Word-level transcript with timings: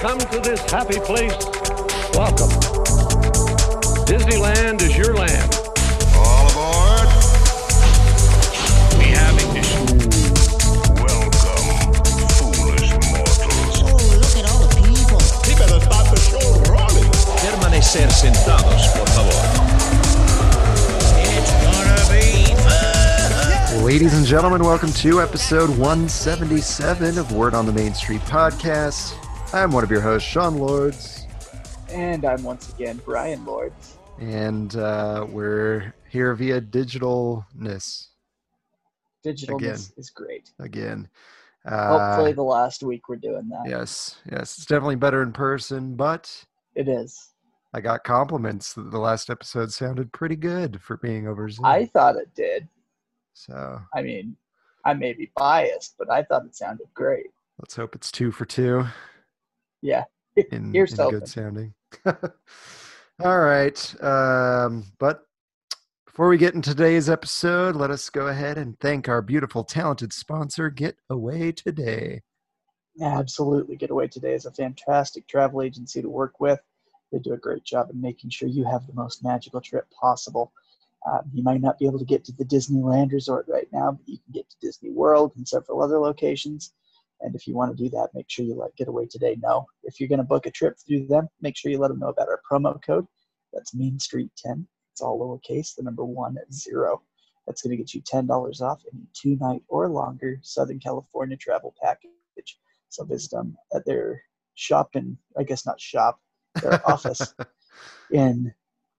come 0.00 0.18
to 0.18 0.40
this 0.40 0.58
happy 0.70 0.98
place, 1.00 1.36
welcome. 2.14 2.48
Disneyland 4.08 4.80
is 4.80 4.96
your 4.96 5.14
land. 5.14 5.54
All 6.16 6.48
aboard. 6.48 7.06
We 8.96 9.12
have 9.12 9.36
ignition. 9.36 9.84
Welcome, 10.96 11.92
foolish 12.32 12.92
mortals. 13.12 13.76
Oh, 13.84 14.00
look 14.16 14.34
at 14.40 14.48
all 14.48 14.60
the 14.64 14.72
people. 14.80 15.20
He 15.44 15.52
better 15.60 15.80
start 15.84 16.08
the 16.08 16.16
show 16.16 16.48
rolling. 16.72 17.10
Permanecer 17.36 18.10
sentados, 18.10 18.88
por 18.96 19.06
favor. 19.08 19.36
It's 21.28 21.52
gonna 21.60 22.00
be 22.08 22.54
fun. 22.64 23.84
Ladies 23.84 24.14
and 24.14 24.24
gentlemen, 24.24 24.62
welcome 24.64 24.92
to 24.94 25.20
episode 25.20 25.68
177 25.68 27.18
of 27.18 27.32
Word 27.32 27.52
on 27.52 27.66
the 27.66 27.72
Main 27.72 27.92
Street 27.92 28.22
podcast. 28.22 29.14
I'm 29.52 29.72
one 29.72 29.82
of 29.84 29.90
your 29.90 30.00
hosts, 30.00 30.28
Sean 30.28 30.58
Lords, 30.58 31.26
And 31.90 32.24
I'm 32.24 32.42
once 32.44 32.72
again 32.72 33.00
Brian 33.04 33.44
Lords. 33.44 33.98
and 34.20 34.74
uh, 34.76 35.26
we're 35.28 35.92
here 36.08 36.34
via 36.34 36.60
digitalness 36.60 38.08
Digitalness 39.24 39.56
Again. 39.56 39.78
is 39.98 40.10
great. 40.10 40.50
again. 40.60 41.08
Uh, 41.66 41.98
Hopefully, 42.08 42.32
the 42.32 42.42
last 42.42 42.82
week 42.82 43.08
we're 43.08 43.16
doing 43.16 43.48
that. 43.50 43.68
yes, 43.68 44.16
yes, 44.30 44.56
it's 44.56 44.64
definitely 44.66 44.96
better 44.96 45.22
in 45.22 45.32
person, 45.32 45.94
but 45.94 46.44
It 46.74 46.88
is. 46.88 47.30
I 47.74 47.80
got 47.80 48.02
compliments 48.04 48.72
that 48.74 48.90
the 48.90 48.98
last 48.98 49.28
episode 49.30 49.72
sounded 49.72 50.10
pretty 50.12 50.36
good 50.36 50.80
for 50.80 50.96
being 50.96 51.28
over 51.28 51.48
Zoom. 51.50 51.66
I 51.66 51.84
thought 51.86 52.16
it 52.16 52.34
did. 52.34 52.66
so 53.34 53.80
I 53.94 54.00
mean, 54.02 54.36
I 54.86 54.94
may 54.94 55.12
be 55.12 55.30
biased, 55.36 55.96
but 55.98 56.10
I 56.10 56.22
thought 56.22 56.46
it 56.46 56.56
sounded 56.56 56.86
great. 56.94 57.26
let's 57.60 57.76
hope 57.76 57.94
it's 57.94 58.10
two 58.10 58.30
for 58.32 58.44
two. 58.46 58.86
Yeah. 59.82 60.04
in, 60.36 60.72
Here's 60.74 60.98
in 60.98 61.10
good 61.10 61.28
sounding. 61.28 61.74
All 62.06 63.38
right. 63.38 64.02
Um, 64.02 64.84
but 64.98 65.24
before 66.06 66.28
we 66.28 66.38
get 66.38 66.54
into 66.54 66.70
today's 66.70 67.08
episode, 67.08 67.76
let 67.76 67.90
us 67.90 68.10
go 68.10 68.26
ahead 68.28 68.58
and 68.58 68.78
thank 68.80 69.08
our 69.08 69.22
beautiful, 69.22 69.64
talented 69.64 70.12
sponsor, 70.12 70.70
Get 70.70 70.96
Away 71.08 71.52
Today. 71.52 72.22
Absolutely. 73.00 73.76
Getaway 73.76 74.08
Today 74.08 74.34
is 74.34 74.46
a 74.46 74.52
fantastic 74.52 75.26
travel 75.28 75.62
agency 75.62 76.02
to 76.02 76.08
work 76.08 76.40
with. 76.40 76.60
They 77.12 77.18
do 77.18 77.32
a 77.32 77.38
great 77.38 77.64
job 77.64 77.90
in 77.90 78.00
making 78.00 78.30
sure 78.30 78.48
you 78.48 78.64
have 78.64 78.86
the 78.86 78.92
most 78.92 79.24
magical 79.24 79.60
trip 79.60 79.86
possible. 79.90 80.52
Um, 81.10 81.22
you 81.32 81.42
might 81.42 81.62
not 81.62 81.78
be 81.78 81.86
able 81.86 81.98
to 81.98 82.04
get 82.04 82.24
to 82.24 82.32
the 82.32 82.44
Disneyland 82.44 83.12
Resort 83.12 83.46
right 83.48 83.68
now, 83.72 83.92
but 83.92 84.06
you 84.06 84.18
can 84.18 84.32
get 84.32 84.50
to 84.50 84.56
Disney 84.60 84.90
World 84.90 85.32
and 85.36 85.48
several 85.48 85.82
other 85.82 85.98
locations. 85.98 86.72
And 87.22 87.34
if 87.34 87.46
you 87.46 87.54
want 87.54 87.76
to 87.76 87.82
do 87.82 87.90
that, 87.90 88.08
make 88.14 88.26
sure 88.28 88.44
you 88.44 88.54
let 88.54 88.76
Getaway 88.76 89.06
Today 89.06 89.36
know. 89.42 89.66
If 89.82 90.00
you're 90.00 90.08
going 90.08 90.18
to 90.18 90.24
book 90.24 90.46
a 90.46 90.50
trip 90.50 90.76
through 90.78 91.06
them, 91.06 91.28
make 91.40 91.56
sure 91.56 91.70
you 91.70 91.78
let 91.78 91.88
them 91.88 91.98
know 91.98 92.08
about 92.08 92.28
our 92.28 92.40
promo 92.50 92.80
code. 92.82 93.06
That's 93.52 93.74
Main 93.74 93.98
Street 93.98 94.30
10. 94.36 94.66
It's 94.92 95.00
all 95.00 95.18
lowercase, 95.18 95.74
the 95.74 95.82
number 95.82 96.04
one 96.04 96.36
at 96.38 96.52
zero. 96.52 97.02
That's 97.46 97.62
going 97.62 97.70
to 97.70 97.76
get 97.76 97.94
you 97.94 98.02
$10 98.02 98.60
off 98.60 98.82
any 98.92 99.06
two 99.12 99.36
night 99.36 99.62
or 99.68 99.88
longer 99.88 100.38
Southern 100.42 100.78
California 100.78 101.36
travel 101.36 101.74
package. 101.82 102.10
So 102.88 103.04
visit 103.04 103.30
them 103.30 103.56
at 103.74 103.84
their 103.84 104.22
shop 104.54 104.90
in, 104.94 105.16
I 105.38 105.44
guess 105.44 105.66
not 105.66 105.80
shop, 105.80 106.20
their 106.60 106.86
office 106.90 107.34
in 108.10 108.52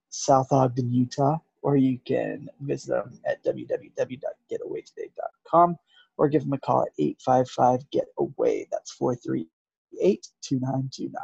South 0.09 0.51
Ogden, 0.51 0.91
Utah, 0.91 1.37
or 1.61 1.77
you 1.77 1.99
can 2.05 2.49
visit 2.61 2.89
them 2.89 3.19
at 3.25 3.43
www.getawaytoday.com 3.43 5.77
or 6.17 6.29
give 6.29 6.43
them 6.43 6.53
a 6.53 6.59
call 6.59 6.83
at 6.83 6.89
855 6.97 7.89
Get 7.91 8.05
Away. 8.17 8.67
That's 8.71 8.91
438 8.91 10.27
2929. 10.41 11.21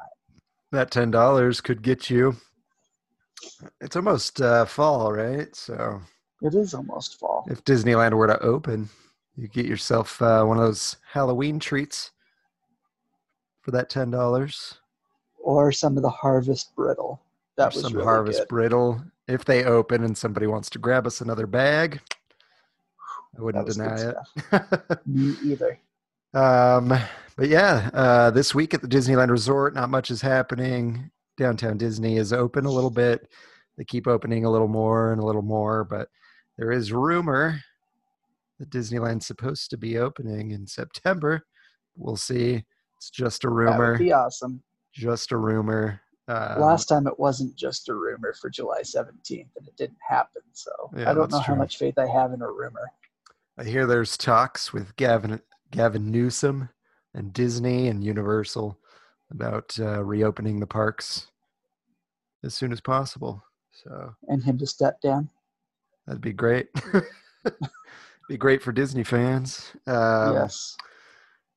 That 0.72 0.92
$10 0.92 1.64
could 1.64 1.82
get 1.82 2.10
you. 2.10 2.36
It's 3.80 3.95
almost 3.95 4.42
uh, 4.42 4.66
fall, 4.66 5.14
right? 5.14 5.56
So 5.56 6.02
It 6.42 6.56
is 6.56 6.73
almost 6.73 7.20
fall. 7.20 7.45
if 7.50 7.64
Disneyland 7.64 8.14
were 8.14 8.28
to 8.28 8.39
open, 8.42 8.89
you 9.36 9.48
get 9.48 9.66
yourself 9.66 10.22
uh, 10.22 10.44
one 10.44 10.58
of 10.58 10.64
those 10.64 10.98
Halloween 11.11 11.60
treats 11.60 12.11
for 13.61 13.72
that 13.72 13.90
$10. 13.90 14.78
Or 15.38 15.72
some 15.72 15.95
of 15.95 16.04
the 16.04 16.10
Harvest 16.10 16.76
Brittle. 16.76 17.22
That 17.58 17.73
was 17.73 17.82
some 17.84 17.94
really 17.94 18.06
harvest 18.06 18.40
good. 18.42 18.48
brittle. 18.50 19.02
If 19.28 19.44
they 19.44 19.66
open 19.66 20.04
and 20.04 20.17
somebody 20.17 20.48
wants 20.48 20.70
to 20.72 20.80
grab 20.80 21.08
us 21.08 21.22
another 21.22 21.48
bag, 21.48 22.00
I 23.37 23.42
wouldn't 23.42 23.67
deny 23.67 23.95
it. 23.95 24.99
Me 25.05 25.36
either. 25.43 25.80
um, 26.33 26.89
but 27.36 27.48
yeah, 27.49 27.89
uh, 27.93 28.31
this 28.31 28.55
week 28.55 28.73
at 28.73 28.81
the 28.81 28.87
Disneyland 28.87 29.30
Resort, 29.30 29.75
not 29.75 29.89
much 29.89 30.09
is 30.11 30.21
happening. 30.21 31.11
Downtown 31.37 31.77
Disney 31.77 32.17
is 32.17 32.33
open 32.33 32.65
a 32.65 32.71
little 32.71 32.89
bit. 32.89 33.27
They 33.77 33.83
keep 33.83 34.08
opening 34.08 34.43
a 34.45 34.49
little 34.49 34.67
more 34.67 35.11
and 35.11 35.21
a 35.21 35.25
little 35.25 35.43
more, 35.43 35.83
but 35.83 36.09
there 36.58 36.71
is 36.71 36.92
rumor 36.92 37.61
that 38.59 38.71
Disneyland's 38.71 39.27
supposed 39.27 39.69
to 39.69 39.77
be 39.77 39.99
opening 39.99 40.49
in 40.52 40.65
September. 40.65 41.45
We'll 41.95 42.15
see. 42.17 42.64
It's 42.95 43.11
just 43.11 43.43
a 43.43 43.48
That 43.48 43.54
rumor. 43.54 43.92
would 43.92 43.99
be 43.99 44.11
awesome. 44.14 44.64
Just 44.93 45.31
a 45.31 45.37
rumor. 45.37 46.02
Um, 46.27 46.59
Last 46.59 46.86
time 46.86 47.05
it 47.05 47.19
wasn't 47.19 47.55
just 47.55 47.87
a 47.89 47.93
rumor 47.93 48.33
for 48.33 48.49
July 48.49 48.81
17th, 48.81 49.48
and 49.55 49.67
it 49.67 49.77
didn't 49.77 49.99
happen. 50.09 50.42
So 50.54 50.71
Yeah, 50.98 51.11
I 51.11 51.14
don't 51.14 51.30
know 51.31 51.39
how 51.39 51.54
much 51.54 51.77
faith 51.77 51.99
I 51.99 52.08
have 52.08 52.33
in 52.33 52.42
a 52.42 52.52
rumor. 52.52 52.92
I 53.60 53.64
hear 53.64 53.88
there's 53.88 54.18
talks 54.18 54.72
with 54.72 54.95
Gavin 54.98 55.42
Gavin 55.72 56.12
Newsom 56.12 56.70
and 57.14 57.34
Disney 57.34 57.88
and 57.88 58.04
Universal 58.04 58.78
about 59.32 59.76
uh, 59.80 60.04
reopening 60.04 60.60
the 60.60 60.68
parks 60.68 61.28
as 62.44 62.54
soon 62.54 62.72
as 62.72 62.80
possible. 62.80 63.44
So 63.72 64.14
And 64.28 64.44
him 64.44 64.58
to 64.60 64.67
step 64.67 65.02
down. 65.02 65.30
that'd 66.06 66.22
be 66.22 66.34
great. 66.34 66.67
be 68.30 68.38
great 68.38 68.62
for 68.62 68.72
Disney 68.72 69.04
fans. 69.04 69.73
Um, 69.88 70.36
yes. 70.36 70.78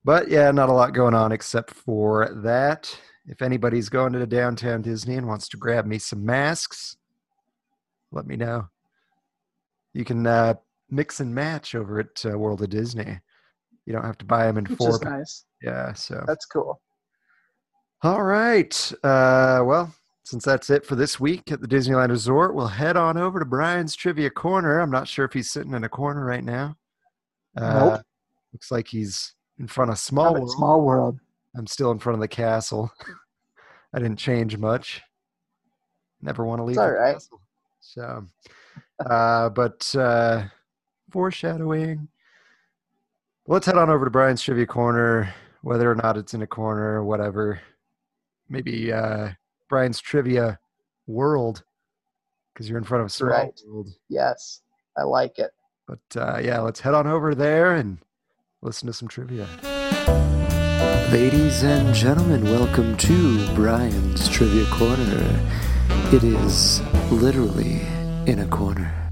But 0.02 0.28
yeah, 0.28 0.50
not 0.50 0.70
a 0.70 0.72
lot 0.72 0.94
going 0.94 1.14
on 1.14 1.32
except 1.32 1.70
for 1.70 2.30
that. 2.42 2.98
If 3.26 3.42
anybody's 3.42 3.90
going 3.90 4.14
to 4.14 4.18
the 4.18 4.26
downtown 4.26 4.80
Disney 4.80 5.16
and 5.16 5.28
wants 5.28 5.48
to 5.50 5.58
grab 5.58 5.84
me 5.84 5.98
some 5.98 6.24
masks, 6.24 6.96
let 8.10 8.26
me 8.26 8.36
know. 8.36 8.68
You 9.92 10.04
can 10.04 10.26
uh, 10.26 10.54
mix 10.90 11.20
and 11.20 11.34
match 11.34 11.74
over 11.74 12.00
at 12.00 12.24
uh, 12.24 12.38
World 12.38 12.62
of 12.62 12.70
Disney. 12.70 13.18
You 13.86 13.92
don't 13.92 14.04
have 14.04 14.18
to 14.18 14.24
buy 14.24 14.46
them 14.46 14.58
in 14.58 14.64
Which 14.64 14.78
four. 14.78 14.90
is 14.90 15.02
nice. 15.02 15.44
Yeah, 15.62 15.92
so. 15.94 16.22
That's 16.26 16.46
cool. 16.46 16.80
All 18.02 18.22
right. 18.22 18.92
Uh, 19.02 19.62
well, 19.64 19.94
since 20.24 20.44
that's 20.44 20.70
it 20.70 20.86
for 20.86 20.94
this 20.96 21.18
week 21.18 21.50
at 21.52 21.60
the 21.60 21.66
Disneyland 21.68 22.10
Resort, 22.10 22.54
we'll 22.54 22.66
head 22.68 22.96
on 22.96 23.16
over 23.18 23.38
to 23.40 23.44
Brian's 23.44 23.94
Trivia 23.96 24.30
Corner. 24.30 24.78
I'm 24.80 24.90
not 24.90 25.08
sure 25.08 25.24
if 25.24 25.32
he's 25.32 25.50
sitting 25.50 25.74
in 25.74 25.84
a 25.84 25.88
corner 25.88 26.24
right 26.24 26.44
now. 26.44 26.76
Uh, 27.56 27.90
Nope. 27.96 28.00
Looks 28.52 28.70
like 28.70 28.88
he's 28.88 29.34
in 29.58 29.66
front 29.66 29.90
of 29.90 29.98
Small 29.98 30.34
World. 30.34 30.50
Small 30.52 30.80
World. 30.82 31.18
I'm 31.56 31.66
still 31.66 31.90
in 31.90 31.98
front 31.98 32.14
of 32.14 32.20
the 32.20 32.28
castle. 32.28 32.90
I 33.92 33.98
didn't 33.98 34.18
change 34.18 34.56
much. 34.56 35.02
Never 36.22 36.44
want 36.44 36.60
to 36.60 36.64
leave 36.64 36.76
It's 36.76 36.78
the 36.78 36.82
all 36.84 36.92
right. 36.92 37.14
castle. 37.14 37.40
So, 37.80 38.26
uh, 39.04 39.48
but 39.50 39.94
uh, 39.96 40.44
foreshadowing. 41.10 42.08
Let's 43.46 43.66
head 43.66 43.76
on 43.76 43.90
over 43.90 44.04
to 44.04 44.10
Brian's 44.10 44.42
trivia 44.42 44.66
corner, 44.66 45.34
whether 45.62 45.90
or 45.90 45.94
not 45.94 46.16
it's 46.16 46.34
in 46.34 46.42
a 46.42 46.46
corner 46.46 46.94
or 46.94 47.04
whatever. 47.04 47.60
Maybe 48.48 48.92
uh, 48.92 49.30
Brian's 49.68 50.00
trivia 50.00 50.58
world, 51.06 51.64
because 52.52 52.68
you're 52.68 52.78
in 52.78 52.84
front 52.84 53.04
of 53.04 53.12
Small 53.12 53.30
Right. 53.30 53.60
World. 53.66 53.88
Yes. 54.08 54.62
I 54.96 55.02
like 55.02 55.38
it. 55.38 55.50
But 55.86 56.20
uh, 56.20 56.38
yeah, 56.42 56.60
let's 56.60 56.80
head 56.80 56.94
on 56.94 57.06
over 57.06 57.34
there 57.34 57.74
and 57.74 57.98
listen 58.62 58.86
to 58.86 58.92
some 58.92 59.08
trivia. 59.08 59.46
Ladies 61.10 61.64
and 61.64 61.92
gentlemen, 61.92 62.44
welcome 62.44 62.96
to 62.98 63.54
Brian's 63.54 64.28
Trivia 64.28 64.64
Corner. 64.66 65.40
It 66.12 66.22
is 66.22 66.80
literally 67.10 67.80
in 68.30 68.38
a 68.38 68.46
corner. 68.46 69.09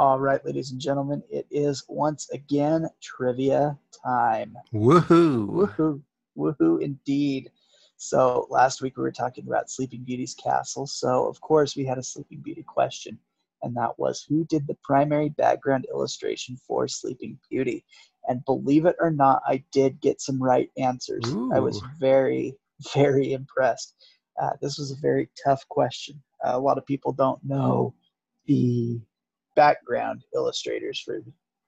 All 0.00 0.18
right, 0.18 0.42
ladies 0.46 0.70
and 0.70 0.80
gentlemen, 0.80 1.22
it 1.28 1.46
is 1.50 1.84
once 1.86 2.30
again 2.30 2.88
trivia 3.02 3.76
time. 4.02 4.56
Woohoo! 4.72 5.46
Woohoo. 5.46 6.00
Woohoo 6.38 6.80
indeed. 6.80 7.50
So 7.98 8.46
last 8.48 8.80
week 8.80 8.96
we 8.96 9.02
were 9.02 9.12
talking 9.12 9.46
about 9.46 9.70
Sleeping 9.70 10.02
Beauty's 10.02 10.32
castle. 10.32 10.86
So 10.86 11.26
of 11.26 11.38
course 11.42 11.76
we 11.76 11.84
had 11.84 11.98
a 11.98 12.02
Sleeping 12.02 12.40
Beauty 12.40 12.62
question, 12.62 13.18
and 13.60 13.76
that 13.76 13.98
was 13.98 14.24
who 14.26 14.46
did 14.46 14.66
the 14.66 14.78
primary 14.82 15.28
background 15.28 15.86
illustration 15.92 16.56
for 16.56 16.88
Sleeping 16.88 17.38
Beauty? 17.50 17.84
And 18.26 18.42
believe 18.46 18.86
it 18.86 18.96
or 19.00 19.10
not, 19.10 19.42
I 19.46 19.62
did 19.70 20.00
get 20.00 20.22
some 20.22 20.42
right 20.42 20.70
answers. 20.78 21.26
I 21.52 21.60
was 21.60 21.82
very, 21.98 22.56
very 22.94 23.34
impressed. 23.34 23.96
Uh, 24.40 24.52
this 24.62 24.78
was 24.78 24.92
a 24.92 25.02
very 25.02 25.28
tough 25.44 25.68
question. 25.68 26.22
Uh, 26.42 26.52
a 26.54 26.58
lot 26.58 26.78
of 26.78 26.86
people 26.86 27.12
don't 27.12 27.44
know 27.44 27.92
the 28.46 28.98
background 29.60 30.24
illustrators 30.34 30.98
for 31.00 31.22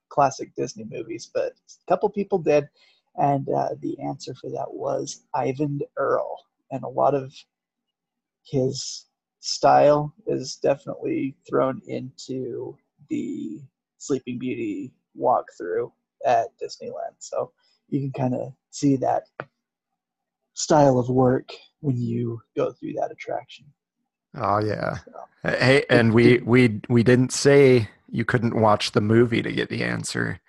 classic 0.09 0.55
Disney 0.57 0.87
movies, 0.91 1.31
but 1.35 1.53
a 1.53 1.91
couple 1.91 2.09
people 2.09 2.39
did. 2.39 2.65
And 3.17 3.47
uh, 3.51 3.75
the 3.83 4.01
answer 4.01 4.33
for 4.35 4.49
that 4.49 4.73
was 4.73 5.25
Eyvind 5.37 5.83
Earle. 5.99 6.39
And 6.71 6.83
a 6.85 6.89
lot 6.89 7.15
of 7.15 7.35
his 8.47 9.09
style 9.41 10.15
is 10.27 10.57
definitely 10.57 11.37
thrown 11.47 11.83
into 11.87 12.79
the 13.11 13.61
Sleeping 13.99 14.39
Beauty 14.39 14.91
walkthrough 15.15 15.93
at 16.25 16.47
Disneyland. 16.63 17.17
So 17.19 17.53
you 17.91 18.01
can 18.01 18.13
kind 18.13 18.35
of 18.35 18.55
see 18.71 18.97
that 18.97 19.25
style 20.55 20.99
of 20.99 21.11
work 21.11 21.51
when 21.81 21.99
you 21.99 22.41
go 22.57 22.73
through 22.73 22.95
that 22.95 23.13
attraction. 23.13 23.67
Oh 24.35 24.59
yeah. 24.61 24.99
Hey, 25.43 25.85
and 25.91 26.15
we 26.15 26.39
we 26.39 26.81
we 26.89 27.03
didn't 27.03 27.33
say 27.33 27.89
you 28.11 28.25
couldn't 28.25 28.61
watch 28.61 28.93
the 28.93 29.01
movie 29.01 29.43
to 29.43 29.53
get 29.53 29.69
the 29.69 29.83
answer. 29.83 30.41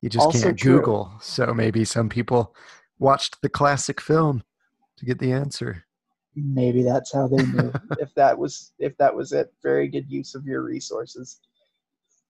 You 0.00 0.10
just 0.10 0.26
Also 0.26 0.48
can't 0.48 0.58
true. 0.58 0.78
Google. 0.78 1.12
So 1.20 1.54
maybe 1.54 1.84
some 1.84 2.08
people 2.08 2.54
watched 2.98 3.40
the 3.40 3.48
classic 3.48 4.00
film 4.00 4.42
to 4.96 5.04
get 5.04 5.18
the 5.18 5.32
answer. 5.32 5.84
Maybe 6.36 6.82
that's 6.82 7.12
how 7.12 7.28
they 7.28 7.44
knew. 7.44 7.72
if 7.98 8.14
that 8.14 8.38
was 8.38 8.72
if 8.78 8.96
that 8.98 9.14
was 9.14 9.32
it, 9.32 9.52
very 9.62 9.88
good 9.88 10.10
use 10.10 10.34
of 10.34 10.44
your 10.46 10.62
resources. 10.62 11.40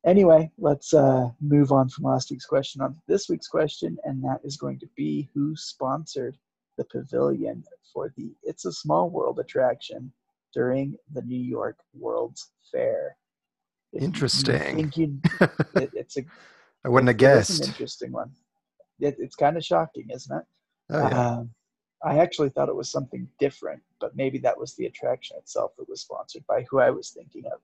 Anyway, 0.06 0.50
let's 0.58 0.92
uh, 0.92 1.30
move 1.40 1.72
on 1.72 1.88
from 1.88 2.04
last 2.04 2.30
week's 2.30 2.44
question 2.44 2.82
on 2.82 2.92
to 2.92 3.00
this 3.08 3.28
week's 3.28 3.48
question, 3.48 3.96
and 4.04 4.22
that 4.22 4.38
is 4.44 4.58
going 4.58 4.78
to 4.78 4.88
be 4.94 5.30
who 5.34 5.56
sponsored 5.56 6.36
the 6.76 6.84
pavilion 6.84 7.64
for 7.92 8.12
the 8.16 8.34
It's 8.42 8.66
a 8.66 8.72
Small 8.72 9.08
World 9.08 9.38
attraction 9.38 10.12
during 10.54 10.96
the 11.12 11.22
New 11.22 11.40
York 11.40 11.76
World's 11.98 12.50
Fair. 12.70 13.16
If 13.92 14.00
you 14.02 14.06
Interesting. 14.06 14.76
think 14.76 14.96
you- 14.96 15.20
it, 15.76 15.90
it's 15.94 16.16
a 16.16 16.22
I 16.84 16.88
wouldn't 16.88 17.08
have 17.08 17.16
it 17.16 17.40
is 17.40 17.50
an 17.50 17.56
guessed. 17.64 17.68
interesting 17.68 18.12
one. 18.12 18.30
It, 19.00 19.16
it's 19.18 19.36
kind 19.36 19.56
of 19.56 19.64
shocking, 19.64 20.08
isn't 20.10 20.36
it? 20.36 20.44
Oh, 20.90 21.08
yeah. 21.08 21.28
Um, 21.28 21.50
I 22.04 22.18
actually 22.18 22.50
thought 22.50 22.68
it 22.68 22.76
was 22.76 22.90
something 22.90 23.26
different, 23.40 23.82
but 24.00 24.14
maybe 24.14 24.38
that 24.38 24.58
was 24.58 24.74
the 24.74 24.84
attraction 24.86 25.36
itself 25.38 25.72
that 25.78 25.88
was 25.88 26.02
sponsored 26.02 26.44
by 26.46 26.66
who 26.68 26.78
I 26.78 26.90
was 26.90 27.10
thinking 27.10 27.44
of. 27.46 27.60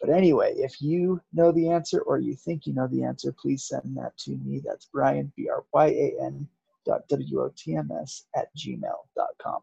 But 0.00 0.08
anyway, 0.10 0.54
if 0.56 0.80
you 0.80 1.20
know 1.34 1.52
the 1.52 1.68
answer 1.70 2.00
or 2.00 2.18
you 2.18 2.34
think 2.34 2.66
you 2.66 2.72
know 2.74 2.86
the 2.88 3.04
answer, 3.04 3.32
please 3.32 3.64
send 3.64 3.96
that 3.98 4.16
to 4.18 4.30
me. 4.38 4.60
That's 4.64 4.86
Brian, 4.86 5.30
B 5.36 5.48
R 5.50 5.64
Y 5.74 5.86
A 5.86 6.14
N 6.24 6.48
dot 6.86 7.02
W 7.08 7.42
O 7.42 7.52
T 7.56 7.76
M 7.76 7.90
S 8.02 8.24
at 8.34 8.48
gmail.com. 8.56 9.60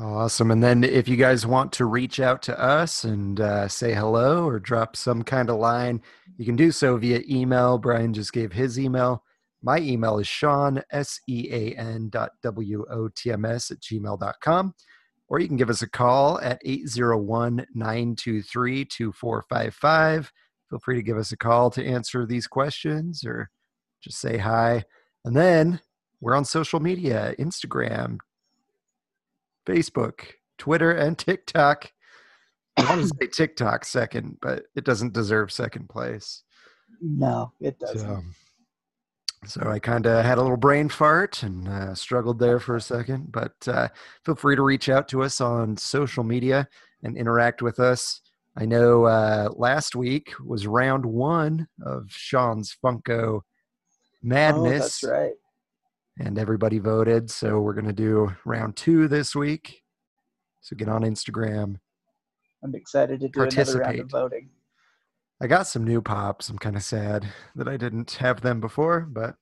Awesome. 0.00 0.52
And 0.52 0.62
then 0.62 0.84
if 0.84 1.08
you 1.08 1.16
guys 1.16 1.44
want 1.44 1.72
to 1.72 1.84
reach 1.84 2.20
out 2.20 2.40
to 2.42 2.60
us 2.60 3.02
and 3.02 3.40
uh, 3.40 3.66
say 3.66 3.92
hello 3.92 4.46
or 4.46 4.60
drop 4.60 4.94
some 4.94 5.24
kind 5.24 5.50
of 5.50 5.56
line, 5.56 6.00
you 6.36 6.44
can 6.44 6.54
do 6.54 6.70
so 6.70 6.96
via 6.96 7.20
email. 7.28 7.78
Brian 7.78 8.14
just 8.14 8.32
gave 8.32 8.52
his 8.52 8.78
email. 8.78 9.24
My 9.60 9.78
email 9.78 10.18
is 10.20 10.28
Sean, 10.28 10.80
S 10.92 11.20
E 11.28 11.48
A 11.50 11.74
N 11.74 12.10
dot 12.10 12.30
W 12.44 12.86
O 12.88 13.08
T 13.08 13.32
M 13.32 13.44
S 13.44 13.72
at 13.72 13.80
gmail.com. 13.80 14.72
Or 15.26 15.40
you 15.40 15.48
can 15.48 15.56
give 15.56 15.68
us 15.68 15.82
a 15.82 15.88
call 15.88 16.40
at 16.42 16.62
801 16.64 17.66
923 17.74 18.84
2455. 18.84 20.32
Feel 20.70 20.78
free 20.78 20.94
to 20.94 21.02
give 21.02 21.18
us 21.18 21.32
a 21.32 21.36
call 21.36 21.70
to 21.70 21.84
answer 21.84 22.24
these 22.24 22.46
questions 22.46 23.24
or 23.24 23.50
just 24.00 24.20
say 24.20 24.36
hi. 24.38 24.84
And 25.24 25.36
then 25.36 25.80
we're 26.20 26.36
on 26.36 26.44
social 26.44 26.78
media 26.78 27.34
Instagram, 27.38 28.18
Facebook, 29.68 30.20
Twitter, 30.56 30.92
and 30.92 31.18
TikTok. 31.18 31.92
I 32.76 32.88
want 32.88 33.02
to 33.02 33.08
say 33.08 33.26
TikTok 33.26 33.84
second, 33.84 34.38
but 34.40 34.64
it 34.74 34.84
doesn't 34.84 35.12
deserve 35.12 35.52
second 35.52 35.88
place. 35.88 36.42
No, 37.02 37.52
it 37.60 37.78
doesn't. 37.78 37.98
So, 38.00 38.22
so 39.44 39.70
I 39.70 39.78
kind 39.78 40.06
of 40.06 40.24
had 40.24 40.38
a 40.38 40.42
little 40.42 40.56
brain 40.56 40.88
fart 40.88 41.42
and 41.42 41.68
uh, 41.68 41.94
struggled 41.94 42.38
there 42.38 42.60
for 42.60 42.76
a 42.76 42.80
second. 42.80 43.30
But 43.30 43.54
uh, 43.66 43.88
feel 44.24 44.36
free 44.36 44.56
to 44.56 44.62
reach 44.62 44.88
out 44.88 45.08
to 45.08 45.22
us 45.22 45.40
on 45.40 45.76
social 45.76 46.24
media 46.24 46.68
and 47.02 47.16
interact 47.16 47.62
with 47.62 47.78
us. 47.78 48.20
I 48.56 48.64
know 48.64 49.04
uh, 49.04 49.50
last 49.54 49.94
week 49.94 50.32
was 50.44 50.66
round 50.66 51.04
one 51.04 51.68
of 51.84 52.06
Sean's 52.08 52.76
Funko 52.82 53.42
Madness 54.22 54.64
Oh, 54.64 54.78
that's 54.78 55.04
right. 55.04 55.32
And 56.18 56.38
everybody 56.38 56.78
voted. 56.78 57.30
So 57.30 57.60
we're 57.60 57.74
going 57.74 57.86
to 57.86 57.92
do 57.92 58.34
round 58.44 58.76
two 58.76 59.08
this 59.08 59.34
week. 59.34 59.82
So 60.60 60.76
get 60.76 60.88
on 60.88 61.02
Instagram. 61.02 61.76
I'm 62.62 62.74
excited 62.74 63.20
to 63.20 63.28
do 63.28 63.42
another 63.42 63.50
round 63.54 63.54
Participate. 63.54 64.00
of 64.00 64.10
voting. 64.10 64.50
I 65.40 65.46
got 65.46 65.68
some 65.68 65.84
new 65.84 66.02
pops. 66.02 66.48
I'm 66.48 66.58
kind 66.58 66.76
of 66.76 66.82
sad 66.82 67.26
that 67.54 67.68
I 67.68 67.76
didn't 67.76 68.12
have 68.12 68.40
them 68.40 68.60
before, 68.60 69.00
but 69.08 69.36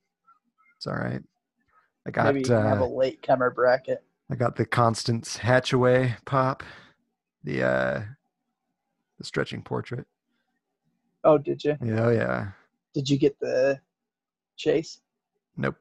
it's 0.77 0.85
all 0.85 0.93
right. 0.93 1.23
I 2.07 2.11
got 2.11 2.25
Maybe 2.25 2.39
you 2.41 2.45
can 2.45 2.63
have 2.63 2.81
a 2.81 2.85
uh, 2.85 2.87
late 2.87 3.21
comer 3.21 3.49
bracket. 3.49 4.03
I 4.29 4.35
got 4.35 4.55
the 4.55 4.65
Constance 4.65 5.37
Hatchaway 5.37 6.15
pop, 6.25 6.63
the 7.43 7.63
uh, 7.63 8.01
the 9.17 9.23
stretching 9.23 9.63
portrait. 9.63 10.05
Oh, 11.23 11.37
did 11.37 11.63
you? 11.63 11.75
Yeah, 11.83 12.05
oh 12.05 12.09
yeah. 12.11 12.49
Did 12.93 13.09
you 13.09 13.17
get 13.17 13.39
the 13.39 13.79
chase? 14.55 15.01
Nope. 15.57 15.75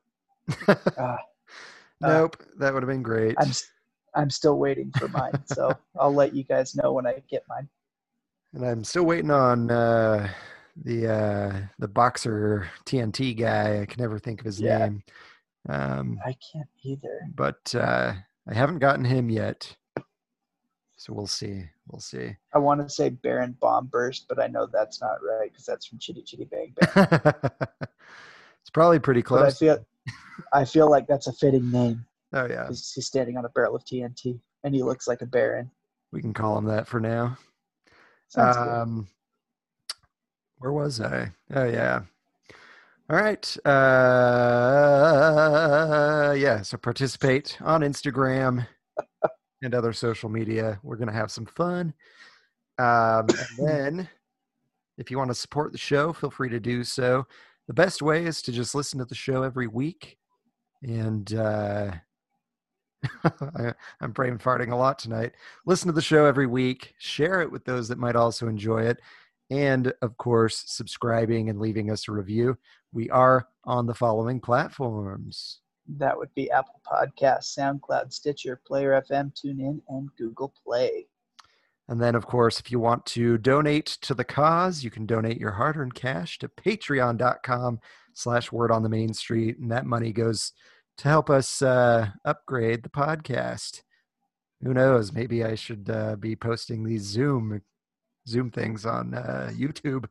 Ah, 0.98 1.18
nope. 2.00 2.36
that 2.58 2.72
would 2.74 2.82
have 2.82 2.88
been 2.88 3.02
great. 3.02 3.34
I'm 3.38 3.50
I'm 4.14 4.30
still 4.30 4.58
waiting 4.58 4.92
for 4.98 5.08
mine, 5.08 5.42
so 5.44 5.76
I'll 6.00 6.14
let 6.14 6.34
you 6.34 6.42
guys 6.44 6.74
know 6.74 6.92
when 6.92 7.06
I 7.06 7.22
get 7.30 7.42
mine. 7.48 7.68
And 8.54 8.64
I'm 8.64 8.84
still 8.84 9.04
waiting 9.04 9.30
on 9.30 9.70
uh, 9.70 10.28
the 10.84 11.12
uh, 11.12 11.60
the 11.78 11.88
boxer 11.88 12.68
TNT 12.86 13.36
guy. 13.38 13.80
I 13.82 13.86
can 13.86 14.00
never 14.00 14.18
think 14.18 14.40
of 14.40 14.46
his 14.46 14.60
Yeah. 14.60 14.78
name. 14.78 15.02
Um, 15.68 16.18
I 16.24 16.34
can't 16.52 16.68
either. 16.82 17.20
but 17.34 17.74
uh, 17.74 18.14
I 18.48 18.54
haven't 18.54 18.78
gotten 18.78 19.04
him 19.04 19.28
yet. 19.30 19.74
So 20.96 21.12
we'll 21.12 21.26
see. 21.26 21.64
We'll 21.88 22.00
see. 22.00 22.36
I 22.54 22.58
want 22.58 22.80
to 22.80 22.88
say 22.88 23.10
Baron 23.10 23.54
Bomburst, 23.60 24.26
but 24.28 24.40
I 24.40 24.46
know 24.46 24.66
that's 24.72 25.00
not 25.02 25.18
right 25.22 25.50
because 25.52 25.66
that's 25.66 25.86
from 25.86 25.98
Chitty 25.98 26.22
Chitty 26.22 26.44
Bang 26.46 26.72
Bang. 26.74 27.06
it's 28.62 28.70
probably 28.72 28.98
pretty 28.98 29.20
But 29.28 29.42
I 29.42 29.50
close. 29.50 29.58
feel 29.58 29.84
I 30.52 30.64
feel 30.64 30.90
like 30.90 31.06
that's 31.06 31.26
a 31.26 31.32
fitting 31.32 31.70
name 31.70 32.04
oh 32.32 32.46
yeah, 32.46 32.68
he's 32.68 33.06
standing 33.06 33.36
on 33.36 33.44
a 33.44 33.48
barrel 33.50 33.76
of 33.76 33.84
TNT 33.84 34.40
and 34.64 34.74
he 34.74 34.82
looks 34.82 35.06
like 35.06 35.22
a 35.22 35.26
Baron. 35.26 35.70
we 36.12 36.20
can 36.20 36.34
call 36.34 36.58
him 36.58 36.64
that 36.66 36.86
for 36.86 37.00
now. 37.00 37.38
Sounds 38.28 38.56
good. 38.56 38.68
Um, 38.68 39.08
where 40.58 40.72
was 40.72 41.00
I? 41.00 41.30
Oh 41.54 41.64
yeah. 41.64 42.02
All 43.08 43.16
right. 43.16 43.56
Uh, 43.64 43.74
yeah. 46.36 46.62
So 46.62 46.76
participate 46.76 47.56
on 47.60 47.82
Instagram 47.82 48.66
and 49.62 49.74
other 49.74 49.92
social 49.92 50.28
media. 50.28 50.80
We're 50.82 50.96
gonna 50.96 51.12
have 51.12 51.30
some 51.30 51.46
fun. 51.46 51.94
Um, 52.78 53.26
and 53.28 53.58
then, 53.58 54.08
if 54.98 55.10
you 55.10 55.18
want 55.18 55.30
to 55.30 55.34
support 55.34 55.72
the 55.72 55.78
show, 55.78 56.12
feel 56.12 56.30
free 56.30 56.50
to 56.50 56.60
do 56.60 56.82
so. 56.84 57.26
The 57.66 57.74
best 57.74 58.00
way 58.02 58.24
is 58.24 58.42
to 58.42 58.52
just 58.52 58.74
listen 58.74 58.98
to 59.00 59.04
the 59.04 59.14
show 59.14 59.42
every 59.42 59.66
week, 59.66 60.18
and 60.82 61.32
uh, 61.34 61.92
I, 63.24 63.72
I'm 64.00 64.12
brain 64.12 64.38
farting 64.38 64.72
a 64.72 64.76
lot 64.76 64.98
tonight. 64.98 65.32
Listen 65.66 65.88
to 65.88 65.92
the 65.92 66.00
show 66.00 66.26
every 66.26 66.46
week, 66.46 66.94
share 66.98 67.42
it 67.42 67.50
with 67.50 67.64
those 67.64 67.88
that 67.88 67.98
might 67.98 68.16
also 68.16 68.46
enjoy 68.46 68.82
it, 68.82 68.98
and 69.50 69.92
of 70.02 70.16
course, 70.16 70.64
subscribing 70.66 71.50
and 71.50 71.58
leaving 71.58 71.90
us 71.90 72.08
a 72.08 72.12
review. 72.12 72.56
We 72.92 73.10
are 73.10 73.48
on 73.64 73.86
the 73.86 73.94
following 73.94 74.40
platforms. 74.40 75.60
That 75.88 76.16
would 76.16 76.34
be 76.34 76.50
Apple 76.50 76.80
Podcasts, 76.86 77.56
SoundCloud, 77.56 78.12
Stitcher, 78.12 78.60
Player 78.66 79.02
FM, 79.08 79.32
TuneIn, 79.34 79.80
and 79.88 80.08
Google 80.16 80.52
Play. 80.64 81.06
And 81.88 82.00
then, 82.00 82.14
of 82.14 82.26
course, 82.26 82.58
if 82.58 82.70
you 82.72 82.80
want 82.80 83.06
to 83.06 83.38
donate 83.38 83.86
to 84.02 84.14
the 84.14 84.24
cause, 84.24 84.82
you 84.82 84.90
can 84.90 85.06
donate 85.06 85.38
your 85.38 85.52
hard-earned 85.52 85.94
cash 85.94 86.38
to 86.38 86.48
patreon.com 86.48 87.78
slash 88.12 88.50
word 88.50 88.72
on 88.72 88.82
the 88.82 88.88
main 88.88 89.14
street. 89.14 89.58
And 89.58 89.70
that 89.70 89.86
money 89.86 90.12
goes 90.12 90.52
to 90.98 91.08
help 91.08 91.30
us 91.30 91.62
uh, 91.62 92.08
upgrade 92.24 92.82
the 92.82 92.88
podcast. 92.88 93.82
Who 94.62 94.74
knows? 94.74 95.12
Maybe 95.12 95.44
I 95.44 95.54
should 95.54 95.88
uh, 95.88 96.16
be 96.16 96.34
posting 96.34 96.82
these 96.82 97.02
Zoom 97.02 97.60
Zoom 98.26 98.50
things 98.50 98.84
on 98.84 99.14
uh, 99.14 99.52
YouTube. 99.54 100.06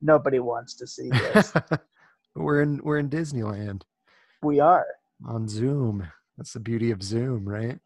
Nobody 0.00 0.38
wants 0.38 0.74
to 0.74 0.86
see 0.86 1.10
this. 1.10 1.52
we're 2.34 2.62
in 2.62 2.80
we're 2.82 2.98
in 2.98 3.10
Disneyland 3.10 3.82
we 4.42 4.60
are. 4.60 4.86
on 5.26 5.48
Zoom. 5.48 6.06
That's 6.38 6.52
the 6.52 6.60
beauty 6.60 6.90
of 6.90 7.02
Zoom, 7.02 7.46
right? 7.46 7.78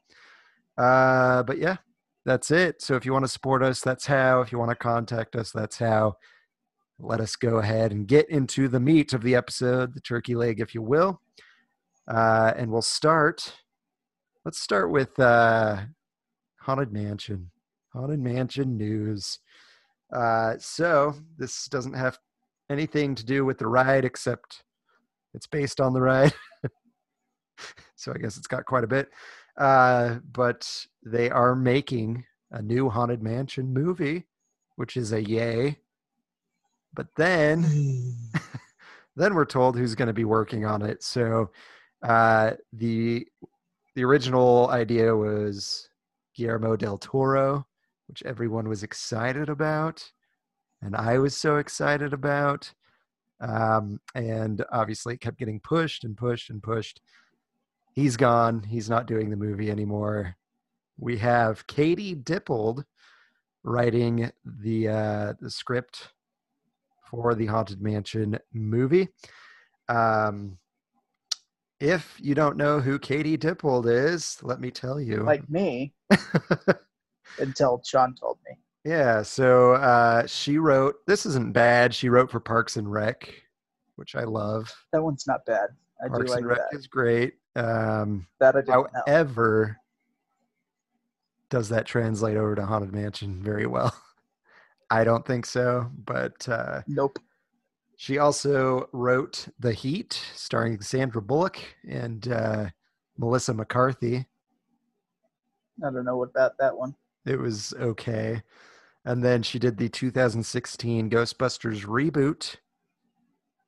Uh, 0.79 1.43
but 1.43 1.59
yeah, 1.59 1.77
that's 2.25 2.51
it. 2.51 2.81
So 2.81 2.95
if 2.95 3.05
you 3.05 3.13
want 3.13 3.25
to 3.25 3.31
support 3.31 3.63
us, 3.63 3.81
that's 3.81 4.07
how. 4.07 4.41
If 4.41 4.53
you 4.53 4.59
want 4.59 4.71
to 4.71 4.77
contact 4.77 5.37
us, 5.37 5.53
that's 5.53 5.79
how. 5.79 6.17
Let 6.99 7.21
us 7.21 7.35
go 7.35 7.59
ahead 7.59 7.91
and 7.91 8.07
get 8.07 8.29
into 8.31 8.69
the 8.69 8.79
meat 8.79 9.13
of 9.13 9.23
the 9.23 9.35
episode, 9.35 9.95
the 9.95 10.01
turkey 10.01 10.35
leg, 10.35 10.61
if 10.61 10.75
you 10.75 10.83
will. 10.83 11.21
Uh, 12.07 12.53
and 12.57 12.71
we'll 12.71 12.83
start. 12.83 13.55
Let's 14.45 14.61
start 14.61 14.91
with 14.91 15.19
uh, 15.19 15.81
Haunted 16.61 16.93
Mansion. 16.93 17.51
Haunted 17.93 18.21
Mansion 18.21 18.77
news. 18.77 19.41
Uh, 20.15 20.55
so 20.59 21.15
this 21.37 21.67
doesn't 21.67 21.95
have 21.95 22.19
anything 22.71 23.15
to 23.17 23.25
do 23.25 23.45
with 23.45 23.59
the 23.59 23.67
ride, 23.67 24.05
except 24.05 24.63
it's 25.35 25.47
based 25.47 25.81
on 25.81 25.93
the 25.93 26.01
ride. 26.01 26.33
so 27.97 28.13
I 28.13 28.19
guess 28.19 28.37
it's 28.37 28.47
got 28.47 28.67
quite 28.67 28.85
a 28.85 28.89
bit. 28.89 29.09
Uh, 29.57 30.17
but 30.33 30.87
they 31.05 31.31
are 31.31 31.55
making 31.55 32.25
a 32.51 32.63
new 32.63 32.89
Haunted 32.89 33.23
Mansion 33.23 33.73
movie, 33.73 34.27
which 34.77 34.97
is 34.97 35.13
a 35.13 35.23
yay. 35.23 35.79
But 36.93 37.09
then, 37.17 37.65
then 39.17 39.35
we're 39.35 39.45
told 39.45 39.77
who's 39.77 39.95
going 39.95 40.09
to 40.09 40.15
be 40.15 40.25
working 40.25 40.65
on 40.65 40.83
it. 40.83 41.03
So 41.03 41.51
uh, 42.03 42.53
the 42.73 43.27
the 43.95 44.05
original 44.05 44.69
idea 44.71 45.15
was 45.15 45.89
Guillermo 46.35 46.77
del 46.77 46.99
Toro, 46.99 47.67
which 48.09 48.23
everyone 48.25 48.69
was 48.69 48.83
excited 48.83 49.49
about, 49.49 50.11
and 50.83 50.97
I 50.97 51.19
was 51.19 51.37
so 51.37 51.57
excited 51.57 52.13
about. 52.13 52.73
Um, 53.41 54.01
and 54.15 54.65
obviously, 54.73 55.15
it 55.15 55.21
kept 55.21 55.39
getting 55.39 55.61
pushed 55.61 56.05
and 56.05 56.17
pushed 56.17 56.51
and 56.51 56.63
pushed. 56.63 57.01
He's 57.95 58.17
gone. 58.17 58.63
He's 58.63 58.91
not 58.91 59.07
doing 59.07 59.31
the 59.31 59.37
movie 59.37 59.71
anymore. 59.71 60.37
We 60.99 61.17
have 61.19 61.67
Katie 61.67 62.15
Dippold 62.17 62.85
writing 63.63 64.31
the 64.45 64.89
uh, 64.89 65.33
the 65.41 65.51
script 65.51 66.11
for 67.09 67.35
the 67.35 67.47
Haunted 67.47 67.81
Mansion 67.81 68.39
movie. 68.53 69.09
Um, 69.89 70.59
if 71.79 72.19
you 72.21 72.35
don't 72.35 72.57
know 72.57 72.81
who 72.81 72.99
Katie 72.99 73.39
Dippold 73.39 73.87
is, 73.87 74.39
let 74.43 74.61
me 74.61 74.71
tell 74.71 75.01
you. 75.01 75.23
Like 75.23 75.49
me, 75.49 75.95
until 77.39 77.81
Sean 77.85 78.15
told 78.15 78.39
me. 78.49 78.57
yeah, 78.85 79.23
so 79.23 79.75
uh, 79.75 80.27
she 80.27 80.59
wrote. 80.59 80.97
This 81.07 81.27
isn't 81.27 81.53
bad. 81.53 81.95
She 81.95 82.09
wrote 82.09 82.31
for 82.31 82.41
Parks 82.41 82.77
and 82.77 82.91
Rec, 82.91 83.33
which 83.95 84.17
I 84.17 84.25
love. 84.25 84.75
That 84.93 85.03
one's 85.03 85.27
not 85.29 85.47
bad. 85.47 85.69
I 86.05 86.09
Parks 86.09 86.27
do 86.27 86.33
like 86.33 86.39
and 86.41 86.49
Rec 86.49 86.59
that. 86.73 86.77
is 86.77 86.89
great. 86.89 87.35
Um, 87.57 88.27
That 88.41 88.57
I 88.57 88.61
didn't 88.61 88.93
know. 88.93 89.03
however, 89.07 89.79
does 91.51 91.69
that 91.69 91.87
translate 91.87 92.37
over 92.37 92.55
to 92.55 92.67
Haunted 92.67 92.93
Mansion 92.93 93.43
very 93.43 93.67
well? 93.67 93.95
I 94.91 95.05
don't 95.05 95.27
think 95.27 95.47
so, 95.47 95.91
but 96.05 96.49
uh, 96.49 96.83
Nope. 96.87 97.19
she 97.97 98.19
also 98.19 98.89
wrote 98.93 99.49
The 99.59 99.73
Heat, 99.73 100.13
starring 100.35 100.81
Sandra 100.81 101.23
Bullock 101.23 101.59
and 101.89 102.27
uh, 102.29 102.67
Melissa 103.19 103.55
McCarthy. 103.55 104.27
I 105.85 105.91
don't 105.91 106.05
know 106.05 106.23
about 106.23 106.59
that 106.59 106.77
one. 106.77 106.95
It 107.27 107.39
was 107.39 107.73
okay. 107.81 108.43
And 109.05 109.23
then 109.25 109.43
she 109.43 109.59
did 109.59 109.77
the 109.77 109.89
2016 109.89 111.11
Ghostbusters 111.11 111.85
reboot 111.85 112.57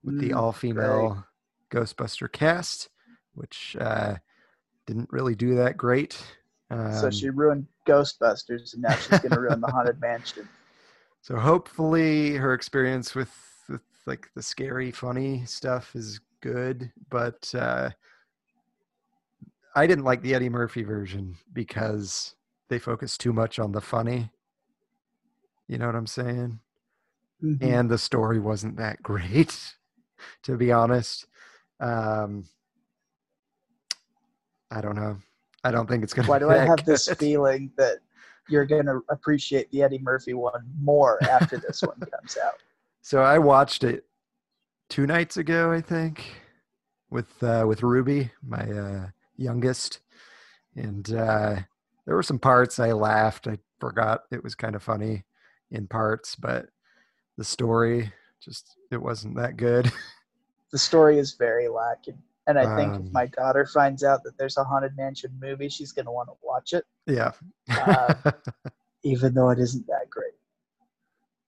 with 0.05 0.19
the 0.21 0.31
Mm, 0.31 0.37
all 0.37 0.53
female 0.53 1.25
Ghostbuster 1.71 2.31
cast, 2.31 2.89
which 3.37 3.77
uh, 3.81 4.17
didn't 4.87 5.13
really 5.13 5.35
do 5.35 5.55
that 5.57 5.77
great. 5.77 6.21
Um, 6.71 6.93
so 6.93 7.11
she 7.11 7.31
ruined 7.31 7.67
Ghostbusters, 7.87 8.73
and 8.75 8.83
now 8.83 8.97
she's 8.97 9.19
going 9.21 9.33
to 9.33 9.41
ruin 9.41 9.61
the 9.61 9.69
Haunted 9.69 10.01
Mansion. 10.01 10.49
So 11.23 11.37
hopefully 11.37 12.37
her 12.37 12.55
experience 12.55 13.15
with, 13.15 13.33
with 13.69 13.83
like 14.07 14.29
the 14.35 14.43
scary, 14.43 14.91
funny 14.91 15.45
stuff 15.45 15.95
is 15.97 16.21
good. 16.41 16.93
But 17.11 17.53
uh, 17.55 17.91
I 19.75 19.87
didn't 19.87 20.05
like 20.05 20.23
the 20.23 20.35
Eddie 20.35 20.49
Murphy 20.49 20.83
version 20.83 21.37
because 21.53 22.35
they 22.69 22.79
focus 22.79 23.19
too 23.19 23.33
much 23.33 23.59
on 23.59 23.73
the 23.73 23.81
funny. 23.81 24.31
You 25.69 25.79
know 25.79 25.87
what 25.87 25.97
I'm 25.97 26.07
saying? 26.07 26.61
Mhm. 27.41 27.73
And 27.73 27.91
the 27.91 27.99
story 27.99 28.39
wasn't 28.39 28.77
that 28.77 29.03
great, 29.03 29.75
to 30.45 30.57
be 30.57 30.73
honest. 30.73 31.27
Um, 31.81 32.45
I 34.71 34.81
don't 34.81 34.97
know. 34.97 35.19
I 35.65 35.71
don't 35.71 35.89
think 35.89 36.05
it's 36.05 36.13
gonna. 36.13 36.29
Why 36.29 36.39
do 36.39 36.51
I 36.51 36.59
have 36.59 36.85
this 36.85 37.09
feeling 37.19 37.71
that 37.77 37.99
you're 38.49 38.65
going 38.65 38.87
to 38.87 39.01
appreciate 39.09 39.71
the 39.71 39.83
Eddie 39.83 39.99
Murphy 39.99 40.35
one 40.35 40.63
more 40.81 41.23
after 41.25 41.59
this 41.59 41.83
one 41.83 41.99
comes 41.99 42.37
out? 42.43 42.55
So 43.03 43.23
I 43.23 43.39
watched 43.39 43.85
it 43.85 44.05
two 44.89 45.07
nights 45.07 45.37
ago, 45.37 45.71
I 45.71 45.81
think, 45.81 46.25
with 47.09 47.41
uh, 47.41 47.65
with 47.65 47.85
Ruby, 47.85 48.33
my 48.45 48.63
uh, 48.63 49.07
youngest, 49.37 50.01
and 50.75 51.09
uh, 51.15 51.55
there 52.05 52.17
were 52.17 52.25
some 52.25 52.41
parts 52.41 52.81
I 52.81 52.91
laughed. 52.91 53.47
I 53.47 53.59
forgot 53.79 54.23
it 54.33 54.43
was 54.43 54.57
kind 54.57 54.75
of 54.75 54.83
funny 54.83 55.25
in 55.71 55.87
parts, 55.87 56.35
but 56.35 56.67
the 57.39 57.45
story 57.45 58.13
just 58.41 58.77
it 58.91 59.01
wasn't 59.01 59.37
that 59.37 59.57
good. 59.57 59.93
The 60.73 60.79
story 60.79 61.19
is 61.19 61.35
very 61.35 61.69
lacking. 61.69 62.19
And 62.47 62.59
I 62.59 62.67
think 62.67 62.95
Um, 62.95 63.07
if 63.07 63.13
my 63.13 63.27
daughter 63.27 63.67
finds 63.67 64.05
out 64.05 64.23
that 64.25 64.39
there's 64.39 64.57
a 64.57 64.65
Haunted 64.65 64.97
Mansion 64.97 65.33
movie, 65.41 65.69
she's 65.69 65.93
going 65.93 66.07
to 66.07 66.13
want 66.13 66.29
to 66.29 66.35
watch 66.43 66.73
it, 66.73 66.85
yeah, 67.07 67.33
Uh, 67.77 68.15
even 69.05 69.35
though 69.35 69.51
it 69.51 69.59
isn't 69.59 69.87
that 69.89 70.09
great. 70.11 70.33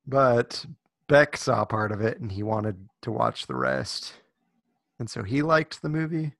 but 0.07 0.64
Beck 1.09 1.37
saw 1.37 1.64
part 1.64 1.93
of 1.93 2.00
it 2.00 2.21
and 2.21 2.33
he 2.33 2.43
wanted 2.43 2.88
to 3.02 3.12
watch 3.12 3.47
the 3.47 3.55
rest, 3.55 4.14
and 4.99 5.09
so 5.09 5.23
he 5.23 5.43
liked 5.43 5.83
the 5.83 5.88
movie. 5.88 6.33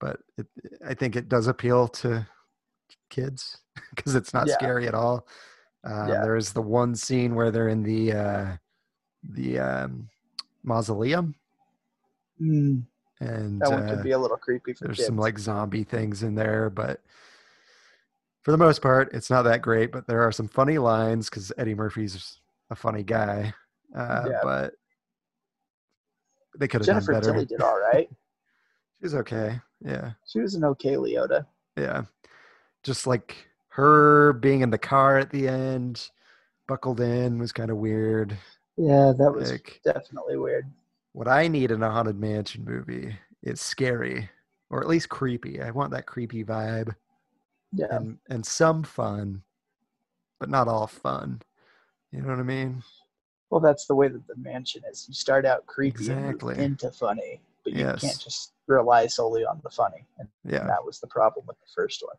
But 0.00 0.20
it, 0.36 0.46
I 0.86 0.94
think 0.94 1.16
it 1.16 1.28
does 1.28 1.46
appeal 1.48 1.88
to 1.88 2.26
kids 3.10 3.58
because 3.94 4.14
it's 4.14 4.34
not 4.34 4.48
Yeah. 4.48 4.54
scary 4.54 4.88
at 4.88 4.94
all. 4.94 5.26
Um, 5.84 6.08
Yeah. 6.08 6.22
There 6.22 6.36
is 6.36 6.52
the 6.52 6.62
one 6.62 6.94
scene 6.94 7.34
where 7.34 7.50
they're 7.50 7.68
in 7.68 7.82
the 7.82 8.12
uh, 8.12 8.56
the 9.22 9.58
um, 9.58 10.08
mausoleum, 10.64 11.34
Mm, 12.40 12.82
and 13.20 13.60
that 13.60 13.70
one 13.70 13.84
uh, 13.88 13.94
could 13.94 14.02
be 14.02 14.12
a 14.12 14.18
little 14.18 14.36
creepy 14.36 14.72
for 14.72 14.84
there's 14.84 14.96
kids. 14.98 15.06
some 15.06 15.16
like 15.18 15.38
zombie 15.38 15.84
things 15.84 16.22
in 16.22 16.34
there, 16.34 16.70
but 16.70 17.00
for 18.42 18.52
the 18.52 18.58
most 18.58 18.80
part, 18.80 19.12
it's 19.12 19.30
not 19.30 19.42
that 19.42 19.62
great. 19.62 19.90
But 19.92 20.06
there 20.06 20.22
are 20.22 20.32
some 20.32 20.48
funny 20.48 20.78
lines 20.78 21.28
because 21.28 21.52
Eddie 21.58 21.74
Murphy's 21.74 22.40
a 22.70 22.74
funny 22.76 23.02
guy. 23.02 23.52
Uh, 23.94 24.26
Yeah. 24.30 24.40
But 24.42 24.74
they 26.58 26.68
could 26.68 26.84
have 26.84 27.04
done 27.04 27.14
better. 27.14 27.32
Tilly 27.32 27.46
did 27.46 27.60
all 27.62 27.78
right. 27.78 28.08
She 29.00 29.04
was 29.04 29.14
okay. 29.14 29.60
Yeah, 29.80 30.10
She 30.26 30.40
was 30.40 30.56
an 30.56 30.64
okay 30.64 30.94
Leota. 30.94 31.46
yeah. 31.76 32.02
Just 32.82 33.06
like 33.06 33.36
her 33.68 34.32
being 34.32 34.62
in 34.62 34.70
the 34.70 34.78
car 34.78 35.18
at 35.18 35.30
the 35.30 35.46
end, 35.46 36.10
buckled 36.66 37.00
in, 37.00 37.38
was 37.38 37.52
kind 37.52 37.70
of 37.70 37.76
weird. 37.76 38.36
Yeah, 38.76 39.12
that 39.16 39.32
was 39.32 39.52
Like 39.52 39.80
definitely 39.84 40.36
weird. 40.36 40.66
What 41.18 41.26
I 41.26 41.48
need 41.48 41.72
in 41.72 41.82
a 41.82 41.90
haunted 41.90 42.16
mansion 42.20 42.64
movie 42.64 43.16
is 43.42 43.60
scary, 43.60 44.30
or 44.70 44.80
at 44.80 44.86
least 44.86 45.08
creepy. 45.08 45.60
I 45.60 45.72
want 45.72 45.90
that 45.90 46.06
creepy 46.06 46.44
vibe. 46.44 46.94
Yeah. 47.72 47.86
and 47.90 48.18
and 48.30 48.46
some 48.46 48.84
fun, 48.84 49.42
but 50.38 50.48
not 50.48 50.68
all 50.68 50.86
fun. 50.86 51.42
You 52.12 52.22
know 52.22 52.28
what 52.28 52.38
I 52.38 52.44
mean? 52.44 52.84
Well, 53.50 53.60
that's 53.60 53.86
the 53.86 53.96
way 53.96 54.06
that 54.06 54.28
the 54.28 54.36
mansion 54.36 54.82
is. 54.88 55.06
You 55.08 55.14
start 55.14 55.44
out 55.44 55.66
creepy 55.66 55.88
Exactly. 55.88 56.56
into 56.56 56.92
funny, 56.92 57.40
but 57.64 57.72
you 57.72 57.80
Yes. 57.80 58.00
can't 58.00 58.20
just 58.20 58.52
rely 58.68 59.08
solely 59.08 59.44
on 59.44 59.60
the 59.64 59.70
funny. 59.70 60.06
And 60.18 60.28
Yeah. 60.44 60.68
that 60.68 60.84
was 60.84 61.00
the 61.00 61.08
problem 61.08 61.46
with 61.48 61.58
the 61.58 61.66
first 61.74 62.00
one. 62.06 62.16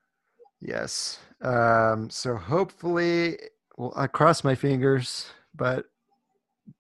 Yes. 0.60 1.20
Um, 1.40 2.10
so 2.10 2.36
hopefully, 2.36 3.40
well, 3.78 3.94
I 3.96 4.08
cross 4.08 4.44
my 4.44 4.56
fingers, 4.56 5.28
but 5.56 5.86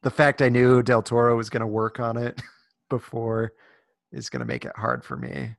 the 0.01 0.09
fact 0.09 0.41
I 0.41 0.49
knew 0.49 0.81
Del 0.81 1.01
Toro 1.01 1.35
was 1.35 1.49
going 1.49 1.61
to 1.61 1.67
work 1.67 1.99
on 1.99 2.17
it 2.17 2.41
before 2.89 3.53
is 4.11 4.29
going 4.29 4.39
to 4.39 4.45
make 4.45 4.65
it 4.65 4.71
hard 4.75 5.03
for 5.03 5.15
me 5.17 5.55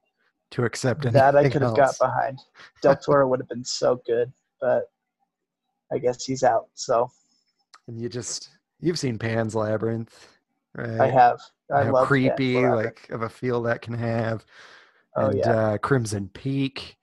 to 0.53 0.65
accept 0.65 1.05
anything 1.05 1.21
That 1.21 1.37
I 1.37 1.49
could 1.49 1.63
have 1.63 1.77
got 1.77 1.99
behind. 1.99 2.41
Del 2.83 2.97
Toro 2.97 3.29
would 3.29 3.41
have 3.41 3.49
been 3.49 3.65
so 3.65 4.03
good, 4.07 4.33
but 4.61 4.85
I 5.93 5.99
guess 5.99 6.25
he's 6.25 6.43
out. 6.43 6.69
So 6.75 7.11
And 7.87 8.01
you 8.01 8.09
just 8.09 8.51
you've 8.81 8.99
seen 8.99 9.19
Pan's 9.19 9.55
Labyrinth, 9.55 10.29
right? 10.75 11.01
I 11.01 11.11
have. 11.11 11.41
I 11.73 11.85
How 11.85 11.93
love 11.93 12.09
creepy, 12.09 12.67
like 12.67 13.09
of 13.11 13.23
a 13.23 13.29
feel 13.29 13.63
that 13.63 13.83
can 13.83 13.95
have. 13.95 14.45
Oh, 15.17 15.27
and 15.27 15.39
yeah. 15.39 15.51
uh, 15.51 15.79
Crimson 15.79 16.29
Peak. 16.33 16.97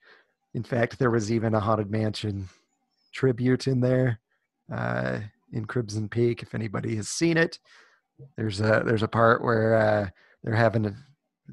In 0.54 0.62
fact, 0.62 0.98
there 0.98 1.10
was 1.10 1.30
even 1.30 1.54
a 1.54 1.60
Haunted 1.60 1.90
Mansion 1.90 2.48
tribute 3.12 3.66
in 3.66 3.80
there 3.80 4.20
uh, 4.72 5.20
in 5.52 5.64
Crimson 5.64 6.08
Peak. 6.08 6.42
If 6.42 6.54
anybody 6.54 6.96
has 6.96 7.08
seen 7.08 7.36
it, 7.36 7.58
there's 8.36 8.60
a 8.60 8.82
there's 8.84 9.02
a 9.02 9.08
part 9.08 9.42
where 9.42 9.76
uh, 9.76 10.08
they're 10.42 10.54
having 10.54 10.86
a 10.86 10.94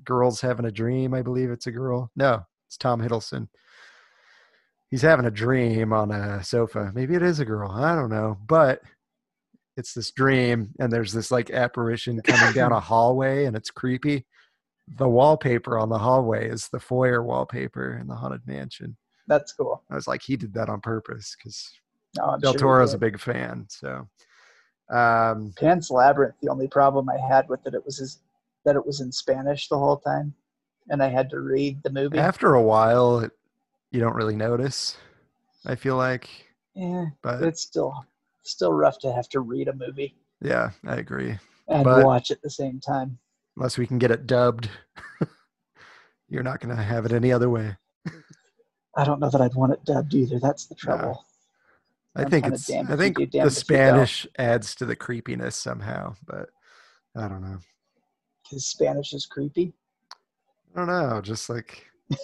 girl's 0.03 0.41
having 0.41 0.65
a 0.65 0.71
dream. 0.71 1.13
I 1.13 1.21
believe 1.21 1.51
it's 1.51 1.67
a 1.67 1.71
girl. 1.71 2.11
No, 2.15 2.45
it's 2.67 2.77
Tom 2.77 3.01
Hiddleston. 3.01 3.47
He's 4.91 5.01
having 5.01 5.25
a 5.25 5.31
dream 5.31 5.91
on 5.93 6.11
a 6.11 6.43
sofa. 6.43 6.91
Maybe 6.93 7.15
it 7.15 7.23
is 7.23 7.39
a 7.39 7.45
girl. 7.45 7.71
I 7.71 7.95
don't 7.95 8.09
know, 8.09 8.37
but 8.47 8.81
it's 9.77 9.93
this 9.93 10.11
dream, 10.11 10.73
and 10.79 10.91
there's 10.91 11.11
this 11.11 11.31
like 11.31 11.49
apparition 11.49 12.21
coming 12.21 12.53
down 12.53 12.71
a 12.71 12.79
hallway, 12.79 13.45
and 13.45 13.55
it's 13.55 13.71
creepy 13.71 14.25
the 14.87 15.07
wallpaper 15.07 15.77
on 15.77 15.89
the 15.89 15.97
hallway 15.97 16.49
is 16.49 16.67
the 16.69 16.79
foyer 16.79 17.23
wallpaper 17.23 17.97
in 17.99 18.07
the 18.07 18.15
haunted 18.15 18.45
mansion. 18.45 18.95
That's 19.27 19.53
cool. 19.53 19.83
I 19.89 19.95
was 19.95 20.07
like, 20.07 20.21
he 20.21 20.35
did 20.35 20.53
that 20.53 20.69
on 20.69 20.81
purpose 20.81 21.35
because 21.37 21.71
No, 22.17 22.37
Del 22.39 22.53
sure 22.53 22.59
Toro's 22.59 22.93
a 22.93 22.97
big 22.97 23.19
fan. 23.19 23.65
So, 23.69 24.07
um, 24.89 25.53
Pan's 25.57 25.89
Labyrinth. 25.89 26.35
The 26.41 26.49
only 26.49 26.67
problem 26.67 27.09
I 27.09 27.17
had 27.17 27.47
with 27.49 27.65
it, 27.65 27.73
it 27.73 27.85
was 27.85 27.97
his, 27.97 28.19
that 28.63 28.75
it 28.75 28.85
was 28.85 29.01
in 29.01 29.11
Spanish 29.11 29.67
the 29.67 29.77
whole 29.77 29.97
time. 29.97 30.33
and 30.89 31.01
I 31.01 31.09
had 31.09 31.29
to 31.31 31.39
read 31.39 31.81
the 31.83 31.89
movie. 31.89 32.17
After 32.19 32.53
a 32.53 32.61
while, 32.61 33.19
it, 33.19 33.31
you 33.91 33.99
don't 33.99 34.15
really 34.15 34.35
notice. 34.35 34.97
I 35.65 35.75
feel 35.75 35.95
like, 35.97 36.29
yeah, 36.75 37.05
but 37.21 37.41
it's 37.41 37.61
still 37.61 38.05
still 38.43 38.71
rough 38.71 38.99
to 38.99 39.11
have 39.11 39.27
to 39.29 39.39
read 39.39 39.67
a 39.67 39.73
movie 39.73 40.15
yeah, 40.41 40.71
I 40.85 40.95
agree. 40.97 41.37
and 41.67 41.83
But- 41.83 42.05
watch 42.05 42.31
at 42.31 42.41
the 42.41 42.49
same 42.49 42.79
time. 42.79 43.17
Unless 43.57 43.77
we 43.77 43.87
can 43.87 43.97
get 43.97 44.11
it 44.11 44.27
dubbed, 44.27 44.69
you're 46.27 46.43
not 46.43 46.59
going 46.59 46.75
to 46.75 46.81
have 46.81 47.05
it 47.05 47.13
any 47.13 47.31
other 47.31 47.49
way. 47.49 47.77
I 48.97 49.05
don't 49.05 49.21
know 49.21 49.29
that 49.29 49.39
I'd 49.39 49.55
want 49.55 49.71
it 49.71 49.85
dubbed 49.85 50.13
either. 50.13 50.39
That's 50.39 50.65
the 50.65 50.75
trouble. 50.75 51.25
I 52.15 52.23
think 52.25 52.45
it's. 52.47 52.69
I 52.69 52.95
think 52.95 53.17
the 53.17 53.25
damned 53.25 53.29
if 53.29 53.33
you 53.33 53.41
don't. 53.41 53.49
Spanish 53.51 54.27
adds 54.37 54.75
to 54.75 54.85
the 54.85 54.95
creepiness 54.95 55.55
somehow, 55.55 56.15
but 56.25 56.49
I 57.15 57.27
don't 57.27 57.41
know. 57.41 57.57
Because 58.43 58.65
Spanish 58.67 59.13
is 59.13 59.25
creepy. 59.25 59.73
I 60.75 60.79
don't 60.85 60.87
know. 60.87 61.21
Just 61.21 61.49
like 61.49 61.85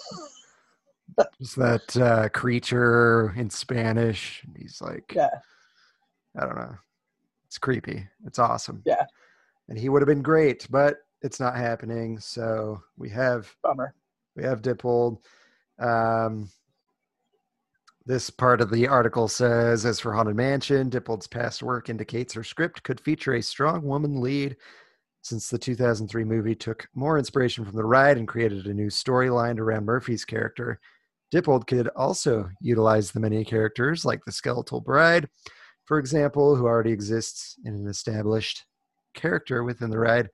just 1.40 1.56
that 1.56 1.96
uh, 1.96 2.28
creature 2.30 3.32
in 3.36 3.50
Spanish. 3.50 4.42
and 4.46 4.56
He's 4.56 4.80
like, 4.80 5.12
Yeah. 5.14 5.28
I 6.38 6.46
don't 6.46 6.56
know. 6.56 6.74
It's 7.46 7.58
creepy. 7.58 8.06
It's 8.24 8.38
awesome. 8.38 8.82
Yeah. 8.86 9.04
And 9.68 9.78
he 9.78 9.88
would 9.88 10.00
have 10.02 10.06
been 10.08 10.22
great, 10.22 10.66
but 10.70 10.96
it's 11.22 11.38
not 11.40 11.56
happening. 11.56 12.18
So 12.18 12.82
we 12.96 13.10
have 13.10 13.54
Bummer. 13.62 13.94
we 14.36 14.42
have 14.44 14.62
Dippold. 14.62 15.18
Um, 15.78 16.48
this 18.04 18.30
part 18.30 18.60
of 18.60 18.70
the 18.70 18.88
article 18.88 19.28
says, 19.28 19.86
as 19.86 20.00
for 20.00 20.12
Haunted 20.12 20.34
Mansion, 20.36 20.90
Dippold's 20.90 21.26
past 21.26 21.62
work 21.62 21.88
indicates 21.88 22.34
her 22.34 22.42
script 22.42 22.82
could 22.82 23.00
feature 23.00 23.34
a 23.34 23.42
strong 23.42 23.82
woman 23.82 24.20
lead. 24.20 24.56
Since 25.22 25.48
the 25.50 25.58
2003 25.58 26.24
movie 26.24 26.56
took 26.56 26.88
more 26.94 27.16
inspiration 27.16 27.64
from 27.64 27.76
the 27.76 27.84
ride 27.84 28.18
and 28.18 28.26
created 28.26 28.66
a 28.66 28.74
new 28.74 28.88
storyline 28.88 29.58
around 29.58 29.84
Murphy's 29.84 30.24
character, 30.24 30.80
Dippold 31.32 31.66
could 31.66 31.88
also 31.88 32.50
utilize 32.60 33.12
the 33.12 33.20
many 33.20 33.44
characters 33.44 34.04
like 34.04 34.24
the 34.24 34.32
Skeletal 34.32 34.80
Bride, 34.80 35.28
for 35.84 35.98
example, 35.98 36.56
who 36.56 36.66
already 36.66 36.90
exists 36.90 37.56
in 37.64 37.74
an 37.74 37.86
established 37.86 38.64
character 39.14 39.62
within 39.62 39.90
the 39.90 39.98
ride. 39.98 40.28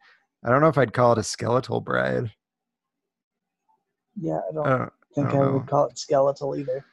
I 0.45 0.49
don't 0.49 0.63
know 0.63 0.69
if 0.69 0.79
I'd 0.79 0.95
call 0.95 1.13
it 1.13 1.19
a 1.19 1.23
Skeletal 1.23 1.81
Bride. 1.81 2.33
Yeah, 4.21 4.41
I 4.49 4.53
don't 4.55 4.67
I 4.67 4.79
don't, 4.79 4.93
think 5.15 5.29
I 5.29 5.33
know. 5.35 5.53
would 5.53 5.67
call 5.67 5.87
it 5.87 5.99
skeletal 5.99 6.57
either. 6.57 6.85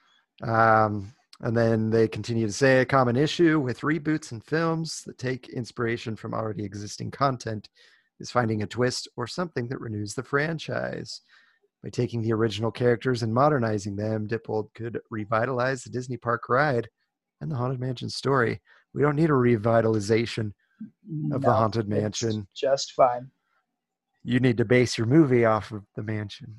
Um, 0.44 1.14
and 1.42 1.56
then 1.56 1.90
they 1.90 2.08
continue 2.08 2.48
to 2.48 2.54
say 2.54 2.80
a 2.80 2.86
common 2.86 3.16
issue 3.16 3.60
with 3.60 3.82
reboots 3.82 4.32
and 4.32 4.44
films 4.44 5.04
that 5.06 5.18
take 5.18 5.50
inspiration 5.50 6.16
from 6.16 6.34
already 6.34 6.64
existing 6.64 7.12
content 7.12 7.70
is 8.20 8.32
finding 8.32 8.64
a 8.64 8.68
twist 8.68 9.08
or 9.18 9.28
something 9.28 9.68
that 9.68 9.82
renews 9.82 10.14
the 10.14 10.24
franchise. 10.24 11.22
By 11.84 11.90
taking 11.90 12.22
the 12.22 12.34
original 12.34 12.72
characters 12.72 13.22
and 13.22 13.34
modernizing 13.34 13.96
them, 13.96 14.28
Dippold 14.28 14.74
could 14.74 15.00
revitalize 15.12 15.84
the 15.84 15.90
Disney 15.90 16.18
Park 16.18 16.50
ride 16.50 16.90
and 17.42 17.52
the 17.52 17.56
Haunted 17.56 17.80
Mansion 17.80 18.10
story. 18.10 18.62
We 18.94 19.02
don't 19.02 19.16
need 19.16 19.30
a 19.30 19.34
revitalization 19.34 20.54
of 21.32 21.42
the 21.42 21.48
No, 21.48 21.54
Haunted 21.54 21.82
it's 21.82 21.90
Mansion. 21.90 22.48
Just 22.56 22.94
fine. 22.94 23.30
You 24.24 24.40
need 24.40 24.58
to 24.58 24.66
base 24.66 24.98
your 24.98 25.06
movie 25.06 25.46
off 25.46 25.72
of 25.72 25.84
the 25.96 26.02
mansion. 26.02 26.56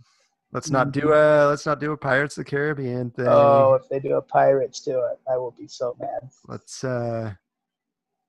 Let's 0.57 0.71
not 0.71 0.91
do 0.91 1.03
Mhm. 1.03 1.45
a 1.45 1.49
let's 1.49 1.67
not 1.67 1.81
do 1.81 1.93
a 1.93 1.99
Pirates 1.99 2.39
of 2.39 2.47
the 2.47 2.51
Caribbean 2.51 3.11
thing. 3.11 3.27
Oh, 3.29 3.75
if 3.75 3.87
they 3.91 4.01
do 4.01 4.15
a 4.17 4.23
Pirates 4.23 4.81
to 4.81 4.93
it, 5.11 5.21
I 5.29 5.37
will 5.37 5.51
be 5.51 5.69
so 5.69 5.95
mad. 6.01 6.31
let's 6.49 6.83
uh 6.83 7.35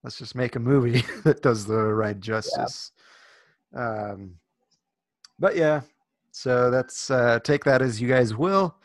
let's 0.03 0.17
just 0.17 0.35
make 0.35 0.57
a 0.57 0.59
movie 0.59 1.05
that 1.23 1.41
does 1.41 1.65
the 1.65 1.77
right 1.81 2.19
justice 2.19 2.91
um 3.73 4.35
but 5.39 5.55
yeah 5.55 5.79
so 6.31 6.69
that's 6.69 7.09
uh 7.09 7.39
take 7.45 7.63
that 7.63 7.81
as 7.81 8.01
you 8.01 8.09
guys 8.09 8.35
will 8.35 8.75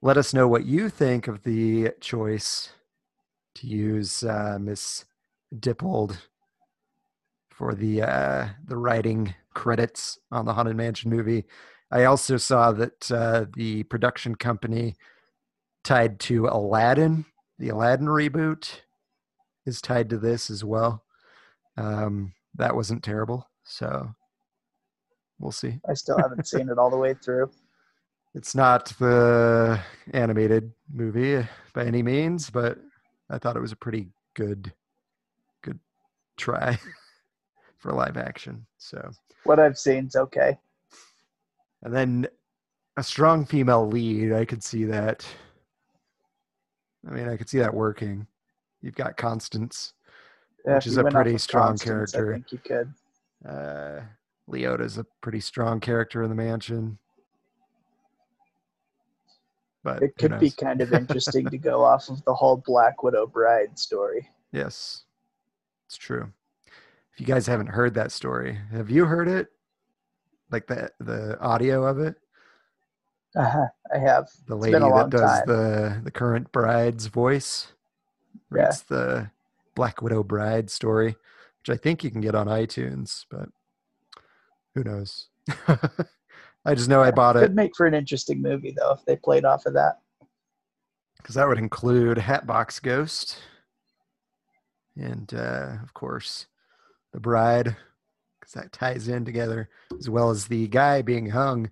let 0.00 0.16
us 0.16 0.34
know 0.34 0.48
what 0.48 0.64
you 0.64 0.88
think 0.88 1.28
of 1.28 1.42
the 1.44 1.90
choice 2.00 2.70
to 3.54 3.66
use 3.68 4.24
uh 4.24 4.58
miss 4.60 5.04
dippold 5.54 6.16
for 7.50 7.74
the 7.74 8.02
uh 8.02 8.48
the 8.66 8.76
writing 8.76 9.32
credits 9.54 10.18
on 10.32 10.44
the 10.46 10.52
haunted 10.54 10.76
mansion 10.76 11.10
movie 11.10 11.44
i 11.92 12.04
also 12.04 12.36
saw 12.36 12.72
that 12.72 13.12
uh 13.12 13.44
the 13.54 13.84
production 13.84 14.34
company 14.34 14.96
tied 15.84 16.18
to 16.18 16.46
aladdin 16.46 17.24
the 17.58 17.68
aladdin 17.68 18.06
reboot 18.06 18.80
is 19.66 19.80
tied 19.80 20.10
to 20.10 20.18
this 20.18 20.50
as 20.50 20.64
well. 20.64 21.04
Um, 21.76 22.32
that 22.56 22.74
wasn't 22.74 23.02
terrible, 23.02 23.48
so 23.64 24.14
we'll 25.38 25.52
see. 25.52 25.80
I 25.88 25.94
still 25.94 26.18
haven't 26.18 26.46
seen 26.46 26.68
it 26.68 26.78
all 26.78 26.90
the 26.90 26.96
way 26.96 27.14
through. 27.14 27.50
It's 28.34 28.54
not 28.54 28.86
the 28.98 29.78
animated 30.14 30.72
movie 30.90 31.46
by 31.74 31.84
any 31.84 32.02
means, 32.02 32.48
but 32.48 32.78
I 33.28 33.36
thought 33.36 33.58
it 33.58 33.60
was 33.60 33.72
a 33.72 33.76
pretty 33.76 34.08
good, 34.32 34.72
good 35.62 35.78
try 36.38 36.78
for 37.78 37.92
live 37.92 38.16
action. 38.16 38.64
So, 38.78 39.10
What 39.44 39.60
I've 39.60 39.76
seen's 39.76 40.16
okay. 40.16 40.58
And 41.82 41.94
then 41.94 42.26
a 42.96 43.02
strong 43.02 43.44
female 43.44 43.86
lead, 43.86 44.32
I 44.32 44.44
could 44.44 44.62
see 44.62 44.84
that. 44.84 45.26
I 47.08 47.12
mean, 47.12 47.28
I 47.28 47.36
could 47.36 47.48
see 47.48 47.58
that 47.58 47.74
working. 47.74 48.26
You've 48.80 48.94
got 48.94 49.16
Constance. 49.16 49.94
Yeah, 50.66 50.76
Which 50.76 50.86
is 50.86 50.96
a 50.96 51.04
pretty 51.04 51.38
strong 51.38 51.70
Constance, 51.70 52.12
character. 52.12 52.30
I 52.30 52.34
think 52.34 52.52
you 52.52 52.58
could. 52.58 52.92
Uh, 53.48 54.00
Leota's 54.46 54.98
a 54.98 55.06
pretty 55.20 55.40
strong 55.40 55.80
character 55.80 56.22
in 56.22 56.28
the 56.28 56.36
mansion. 56.36 56.98
But 59.82 60.02
It 60.02 60.16
could 60.16 60.38
be 60.38 60.50
kind 60.50 60.80
of 60.80 60.92
interesting 60.92 61.46
to 61.48 61.58
go 61.70 61.82
off 61.82 62.08
of 62.08 62.24
the 62.24 62.34
whole 62.34 62.56
Black 62.64 63.02
Widow 63.02 63.26
bride 63.26 63.76
story. 63.76 64.28
Yes, 64.52 65.02
it's 65.86 65.96
true. 65.96 66.32
If 67.12 67.20
you 67.20 67.26
guys 67.26 67.46
haven't 67.46 67.66
heard 67.66 67.94
that 67.94 68.12
story, 68.12 68.58
have 68.70 68.90
you 68.90 69.06
heard 69.06 69.26
it? 69.26 69.48
Like 70.52 70.66
the 70.66 70.90
the 71.00 71.38
audio 71.40 71.84
of 71.86 71.98
it? 71.98 72.16
Uh-huh, 73.34 73.66
I 73.94 73.98
have. 73.98 74.28
The 74.46 74.54
It's 74.56 74.62
lady 74.64 74.78
that 74.78 75.08
does 75.10 75.20
time. 75.20 75.42
the 75.46 76.00
the 76.04 76.10
current 76.10 76.52
bride's 76.52 77.06
voice 77.06 77.72
Yeah. 78.54 78.70
the 78.88 79.30
Black 79.74 80.02
Widow 80.02 80.22
bride 80.22 80.68
story, 80.70 81.16
which 81.60 81.70
I 81.70 81.76
think 81.78 82.04
you 82.04 82.10
can 82.10 82.20
get 82.20 82.34
on 82.34 82.46
iTunes, 82.48 83.24
but 83.30 83.48
who 84.74 84.84
knows? 84.84 85.28
I 86.64 86.74
just 86.74 86.88
know 86.90 87.02
I 87.02 87.10
bought 87.10 87.36
it. 87.36 87.40
it 87.42 87.46
Could 87.46 87.56
make 87.56 87.74
for 87.74 87.86
an 87.86 87.94
interesting 87.94 88.42
movie 88.42 88.74
though 88.78 88.92
if 88.92 89.04
they 89.06 89.16
played 89.16 89.44
off 89.46 89.64
of 89.66 89.72
that. 89.72 90.00
because 91.16 91.34
that 91.36 91.48
would 91.48 91.58
include 91.58 92.18
Hatbox 92.18 92.78
Ghost, 92.80 93.38
and 94.96 95.32
uh, 95.34 95.76
of 95.82 95.94
course, 95.94 96.46
the 97.12 97.20
bride, 97.20 97.76
because 98.42 98.54
that 98.54 98.72
ties 98.72 99.06
in 99.06 99.24
together, 99.24 99.68
as 99.96 100.10
well 100.10 100.30
as 100.30 100.46
the 100.46 100.66
guy 100.66 101.00
being 101.00 101.26
hung 101.30 101.70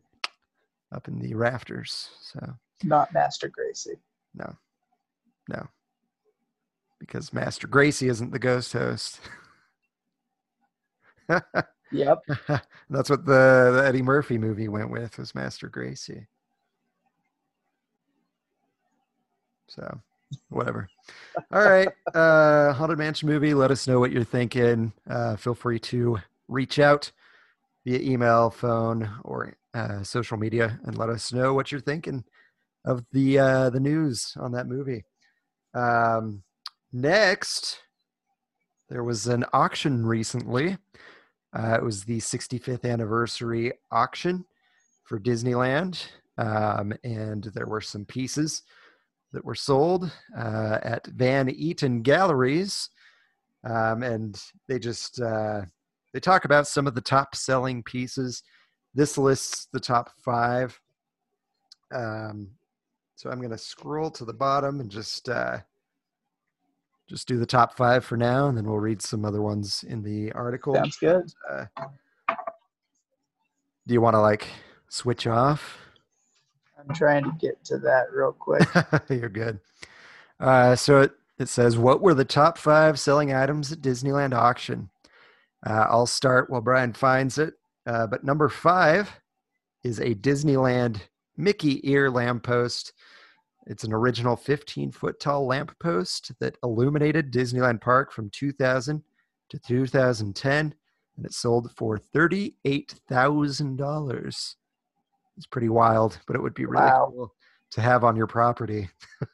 up 0.95 1.09
in 1.09 1.19
the 1.19 1.35
rafters. 1.35 2.11
So 2.21 2.55
Not 2.85 3.13
Master 3.13 3.51
Gracey. 3.51 3.97
no, 4.35 4.57
no, 5.49 5.67
because 7.01 7.33
Master 7.33 7.67
Gracey 7.67 8.09
isn't 8.09 8.31
the 8.31 8.39
ghost 8.39 8.73
host. 8.73 9.21
Yep. 11.93 12.23
That's 12.89 13.11
what 13.11 13.25
the, 13.25 13.73
the 13.75 13.83
Eddie 13.85 14.01
Murphy 14.01 14.39
movie 14.39 14.69
went 14.69 14.93
with 14.93 15.19
was 15.19 15.35
Master 15.35 15.69
Gracey. 15.69 16.27
So, 19.67 20.01
whatever. 20.51 20.89
All 21.51 21.69
right, 21.69 21.89
uh, 22.15 22.73
Haunted 22.75 22.99
Mansion 22.99 23.29
movie. 23.29 23.55
Let 23.55 23.73
us 23.73 23.89
know 23.89 23.99
what 23.99 24.13
you're 24.13 24.23
thinking. 24.23 24.93
Uh, 25.09 25.35
feel 25.35 25.57
free 25.57 25.81
to 25.81 26.21
reach 26.51 26.79
out 26.79 27.11
via 27.87 27.99
email, 28.01 28.51
phone, 28.51 29.09
or 29.25 29.57
uh, 29.75 30.03
social 30.03 30.37
media, 30.37 30.79
and 30.85 30.99
let 30.99 31.09
us 31.09 31.33
know 31.33 31.55
what 31.55 31.71
you're 31.71 31.81
thinking 31.81 32.25
of 32.85 33.05
the 33.13 33.39
uh, 33.39 33.71
the 33.71 33.81
news 33.81 34.35
on 34.39 34.53
that 34.53 34.67
movie. 34.67 35.05
Um, 35.75 36.43
next, 36.93 37.79
there 38.89 39.05
was 39.05 39.27
an 39.27 39.45
auction 39.53 40.05
recently. 40.05 40.77
Uh, 41.53 41.75
it 41.75 41.83
was 41.83 42.05
the 42.05 42.19
65th 42.19 42.89
anniversary 42.89 43.73
auction 43.91 44.45
for 45.05 45.19
Disneyland, 45.19 46.07
um, 46.39 46.93
and 47.03 47.45
there 47.55 47.67
were 47.67 47.81
some 47.81 48.05
pieces 48.05 48.63
that 49.33 49.45
were 49.45 49.55
sold 49.55 50.11
uh, 50.37 50.79
at 50.83 51.07
Van 51.09 51.49
Eaton 51.49 52.03
Galleries, 52.03 52.89
um, 53.65 54.03
and 54.03 54.41
they 54.69 54.79
just 54.79 55.21
uh, 55.21 55.63
they 56.13 56.21
talk 56.21 56.45
about 56.45 56.67
some 56.67 56.87
of 56.87 56.95
the 56.95 57.01
top 57.01 57.35
selling 57.35 57.83
pieces. 57.83 58.43
This 58.95 59.17
lists 59.17 59.69
the 59.73 59.81
top 59.81 60.11
five. 60.25 60.79
Um, 61.95 62.51
so 63.17 63.31
I'm 63.31 63.39
going 63.39 63.51
to 63.51 63.59
scroll 63.59 64.11
to 64.13 64.25
the 64.25 64.33
bottom 64.33 64.81
and 64.81 64.91
just 64.91 65.29
uh, 65.29 65.59
just 67.09 67.29
do 67.29 67.39
the 67.39 67.47
top 67.47 67.77
five 67.77 68.05
for 68.05 68.17
now, 68.17 68.49
and 68.49 68.57
then 68.57 68.65
we'll 68.65 68.79
read 68.79 69.03
some 69.03 69.25
other 69.25 69.43
ones 69.43 69.85
in 69.89 70.03
the 70.03 70.33
article. 70.33 70.75
Sounds 70.75 70.97
good. 70.97 71.33
Uh, 71.49 71.65
do 73.87 73.95
you 73.95 74.01
want 74.01 74.15
to 74.15 74.21
like 74.21 74.47
switch 74.91 75.27
off. 75.27 75.79
I'm 76.79 76.95
trying 76.95 77.25
to 77.25 77.33
get 77.39 77.65
to 77.67 77.79
that 77.79 78.13
real 78.13 78.33
quick. 78.33 78.69
You're 79.09 79.29
good. 79.29 79.61
Uh, 80.39 80.77
so 80.77 81.03
it, 81.03 81.13
it 81.39 81.49
says, 81.49 81.79
What 81.79 82.03
were 82.03 82.15
the 82.15 82.25
top 82.25 82.59
five 82.59 82.99
selling 82.99 83.33
items 83.33 83.73
at 83.73 83.81
Disneyland 83.81 84.35
auction? 84.35 84.91
Uh, 85.67 85.87
I'll 85.89 86.07
start 86.07 86.51
while 86.51 86.61
Brian 86.61 86.93
finds 86.93 87.39
it. 87.39 87.55
Uh, 87.87 88.07
but 88.07 88.23
number 88.25 88.49
five 88.49 89.11
is 89.85 89.99
a 90.01 90.15
Disneyland 90.15 91.01
Mickey 91.37 91.81
ear 91.91 92.11
lamppost. 92.11 92.93
It's 93.67 93.85
an 93.85 93.93
original 93.93 94.37
15 94.37 94.91
foot 94.93 95.21
tall 95.21 95.47
lamppost 95.47 96.33
that 96.41 96.57
illuminated 96.63 97.33
Disneyland 97.33 97.81
Park 97.81 98.13
from 98.13 98.31
2000 98.31 99.03
to 99.51 99.59
2010, 99.59 100.75
and 101.17 101.27
it 101.27 101.33
sold 101.35 101.71
for 101.77 101.99
$38,000. 101.99 104.55
It's 105.37 105.47
pretty 105.47 105.69
wild, 105.69 106.19
but 106.27 106.35
it 106.37 106.43
would 106.43 106.55
be 106.55 106.67
really 106.67 106.85
Wow. 106.85 107.13
cool 107.15 107.35
to 107.71 107.81
have 107.81 108.03
on 108.05 108.17
your 108.17 108.27
property. 108.27 108.89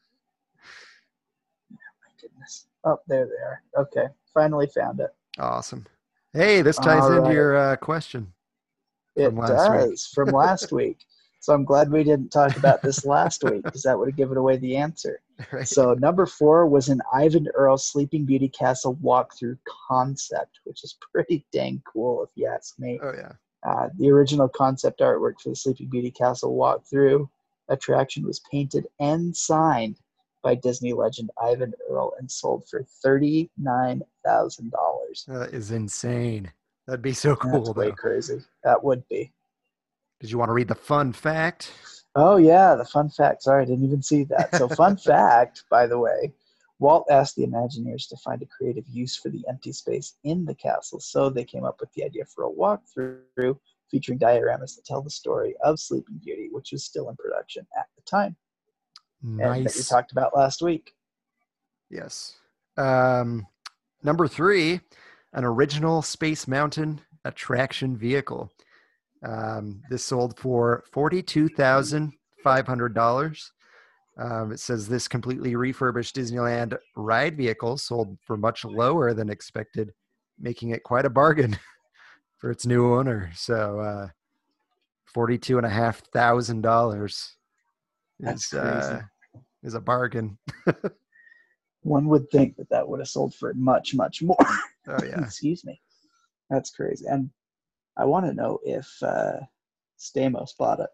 Oh, 1.72 1.76
my 2.02 2.10
goodness. 2.20 2.66
Oh, 2.84 2.98
there 3.06 3.26
they 3.26 3.42
are. 3.42 3.62
Okay, 3.82 4.06
finally 4.32 4.66
found 4.68 5.00
it. 5.00 5.10
Awesome. 5.38 5.84
Hey, 6.36 6.60
this 6.60 6.76
ties 6.76 7.02
All 7.02 7.10
into 7.12 7.22
right. 7.22 7.32
your 7.32 7.56
uh, 7.56 7.76
question. 7.76 8.32
It 9.16 9.24
From 9.30 9.36
last 9.36 9.70
week. 9.70 9.80
does 9.80 10.06
from 10.14 10.28
last 10.28 10.70
week. 10.72 10.98
So 11.40 11.54
I'm 11.54 11.64
glad 11.64 11.90
we 11.90 12.04
didn't 12.04 12.28
talk 12.30 12.56
about 12.56 12.82
this 12.82 13.06
last 13.06 13.42
week 13.42 13.62
because 13.62 13.82
that 13.84 13.98
would 13.98 14.08
have 14.08 14.16
given 14.16 14.36
away 14.36 14.56
the 14.58 14.76
answer. 14.76 15.20
Right? 15.52 15.68
So 15.68 15.92
number 15.94 16.24
four 16.26 16.66
was 16.66 16.88
an 16.88 17.00
Eyvind 17.14 17.46
Earle 17.54 17.76
Sleeping 17.78 18.24
Beauty 18.24 18.48
Castle 18.48 18.96
walkthrough 19.02 19.58
concept, 19.88 20.60
which 20.64 20.82
is 20.82 20.96
pretty 21.12 21.46
dang 21.52 21.82
cool 21.90 22.22
if 22.24 22.30
you 22.34 22.46
ask 22.46 22.78
me. 22.78 22.98
oh 23.02 23.12
yeah. 23.16 23.32
Uh, 23.62 23.88
the 23.98 24.10
original 24.10 24.48
concept 24.48 25.00
artwork 25.00 25.40
for 25.40 25.50
the 25.50 25.56
Sleeping 25.56 25.88
Beauty 25.88 26.10
Castle 26.10 26.54
walkthrough 26.56 27.28
attraction 27.68 28.26
was 28.26 28.40
painted 28.50 28.86
and 29.00 29.36
signed 29.36 29.96
by 30.42 30.54
Disney 30.54 30.92
legend 30.92 31.30
Eyvind 31.38 31.72
Earle 31.90 32.14
and 32.18 32.30
sold 32.30 32.68
for 32.68 32.84
thirty 33.02 33.50
nine 33.58 34.02
thousand 34.24 34.70
dollars. 34.70 35.24
That 35.28 35.52
is 35.52 35.70
insane. 35.70 36.52
That'd 36.86 37.02
be 37.02 37.12
so 37.12 37.34
cool. 37.36 37.64
That's 37.64 37.76
way 37.76 37.86
though. 37.86 37.96
crazy. 37.96 38.40
That 38.62 38.82
would 38.82 39.06
be. 39.08 39.32
Did 40.20 40.30
you 40.30 40.38
want 40.38 40.48
to 40.48 40.54
read 40.54 40.68
the 40.68 40.74
fun 40.74 41.12
fact? 41.12 41.72
Oh 42.14 42.36
yeah, 42.36 42.74
the 42.74 42.84
fun 42.84 43.10
fact. 43.10 43.42
Sorry, 43.42 43.62
I 43.62 43.66
didn't 43.66 43.84
even 43.84 44.02
see 44.02 44.24
that. 44.24 44.54
So 44.54 44.68
fun 44.68 44.96
fact, 45.04 45.64
by 45.70 45.86
the 45.86 45.98
way, 45.98 46.32
Walt 46.78 47.06
asked 47.10 47.36
the 47.36 47.46
Imagineers 47.46 48.08
to 48.08 48.16
find 48.16 48.40
a 48.42 48.46
creative 48.46 48.86
use 48.88 49.16
for 49.16 49.28
the 49.28 49.44
empty 49.48 49.72
space 49.72 50.14
in 50.24 50.44
the 50.44 50.54
castle, 50.54 51.00
so 51.00 51.28
they 51.28 51.44
came 51.44 51.64
up 51.64 51.80
with 51.80 51.92
the 51.92 52.04
idea 52.04 52.24
for 52.24 52.44
a 52.44 52.50
walkthrough 52.50 53.58
featuring 53.90 54.18
dioramas 54.18 54.76
that 54.76 54.84
tell 54.84 55.02
the 55.02 55.10
story 55.10 55.54
of 55.62 55.78
Sleeping 55.78 56.20
Beauty, 56.22 56.48
which 56.50 56.72
was 56.72 56.84
still 56.84 57.08
in 57.08 57.16
production 57.16 57.66
at 57.78 57.86
the 57.96 58.02
time, 58.02 58.36
and 59.26 59.66
that 59.66 59.74
we 59.74 59.82
talked 59.82 60.12
about 60.12 60.36
last 60.36 60.62
week. 60.62 60.92
Yes. 61.90 62.36
Um, 62.76 63.46
number 64.02 64.28
three, 64.28 64.80
an 65.32 65.44
original 65.44 66.02
Space 66.02 66.46
Mountain 66.46 67.00
attraction 67.24 67.96
vehicle. 67.96 68.50
Um, 69.24 69.82
this 69.90 70.04
sold 70.04 70.38
for 70.38 70.84
forty-two 70.92 71.48
thousand 71.48 72.12
five 72.42 72.66
hundred 72.66 72.94
dollars. 72.94 73.52
Um, 74.18 74.52
it 74.52 74.60
says 74.60 74.88
this 74.88 75.08
completely 75.08 75.56
refurbished 75.56 76.16
Disneyland 76.16 76.76
ride 76.96 77.36
vehicle 77.36 77.76
sold 77.76 78.16
for 78.22 78.36
much 78.36 78.64
lower 78.64 79.12
than 79.12 79.28
expected, 79.28 79.92
making 80.38 80.70
it 80.70 80.82
quite 80.84 81.04
a 81.04 81.10
bargain 81.10 81.58
for 82.38 82.50
its 82.50 82.64
new 82.64 82.94
owner. 82.94 83.30
So, 83.34 83.80
uh, 83.80 84.08
forty-two 85.06 85.56
and 85.56 85.66
a 85.66 85.70
half 85.70 86.02
thousand 86.12 86.62
dollars 86.62 87.36
That's 88.20 88.52
uh, 88.54 88.88
crazy. 88.88 89.04
Is 89.62 89.74
a 89.74 89.80
bargain. 89.80 90.38
One 91.82 92.08
would 92.08 92.30
think 92.30 92.56
that 92.56 92.68
that 92.70 92.88
would 92.88 93.00
have 93.00 93.08
sold 93.08 93.34
for 93.34 93.54
much, 93.54 93.94
much 93.94 94.22
more. 94.22 94.36
Oh 94.88 95.02
yeah. 95.04 95.20
Excuse 95.20 95.64
me. 95.64 95.80
That's 96.50 96.70
crazy. 96.70 97.06
And 97.06 97.30
I 97.96 98.04
want 98.04 98.26
to 98.26 98.34
know 98.34 98.58
if 98.64 98.88
uh, 99.02 99.40
Stamos 99.98 100.56
bought 100.56 100.80
it. 100.80 100.90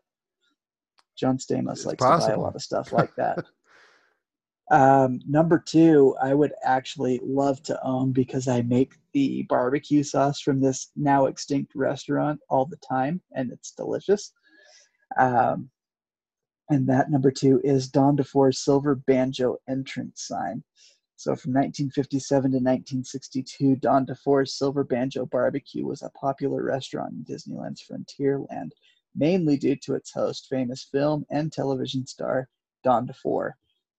John 1.17 1.39
Stamos 1.39 1.73
It's 1.73 1.87
likes 1.87 2.03
to 2.03 2.19
buy 2.19 2.33
a 2.33 2.41
lot 2.41 2.55
of 2.55 2.63
stuff 2.63 2.93
like 2.93 3.15
that. 3.17 3.45
um, 4.71 5.21
number 5.29 5.59
two, 5.59 6.17
I 6.23 6.35
would 6.35 6.53
actually 6.65 7.21
love 7.23 7.63
to 7.65 7.79
own 7.85 8.13
because 8.13 8.49
I 8.49 8.63
make 8.63 8.95
the 9.13 9.43
barbecue 9.49 10.03
sauce 10.03 10.41
from 10.41 10.61
this 10.61 10.91
now 10.97 11.27
extinct 11.27 11.75
restaurant 11.75 12.41
all 12.49 12.65
the 12.65 12.77
time, 12.77 13.21
and 13.33 13.53
it's 13.53 13.73
delicious. 13.73 14.33
Um, 15.19 15.71
and 16.71 16.89
that 16.89 17.11
number 17.11 17.31
two 17.31 17.61
is 17.65 17.89
Don 17.89 18.17
DeFore's 18.17 18.59
silver 18.59 18.95
banjo 18.95 19.59
entrance 19.69 20.23
sign. 20.27 20.63
So 21.23 21.37
from 21.37 21.53
1957 21.53 22.43
to 22.51 22.57
1962, 22.57 23.77
Don 23.77 24.05
DeFore's 24.07 24.59
Silver 24.59 24.83
Banjo 24.83 25.25
Barbecue 25.25 25.87
was 25.87 26.03
a 26.03 26.11
popular 26.19 26.65
restaurant 26.65 27.13
in 27.13 27.25
Disneyland's 27.25 27.85
Frontierland, 27.89 28.73
mainly 29.15 29.57
due 29.57 29.77
to 29.85 29.95
its 29.95 30.11
host, 30.13 30.49
famous 30.51 30.89
film 30.91 31.25
and 31.31 31.53
television 31.53 32.09
star 32.09 32.49
Don 32.83 33.07
DeFore. 33.07 33.53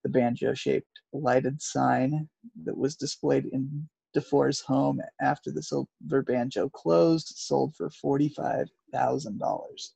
The 0.04 0.10
banjo-shaped 0.10 1.00
lighted 1.14 1.62
sign 1.62 2.28
that 2.66 2.76
was 2.76 2.98
displayed 2.98 3.46
in 3.46 3.88
DeFore's 4.14 4.60
home 4.60 5.02
after 5.22 5.50
the 5.50 5.64
Silver 5.64 6.24
Banjo 6.24 6.68
closed 6.68 7.36
sold 7.38 7.74
for 7.78 7.90
forty-five 7.90 8.70
thousand 8.92 9.40
dollars. 9.40 9.94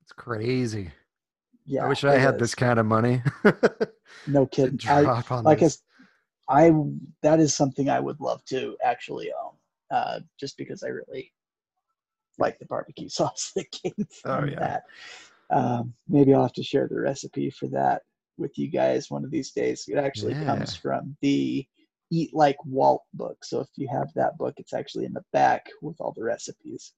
It's 0.00 0.12
crazy. 0.12 0.92
Yeah, 1.66 1.84
I 1.84 1.88
wish 1.88 2.04
I 2.04 2.16
had 2.18 2.34
is. 2.34 2.40
this 2.40 2.54
kind 2.54 2.78
of 2.78 2.86
money. 2.86 3.22
No 4.26 4.46
kidding. 4.46 4.78
I, 4.88 5.00
like 5.42 5.58
this. 5.60 5.74
as 5.74 5.82
I 6.48 6.72
that 7.22 7.40
is 7.40 7.54
something 7.54 7.88
I 7.90 7.98
would 7.98 8.20
love 8.20 8.44
to 8.46 8.76
actually 8.84 9.30
own, 9.32 9.54
uh, 9.90 10.20
just 10.38 10.56
because 10.56 10.82
I 10.82 10.88
really 10.88 11.32
like 12.38 12.58
the 12.58 12.66
barbecue 12.66 13.08
sauce 13.08 13.52
that 13.56 13.70
came 13.72 13.92
Oh, 14.24 14.40
from 14.40 14.50
yeah. 14.50 14.58
that. 14.60 14.82
Um, 15.50 15.92
maybe 16.08 16.32
I'll 16.34 16.42
have 16.42 16.52
to 16.54 16.62
share 16.62 16.88
the 16.88 17.00
recipe 17.00 17.50
for 17.50 17.66
that 17.68 18.02
with 18.38 18.56
you 18.56 18.68
guys 18.68 19.10
one 19.10 19.24
of 19.24 19.30
these 19.30 19.50
days. 19.50 19.84
It 19.88 19.98
actually 19.98 20.34
comes 20.46 20.74
from 20.74 21.16
the 21.20 21.66
Eat 22.10 22.34
Like 22.34 22.56
Walt 22.64 23.02
book. 23.14 23.44
So 23.44 23.60
if 23.60 23.68
you 23.76 23.88
have 23.88 24.12
that 24.14 24.38
book, 24.38 24.54
it's 24.56 24.72
actually 24.72 25.04
in 25.04 25.12
the 25.12 25.24
back 25.32 25.68
with 25.82 25.96
all 26.00 26.12
the 26.16 26.22
recipes. 26.22 26.92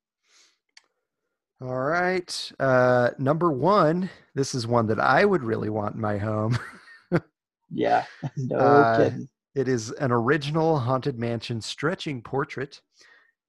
All 1.61 1.79
right. 1.81 2.53
Uh, 2.59 3.11
number 3.19 3.53
one, 3.53 4.09
this 4.35 4.55
is 4.55 4.67
one 4.67 4.87
that 4.89 4.99
I 5.01 5.25
would 5.25 5.45
really 5.45 5.71
want 5.71 5.95
in 5.95 6.01
my 6.01 6.19
home. 6.19 6.59
Yeah, 7.71 8.05
no 8.37 8.57
Uh, 8.59 8.97
kidding. 8.97 9.29
It 9.55 9.69
is 9.69 9.93
an 9.93 10.11
original 10.11 10.79
Haunted 10.79 11.17
Mansion 11.19 11.61
stretching 11.61 12.23
portrait. 12.23 12.81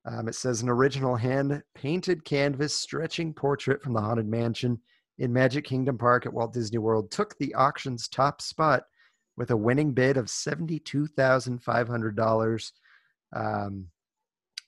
Um, 0.06 0.28
it 0.28 0.36
says 0.36 0.62
an 0.62 0.70
original 0.70 1.16
hand 1.16 1.64
painted 1.74 2.24
canvas 2.26 2.76
stretching 2.76 3.34
portrait 3.34 3.82
from 3.82 3.94
the 3.94 4.02
Haunted 4.02 4.28
Mansion 4.28 4.80
in 5.18 5.34
Magic 5.34 5.66
Kingdom 5.66 5.98
Park 5.98 6.28
at 6.28 6.34
Walt 6.34 6.54
Disney 6.54 6.78
World 6.78 7.10
took 7.10 7.36
the 7.38 7.56
auction's 7.56 8.08
top 8.08 8.40
spot 8.42 8.84
with 9.36 9.50
a 9.52 9.58
winning 9.58 9.94
bid 9.94 10.18
of 10.18 10.28
$72,500. 10.28 12.72
Um, 13.36 13.88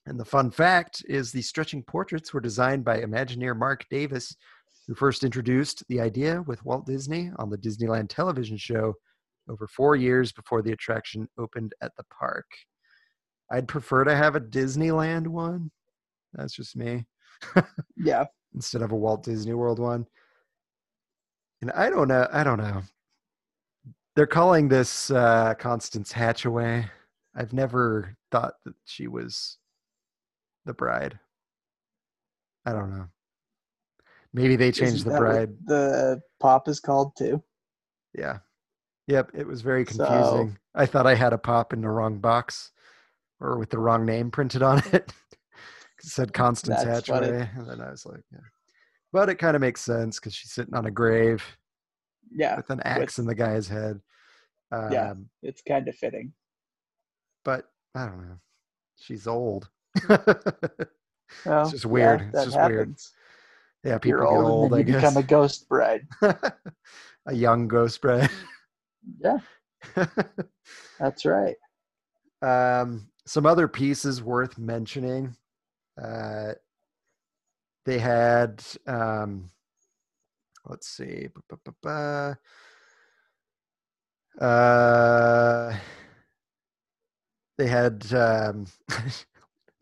and 0.08 0.18
the 0.18 0.26
fun 0.26 0.50
fact 0.50 1.04
is 1.10 1.32
the 1.32 1.42
stretching 1.42 1.84
portraits 1.84 2.34
were 2.34 2.40
designed 2.40 2.86
by 2.86 3.02
Imagineer 3.02 3.56
Marc 3.56 3.86
Davis, 3.90 4.36
who 4.88 4.96
first 4.96 5.26
introduced 5.26 5.84
the 5.90 6.00
idea 6.00 6.42
with 6.48 6.64
Walt 6.64 6.86
Disney 6.86 7.30
on 7.38 7.50
the 7.50 7.58
Disneyland 7.58 8.08
television 8.08 8.56
show 8.56 8.94
over 9.50 9.68
four 9.68 9.98
years 9.98 10.32
before 10.32 10.62
the 10.62 10.72
attraction 10.72 11.28
opened 11.38 11.74
at 11.82 11.92
the 11.98 12.06
park. 12.06 12.46
I'd 13.52 13.68
prefer 13.68 14.06
to 14.06 14.16
have 14.16 14.38
a 14.38 14.42
Disneyland 14.42 15.28
one. 15.28 15.72
That's 16.34 16.54
just 16.54 16.76
me. 16.76 17.06
Yeah, 17.98 18.26
Instead 18.56 18.82
of 18.82 18.92
a 18.92 18.96
Walt 18.96 19.24
Disney 19.24 19.54
World 19.54 19.80
one. 19.80 20.06
And 21.62 21.72
I 21.72 21.90
don't 21.90 22.08
know. 22.08 22.28
I 22.32 22.44
don't 22.44 22.60
know. 22.60 22.82
They're 24.16 24.26
calling 24.26 24.68
this 24.68 25.12
uh, 25.12 25.56
Constance 25.56 26.14
Hatchaway. 26.14 26.90
I've 27.36 27.54
never 27.54 28.16
thought 28.32 28.54
that 28.66 28.76
she 28.86 29.08
was 29.08 29.58
the 30.68 30.74
bride. 30.74 31.18
I 32.66 32.74
don't 32.74 32.92
know. 32.92 33.08
Maybe 34.34 34.56
they 34.56 34.72
changed 34.72 35.06
the 35.06 35.18
bride. 35.18 35.52
The 35.66 36.22
pop 36.40 36.68
is 36.68 36.80
called 36.80 37.16
too. 37.18 37.42
Yeah. 38.14 38.40
Yep. 39.08 39.32
It 39.34 39.48
was 39.48 39.62
very 39.62 39.86
So- 39.86 40.06
confusing. 40.06 40.58
I 40.76 40.86
thought 40.86 41.08
I 41.08 41.16
had 41.16 41.34
a 41.34 41.38
pop 41.40 41.74
in 41.74 41.82
the 41.82 41.90
wrong 41.90 42.20
box 42.20 42.72
or 43.40 43.58
with 43.58 43.72
the 43.72 43.80
wrong 43.80 44.06
name 44.06 44.30
printed 44.30 44.62
on 44.62 44.80
it. 44.80 44.94
it 44.94 45.12
said 46.02 46.34
Constance 46.34 46.84
That's 46.84 47.08
funny. 47.08 47.28
Hatchaway. 47.28 47.58
And 47.58 47.70
then 47.70 47.82
I 47.82 47.90
was 47.90 48.06
like, 48.06 48.22
yeah. 48.32 48.40
But 49.12 49.30
it 49.30 49.36
kind 49.36 49.56
of 49.56 49.62
makes 49.62 49.82
sense 49.82 50.20
because 50.20 50.36
she's 50.36 50.52
sitting 50.52 50.76
on 50.76 50.86
a 50.86 50.92
grave 50.92 51.44
Yeah, 52.32 52.58
with 52.58 52.70
an 52.70 52.82
axe 52.82 53.18
in 53.18 53.26
the 53.26 53.34
guy's 53.34 53.68
head. 53.68 54.02
Um, 54.72 54.92
Yeah. 54.92 55.14
it's 55.42 55.62
kind 55.62 55.88
of 55.88 55.96
fitting. 55.96 56.34
But 57.46 57.66
I 57.96 58.06
don't 58.06 58.22
know. 58.28 58.38
She's 58.98 59.26
old. 59.26 59.70
Well, 61.46 61.70
just 61.72 61.86
weird. 61.86 62.22
Yeah, 62.22 62.28
It's 62.34 62.44
just 62.46 62.62
weird. 62.62 62.96
Yeah, 63.84 63.98
people 64.00 64.20
You're 64.20 64.28
get 64.28 64.38
old, 64.38 64.48
old. 64.50 64.74
I 64.74 64.80
and 64.80 64.88
then 64.88 64.96
you 64.96 65.02
guess 65.02 65.12
become 65.12 65.18
a 65.18 65.24
ghost 65.24 65.70
bride. 65.70 66.08
a 66.22 67.34
young 67.34 67.68
ghost 67.68 68.02
bride. 68.02 68.30
Yeah, 69.22 69.38
that's 71.00 71.26
right. 71.26 71.56
um, 72.42 73.08
some 73.26 73.46
other 73.46 73.68
pieces 73.68 74.22
worth 74.22 74.58
mentioning. 74.58 75.36
Uh, 76.02 76.54
they 77.86 78.00
had, 78.00 78.64
um, 78.86 79.50
let's 80.66 80.88
see. 80.90 81.30
Uh, 84.42 85.74
they 87.58 87.68
had 87.68 88.14
um, 88.14 88.66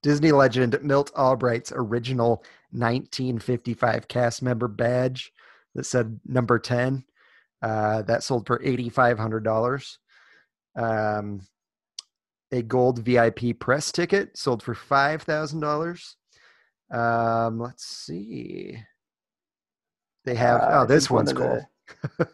Disney 0.05 0.31
legend 0.31 0.77
Milt 0.83 1.09
Albright's 1.17 1.71
original 1.75 2.43
1955 2.69 4.07
cast 4.07 4.43
member 4.43 4.67
badge 4.67 5.33
that 5.73 5.87
said 5.87 6.19
number 6.23 6.59
10. 6.59 7.03
Uh, 7.63 8.03
that 8.03 8.21
sold 8.21 8.45
for 8.45 8.59
$8,500. 8.59 9.97
Um, 10.75 11.41
a 12.51 12.61
gold 12.61 12.99
VIP 12.99 13.57
press 13.59 13.91
ticket 13.91 14.37
sold 14.37 14.61
for 14.61 14.75
$5,000. 14.75 16.15
Um, 16.95 17.59
let's 17.59 17.83
see. 17.87 18.77
They 20.23 20.35
have, 20.35 20.61
Uh, 20.61 20.69
oh, 20.81 20.85
this 20.85 21.05
think 21.07 21.15
one 21.15 21.25
one's 21.25 21.33
cool. 21.33 21.67
the- 22.19 22.29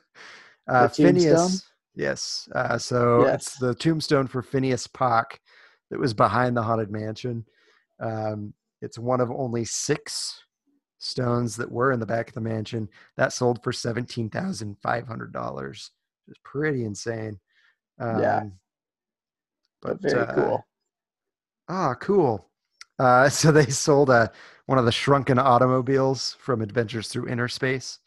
uh? 0.67 0.89
Phineas. 0.89 1.63
Yes. 1.95 2.49
Uh, 2.53 2.77
so 2.77 3.21
it's 3.27 3.57
the 3.59 3.73
tombstone 3.75 4.27
for 4.27 4.41
Phineas 4.41 4.87
Pock 4.87 5.39
that 5.89 6.01
was 6.01 6.13
behind 6.13 6.57
the 6.57 6.63
Haunted 6.63 6.91
Mansion. 6.91 7.45
Um, 8.01 8.53
it's 8.81 8.97
one 8.97 9.21
of 9.21 9.31
only 9.31 9.63
six 9.63 10.41
stones 10.97 11.55
that 11.55 11.71
were 11.71 11.91
in 11.91 11.99
the 11.99 12.05
back 12.05 12.27
of 12.27 12.33
the 12.33 12.41
mansion. 12.41 12.89
That 13.17 13.33
sold 13.33 13.63
for 13.63 13.71
seventeen 13.71 14.29
thousand 14.29 14.77
five 14.81 15.07
hundred 15.07 15.31
dollars. 15.31 15.91
It's 16.27 16.39
pretty 16.43 16.83
insane. 16.83 17.39
Um, 17.99 18.19
Yeah. 18.19 18.43
But 19.81 20.01
very 20.01 20.21
uh, 20.21 20.33
cool. 20.33 20.67
Ah, 21.67 21.95
cool. 21.95 22.49
Uh, 22.99 23.29
so 23.29 23.51
they 23.51 23.65
sold 23.65 24.09
a 24.09 24.31
one 24.65 24.77
of 24.77 24.85
the 24.85 24.91
shrunken 24.91 25.39
automobiles 25.39 26.37
from 26.39 26.61
Adventures 26.61 27.07
Through 27.07 27.27
Inner 27.27 27.47
Space. 27.47 27.99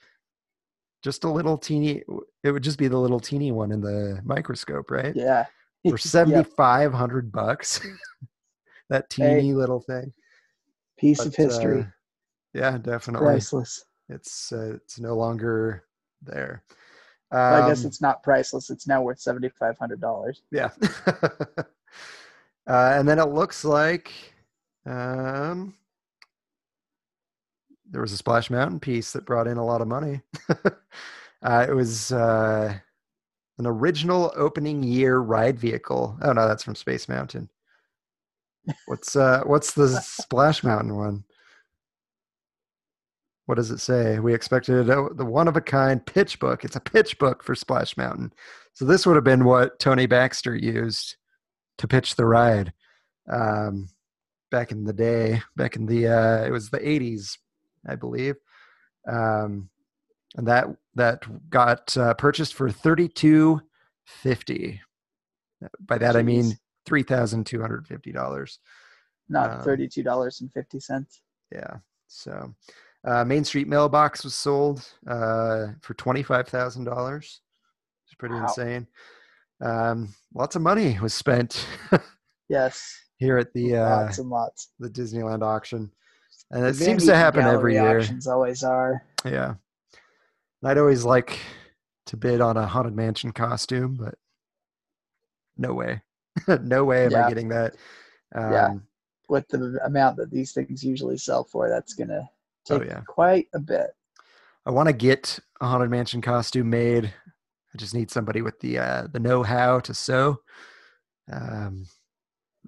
Just 1.03 1.25
a 1.25 1.31
little 1.31 1.59
teeny. 1.59 2.03
It 2.43 2.51
would 2.51 2.63
just 2.63 2.79
be 2.79 2.89
the 2.89 2.99
little 2.99 3.21
teeny 3.21 3.53
one 3.53 3.73
in 3.73 3.81
the 3.81 4.21
microscope, 4.25 4.91
right? 4.91 5.15
Yeah. 5.15 5.47
For 5.89 5.99
seventy 5.99 6.49
five 6.57 6.95
hundred 6.95 7.31
bucks. 7.31 7.81
that 8.91 9.07
Hey. 9.13 9.37
teeny 9.41 9.55
little 9.55 9.81
thing. 9.81 10.13
Piece 10.97 11.19
But, 11.19 11.27
of 11.29 11.35
history. 11.37 11.81
uh, 11.83 11.87
yeah, 12.53 12.79
definitely. 12.79 13.27
priceless. 13.27 13.85
It's 14.09 14.53
uh, 14.53 14.75
it's 14.77 15.01
no 15.01 15.17
longer 15.17 15.85
there. 16.23 16.63
Well, 17.33 17.65
I 17.65 17.69
guess 17.69 17.85
Um, 17.85 17.89
it's 17.89 18.01
not 18.01 18.23
priceless. 18.23 18.71
It's 18.71 18.87
now 18.87 19.03
worth 19.03 19.19
seventy 19.19 19.49
five 19.49 19.77
hundred 19.79 20.01
dollars. 20.01 20.43
Yeah. 20.53 20.71
uh, 21.07 21.65
and 22.67 23.09
then 23.09 23.19
it 23.19 23.29
looks 23.31 23.65
like 23.65 24.13
um, 24.87 25.75
there 27.91 28.01
was 28.03 28.13
a 28.13 28.17
Splash 28.17 28.51
Mountain 28.51 28.81
piece 28.81 29.13
that 29.13 29.27
brought 29.27 29.47
in 29.49 29.57
a 29.57 29.65
lot 29.65 29.81
of 29.81 29.89
money. 29.89 30.21
uh, 31.43 31.67
it 31.69 31.75
was 31.75 32.13
uh, 32.13 32.73
an 33.59 33.67
original 33.67 34.33
opening 34.37 34.83
year 34.83 35.19
ride 35.19 35.59
vehicle. 35.59 36.17
Oh 36.23 36.33
no, 36.33 36.47
that's 36.47 36.63
from 36.63 36.75
Space 36.77 37.09
Mountain. 37.09 37.49
What's 38.87 39.17
uh, 39.17 39.43
what's 39.45 39.73
the 39.73 39.89
Splash 40.03 40.63
Mountain 40.63 40.97
one? 40.97 41.25
What 43.47 43.57
does 43.57 43.71
it 43.71 43.79
say? 43.79 44.19
We 44.19 44.33
expected 44.33 44.89
uh, 44.89 45.09
the 45.15 45.25
one 45.25 45.49
of 45.49 45.57
a 45.57 45.61
kind 45.61 46.05
pitch 46.05 46.39
book. 46.39 46.65
It's 46.65 46.77
a 46.77 46.81
pitch 46.81 47.19
book 47.19 47.43
for 47.43 47.55
Splash 47.55 47.97
Mountain. 47.97 48.33
So 48.73 48.85
this 48.85 49.07
would 49.07 49.17
have 49.17 49.25
been 49.25 49.45
what 49.45 49.79
Tony 49.79 50.07
Baxter 50.07 50.57
used 50.57 51.17
to 51.79 51.87
pitch 51.87 52.17
the 52.17 52.25
ride 52.25 52.73
um, 53.31 53.89
back 54.51 54.73
in 54.73 54.85
the 54.85 54.93
day. 54.93 55.43
Back 55.57 55.77
in 55.77 55.87
the 55.87 56.09
uh, 56.09 56.45
it 56.45 56.51
was 56.51 56.71
the 56.71 56.81
'80s, 56.81 57.37
I 57.87 57.97
believe, 57.97 58.37
um, 59.07 59.69
and 60.37 60.49
that 60.49 60.69
that 60.95 61.51
got 61.51 61.95
uh, 61.99 62.15
purchased 62.15 62.55
for 62.55 62.71
thirty-two 62.71 63.61
fifty. 64.07 64.81
By 65.81 65.99
that 65.99 66.17
I 66.17 66.23
mean 66.23 66.53
Jeez. 66.53 66.59
Three 66.87 67.03
thousand 67.03 67.45
two 67.47 67.61
hundred 67.61 67.87
fifty 67.87 68.13
dollars. 68.13 68.59
Not 69.29 69.51
Um, 69.51 69.63
thirty 69.63 69.89
two 69.89 70.03
dollars 70.03 70.41
and 70.41 70.53
fifty 70.53 70.81
cents. 70.81 71.21
Yeah. 71.53 71.79
So, 72.09 72.55
uh, 73.05 73.25
Main 73.25 73.45
Street 73.45 73.69
Mailbox 73.69 74.23
was 74.25 74.35
sold 74.35 74.87
uh, 75.07 75.69
for 75.81 75.95
twenty 75.95 76.23
five 76.23 76.49
thousand 76.49 76.85
dollars. 76.85 77.41
It's 78.07 78.15
pretty 78.15 78.35
Wow. 78.35 78.43
insane. 78.43 78.87
Um, 79.61 80.15
lots 80.35 80.57
of 80.57 80.63
money 80.63 80.99
was 81.01 81.15
spent 81.15 81.67
Yes. 82.49 82.95
here 83.17 83.39
at 83.39 83.53
the 83.55 83.77
uh, 83.77 84.03
lots 84.03 84.19
and 84.19 84.29
lots. 84.29 84.73
the 84.79 84.91
Disneyland 84.91 85.43
auction, 85.43 85.91
and 86.51 86.67
it 86.67 86.75
seems 86.77 87.07
to 87.07 87.15
happen 87.17 87.45
every 87.45 87.75
year. 87.75 87.99
Auctions 88.01 88.27
always 88.27 88.63
are. 88.63 89.03
Yeah. 89.25 89.55
And 90.63 90.71
I'd 90.71 90.79
always 90.79 91.05
like 91.05 91.39
to 92.07 92.17
bid 92.19 92.41
on 92.43 92.57
a 92.59 92.67
haunted 92.67 92.95
mansion 92.95 93.33
costume, 93.33 93.97
but 93.99 94.17
no 95.57 95.73
way, 95.73 96.03
no 96.63 96.85
way 96.85 97.07
am 97.07 97.15
I 97.15 97.29
getting 97.29 97.49
that. 97.49 97.75
Um, 98.35 98.53
Yeah. 98.53 98.75
With 99.29 99.49
the 99.49 99.81
amount 99.85 100.17
that 100.19 100.31
these 100.31 100.53
things 100.53 100.85
usually 100.85 101.17
sell 101.17 101.45
for, 101.45 101.69
that's 101.69 101.95
gonna 101.95 102.29
Oh, 102.71 102.79
take 102.79 102.89
yeah. 102.89 103.01
quite 103.07 103.49
a 103.55 103.59
bit. 103.59 103.91
I 104.67 104.71
want 104.71 104.89
to 104.89 104.93
get 104.95 105.39
a 105.61 105.67
haunted 105.67 105.91
mansion 105.91 106.23
costume 106.23 106.71
made. 106.71 107.07
I 107.07 107.77
just 107.79 107.95
need 107.95 108.11
somebody 108.11 108.41
with 108.43 108.59
the 108.61 108.79
uh, 108.79 109.07
the 109.13 109.21
know 109.21 109.43
how 109.43 109.81
to 109.81 109.93
sew, 109.93 110.41
um, 111.31 111.87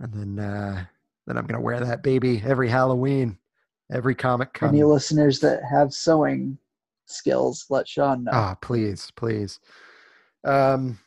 and 0.00 0.12
then 0.12 0.38
uh, 0.38 0.84
then 1.26 1.38
I'm 1.38 1.46
gonna 1.46 1.62
wear 1.62 1.80
that 1.80 2.02
baby 2.02 2.42
every 2.44 2.68
Halloween, 2.68 3.38
every 3.90 4.14
Comic 4.14 4.52
Con. 4.54 4.70
Any 4.70 4.82
listeners 4.82 5.40
that 5.40 5.62
have 5.64 5.94
sewing 5.94 6.58
skills, 7.06 7.66
let 7.70 7.86
Sean 7.88 8.24
know. 8.24 8.32
Ah, 8.34 8.56
please, 8.60 9.10
please. 9.16 9.60
Um, 10.44 10.98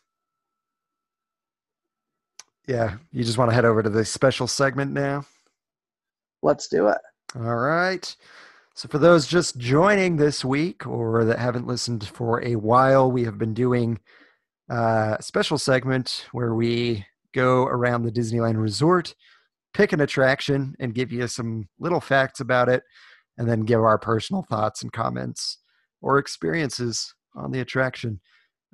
yeah, 2.69 2.97
you 3.12 3.23
just 3.23 3.39
want 3.39 3.49
to 3.49 3.55
head 3.55 3.65
over 3.65 3.82
to 3.82 3.89
the 3.89 4.05
special 4.05 4.45
segment 4.45 4.91
now. 4.91 5.25
Let's 6.43 6.67
do 6.67 6.88
it. 6.89 6.99
All 7.36 7.55
right. 7.55 8.15
So, 8.75 8.88
for 8.88 8.99
those 8.99 9.25
just 9.25 9.58
joining 9.58 10.17
this 10.17 10.45
week 10.45 10.86
or 10.86 11.25
that 11.25 11.39
haven't 11.39 11.65
listened 11.65 12.08
for 12.08 12.43
a 12.45 12.55
while, 12.55 13.12
we 13.12 13.23
have 13.23 13.39
been 13.39 13.55
doing 13.55 13.99
uh, 14.71 15.17
a 15.17 15.23
special 15.23 15.58
segment 15.58 16.27
where 16.32 16.53
we 16.53 17.03
go 17.34 17.63
around 17.63 18.03
the 18.03 18.12
Disneyland 18.12 18.62
Resort, 18.62 19.15
pick 19.73 19.91
an 19.91 20.01
attraction, 20.01 20.75
and 20.79 20.93
give 20.93 21.12
you 21.12 21.27
some 21.27 21.67
little 21.79 21.99
facts 21.99 22.39
about 22.39 22.69
it, 22.69 22.84
and 23.39 23.49
then 23.49 23.62
give 23.62 23.82
our 23.82 23.97
personal 23.97 24.43
thoughts 24.43 24.84
and 24.84 24.93
comments 24.93 25.58
or 26.03 26.19
experiences 26.19 27.15
on 27.36 27.51
the 27.51 27.62
attraction. 27.62 28.21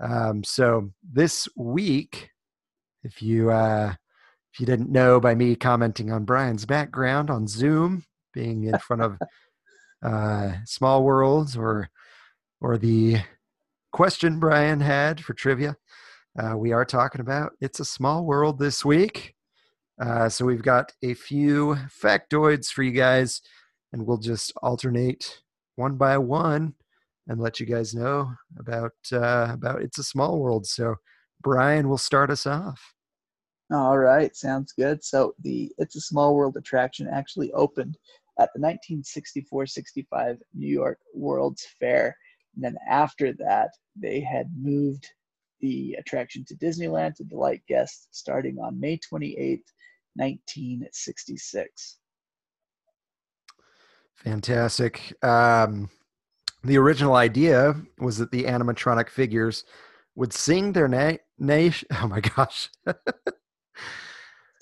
Um, 0.02 0.44
so, 0.44 0.92
this 1.02 1.48
week, 1.56 2.30
if 3.06 3.22
you 3.22 3.52
uh, 3.52 3.94
if 4.52 4.60
you 4.60 4.66
didn't 4.66 4.92
know 4.92 5.20
by 5.20 5.36
me 5.36 5.56
commenting 5.56 6.12
on 6.12 6.26
Brian's 6.26 6.66
background 6.66 7.30
on 7.30 7.48
Zoom, 7.48 8.04
being 8.34 8.64
in 8.64 8.78
front 8.80 9.04
of 9.04 9.18
uh, 10.04 10.54
Small 10.66 11.04
Worlds 11.04 11.56
or 11.56 11.90
or 12.60 12.78
the 12.78 13.18
question 13.92 14.40
Brian 14.40 14.82
had 14.82 15.24
for 15.24 15.34
trivia, 15.34 15.78
uh, 16.38 16.58
we 16.58 16.72
are 16.72 16.84
talking 16.84 17.22
about 17.22 17.54
It's 17.62 17.80
a 17.80 17.86
Small 17.86 18.26
World 18.26 18.58
this 18.58 18.84
week. 18.84 19.36
Uh, 20.02 20.28
so 20.28 20.44
we've 20.44 20.64
got 20.64 20.92
a 21.04 21.14
few 21.14 21.78
factoids 22.04 22.68
for 22.68 22.82
you 22.82 22.92
guys, 22.92 23.42
and 23.94 24.06
we'll 24.06 24.18
just 24.18 24.52
alternate 24.64 25.42
one 25.76 25.96
by 25.96 26.18
one 26.18 26.74
and 27.28 27.40
let 27.40 27.60
you 27.60 27.66
guys 27.68 27.94
know 27.94 28.34
about 28.58 28.94
uh, 29.12 29.50
about 29.52 29.84
It's 29.84 30.00
a 30.00 30.04
Small 30.04 30.40
World. 30.40 30.66
So 30.66 30.96
Brian 31.42 31.88
will 31.88 32.00
start 32.00 32.32
us 32.32 32.48
off. 32.48 32.95
All 33.72 33.98
right, 33.98 34.36
sounds 34.36 34.74
good. 34.74 35.04
So 35.04 35.34
the 35.42 35.72
It's 35.78 35.96
a 35.96 36.02
Small 36.02 36.36
World 36.36 36.56
attraction 36.56 37.08
actually 37.12 37.52
opened 37.54 37.98
at 38.40 38.50
the 38.54 38.60
1964-65 38.60 40.38
New 40.54 40.68
York 40.68 41.00
World's 41.14 41.66
Fair. 41.80 42.16
And 42.56 42.64
then 42.64 42.76
after 42.90 43.34
that, 43.34 43.70
they 43.96 44.20
had 44.20 44.52
moved 44.56 45.08
the 45.62 45.96
attraction 45.98 46.46
to 46.48 46.56
Disneyland 46.56 47.16
to 47.16 47.24
delight 47.24 47.64
guests 47.68 48.08
starting 48.12 48.60
on 48.60 48.80
May 48.80 48.98
28th, 48.98 49.64
1966. 50.16 51.98
Fantastic. 54.16 55.14
Um, 55.24 55.90
the 56.64 56.78
original 56.78 57.16
idea 57.16 57.76
was 58.00 58.18
that 58.18 58.32
the 58.32 58.44
animatronic 58.44 59.10
figures 59.10 59.64
would 60.16 60.34
sing 60.34 60.74
their 60.74 60.88
na- 60.88 61.18
nation. 61.40 61.88
Oh 62.02 62.08
my 62.08 62.20
gosh. 62.20 62.70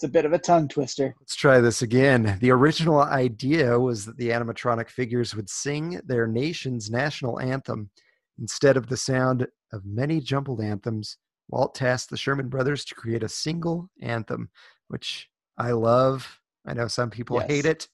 It's 0.04 0.10
a 0.10 0.12
bit 0.12 0.26
of 0.26 0.34
a 0.34 0.38
tongue 0.38 0.68
twister. 0.68 1.16
Let's 1.22 1.34
try 1.34 1.62
this 1.62 1.82
again. 1.82 2.38
The 2.42 2.52
original 2.52 3.00
idea 3.00 3.80
was 3.80 4.04
that 4.04 4.18
the 4.18 4.32
animatronic 4.32 4.90
figures 4.90 5.34
would 5.34 5.50
sing 5.50 6.02
their 6.04 6.28
nation's 6.28 6.92
national 6.92 7.40
anthem 7.40 7.90
instead 8.38 8.76
of 8.76 8.88
the 8.88 8.98
sound 8.98 9.48
of 9.72 9.86
many 9.86 10.20
jumbled 10.20 10.60
anthems. 10.60 11.16
Walt 11.48 11.74
tasked 11.74 12.10
the 12.10 12.18
Sherman 12.18 12.50
brothers 12.50 12.84
to 12.84 12.96
create 12.96 13.24
a 13.24 13.30
single 13.30 13.90
anthem, 14.02 14.50
which 14.90 15.30
I 15.58 15.72
love. 15.72 16.38
I 16.66 16.74
know 16.74 16.90
some 16.90 17.10
people 17.10 17.38
Yes. 17.40 17.48
hate 17.50 17.66
it, 17.66 17.88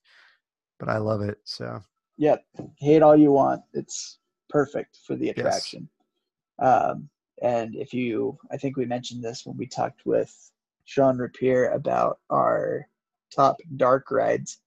but 0.80 0.90
I 0.90 0.98
love 0.98 1.22
it. 1.22 1.38
So 1.44 1.80
Yep. 2.18 2.44
Hate 2.80 3.04
all 3.04 3.16
you 3.16 3.34
want. 3.34 3.62
It's 3.74 4.18
perfect 4.50 4.98
for 5.06 5.16
the 5.16 5.30
attraction. 5.30 5.88
Um, 6.58 7.08
and 7.44 7.76
if 7.76 7.94
you, 7.94 8.40
I 8.50 8.58
think 8.58 8.78
we 8.78 8.88
mentioned 8.88 9.24
this 9.24 9.46
when 9.46 9.58
we 9.58 9.68
talked 9.68 10.08
with 10.08 10.52
Sean 10.90 11.20
Rapier 11.20 11.70
about 11.70 12.18
our 12.32 12.88
top 13.34 13.58
dark 13.78 14.10
rides. 14.10 14.60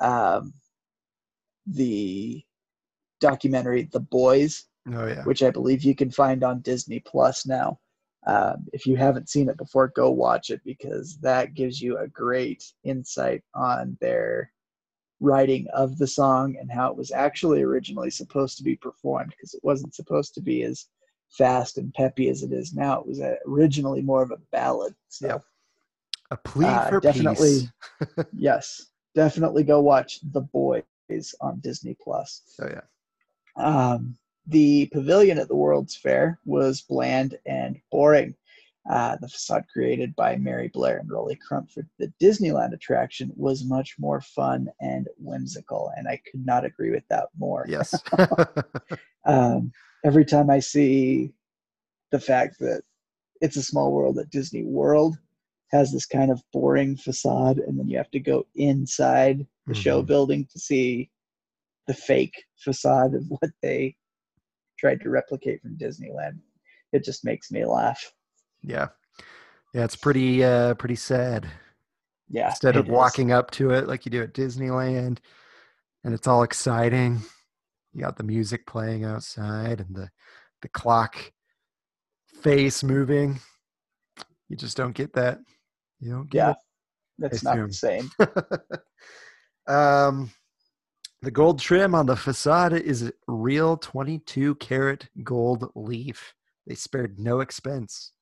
Um, 0.00 0.54
the 1.66 2.42
documentary 3.20 3.82
The 3.82 4.00
Boys, 4.00 4.64
oh 4.90 5.06
yeah, 5.06 5.22
which 5.24 5.42
I 5.42 5.50
believe 5.50 5.84
you 5.84 5.94
can 5.94 6.10
find 6.10 6.42
on 6.42 6.60
Disney 6.62 7.00
Plus 7.00 7.44
now. 7.44 7.78
Um, 8.26 8.66
if 8.72 8.86
you 8.86 8.96
haven't 8.96 9.28
seen 9.28 9.50
it 9.50 9.58
before, 9.58 9.88
go 9.88 10.10
watch 10.10 10.48
it 10.48 10.62
because 10.64 11.18
that 11.18 11.52
gives 11.52 11.80
you 11.82 11.98
a 11.98 12.08
great 12.08 12.64
insight 12.82 13.42
on 13.54 13.98
their 14.00 14.50
writing 15.20 15.66
of 15.74 15.98
the 15.98 16.06
song 16.06 16.56
and 16.58 16.72
how 16.72 16.90
it 16.90 16.96
was 16.96 17.12
actually 17.12 17.62
originally 17.62 18.10
supposed 18.10 18.56
to 18.56 18.64
be 18.64 18.76
performed 18.76 19.30
because 19.30 19.52
it 19.52 19.62
wasn't 19.62 19.94
supposed 19.94 20.32
to 20.34 20.40
be 20.40 20.62
as 20.62 20.86
fast 21.28 21.76
and 21.76 21.92
peppy 21.92 22.30
as 22.30 22.42
it 22.42 22.52
is 22.52 22.72
now. 22.72 23.00
It 23.00 23.06
was 23.06 23.20
originally 23.46 24.00
more 24.00 24.22
of 24.22 24.30
a 24.30 24.40
ballad. 24.52 24.94
So, 25.08 25.26
Yeah. 25.26 25.38
A 26.30 26.36
plea 26.36 26.66
uh, 26.66 26.88
for 26.88 27.00
definitely- 27.00 27.68
peace. 28.00 28.08
yes, 28.32 28.86
definitely 29.14 29.62
go 29.64 29.80
watch 29.80 30.18
The 30.32 30.40
Boys 30.42 30.84
on 31.40 31.60
Disney 31.60 31.96
Plus. 32.02 32.42
Oh 32.60 32.68
yeah, 32.68 32.80
Um, 33.56 34.16
the 34.46 34.86
pavilion 34.92 35.38
at 35.38 35.48
the 35.48 35.56
World's 35.56 35.96
Fair 35.96 36.38
was 36.44 36.82
bland 36.82 37.38
and 37.46 37.80
boring. 37.90 38.34
Uh, 38.88 39.16
the 39.20 39.26
facade 39.28 39.64
created 39.72 40.14
by 40.14 40.36
Mary 40.36 40.68
Blair 40.68 40.98
and 40.98 41.10
Rolly 41.10 41.34
Crump 41.34 41.68
for 41.72 41.82
the 41.98 42.12
Disneyland 42.22 42.72
attraction 42.72 43.32
was 43.34 43.64
much 43.64 43.96
more 43.98 44.20
fun 44.20 44.68
and 44.80 45.08
whimsical, 45.18 45.90
and 45.96 46.06
I 46.06 46.20
could 46.30 46.46
not 46.46 46.64
agree 46.64 46.92
with 46.92 47.02
that 47.10 47.26
more. 47.36 47.66
yes, 47.68 47.92
Um, 49.24 49.72
every 50.04 50.24
time 50.24 50.50
I 50.50 50.60
see 50.60 51.32
the 52.12 52.20
fact 52.20 52.60
that 52.60 52.82
it's 53.40 53.56
a 53.56 53.62
small 53.62 53.90
world 53.92 54.18
at 54.20 54.30
Disney 54.30 54.62
World 54.62 55.18
has 55.70 55.92
this 55.92 56.06
kind 56.06 56.30
of 56.30 56.42
boring 56.52 56.96
facade, 56.96 57.58
and 57.58 57.78
then 57.78 57.88
you 57.88 57.96
have 57.98 58.10
to 58.12 58.20
go 58.20 58.46
inside 58.54 59.46
the 59.66 59.74
show 59.74 60.02
Mhm. 60.02 60.06
building 60.06 60.46
to 60.52 60.58
see 60.58 61.10
the 61.86 61.94
fake 61.94 62.44
facade 62.56 63.14
of 63.14 63.24
what 63.28 63.50
they 63.62 63.96
tried 64.78 65.00
to 65.00 65.10
replicate 65.10 65.60
from 65.62 65.76
Disneyland. 65.76 66.40
It 66.92 67.04
just 67.04 67.24
makes 67.24 67.50
me 67.50 67.64
laugh. 67.64 68.12
yeah, 68.62 68.88
yeah. 69.74 69.84
It's 69.84 69.96
pretty 69.96 70.42
uh 70.42 70.74
pretty 70.74 70.96
sad. 70.96 71.48
Yeah. 72.28 72.48
instead 72.50 72.76
of 72.76 72.86
is. 72.86 72.90
walking 72.90 73.30
up 73.30 73.50
to 73.52 73.70
it 73.70 73.86
like 73.86 74.04
you 74.04 74.10
do 74.10 74.22
at 74.22 74.34
Disneyland 74.34 75.18
and 76.02 76.14
it's 76.14 76.26
all 76.26 76.42
exciting. 76.42 77.20
You 77.92 78.00
got 78.00 78.16
the 78.16 78.24
music 78.24 78.66
playing 78.66 79.04
outside 79.04 79.80
and 79.80 79.94
the 79.94 80.10
the 80.62 80.68
clock 80.68 81.32
face 82.42 82.82
moving. 82.82 83.38
You 84.48 84.56
just 84.56 84.76
don't 84.76 84.94
get 84.94 85.12
that. 85.14 85.40
You 86.00 86.10
don't 86.12 86.34
Yeah. 86.34 86.48
get 86.48 86.56
That's 87.18 87.42
not 87.42 87.56
the 87.56 87.72
same. 87.72 88.10
um 89.66 90.30
the 91.22 91.30
gold 91.30 91.58
trim 91.58 91.94
on 91.94 92.06
the 92.06 92.16
facade 92.16 92.72
is 92.74 93.10
real 93.26 93.76
22 93.76 94.54
karat 94.56 95.08
gold 95.24 95.70
leaf. 95.74 96.34
They 96.66 96.74
spared 96.74 97.18
no 97.18 97.40
expense. 97.40 98.12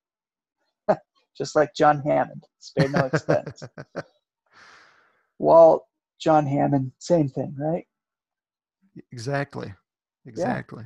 Just 1.36 1.56
like 1.56 1.74
John 1.74 2.00
Hammond. 2.06 2.44
spared 2.60 2.92
no 2.92 3.06
expense. 3.06 3.62
Walt, 5.38 5.84
John 6.20 6.46
Hammond, 6.46 6.92
same 6.98 7.28
thing, 7.28 7.54
right? 7.58 7.84
exactly. 9.10 9.74
Exactly. 10.26 10.84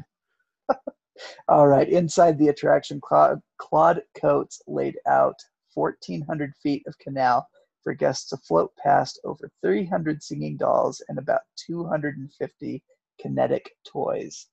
All 1.48 1.68
right, 1.68 1.88
inside 1.88 2.38
the 2.38 2.48
attraction, 2.48 3.00
Claude, 3.02 3.40
Claude 3.58 4.02
Coats 4.18 4.62
laid 4.66 4.96
out 5.06 5.34
1,400 5.78 6.54
feet 6.62 6.82
of 6.86 6.98
canal 6.98 7.48
for 7.82 7.94
guests 7.94 8.28
to 8.30 8.36
float 8.36 8.70
past 8.76 9.20
over 9.24 9.50
300 9.62 10.22
singing 10.22 10.56
dolls 10.56 11.02
and 11.08 11.18
about 11.18 11.40
250 11.56 12.82
kinetic 13.20 13.70
toys. 13.86 14.48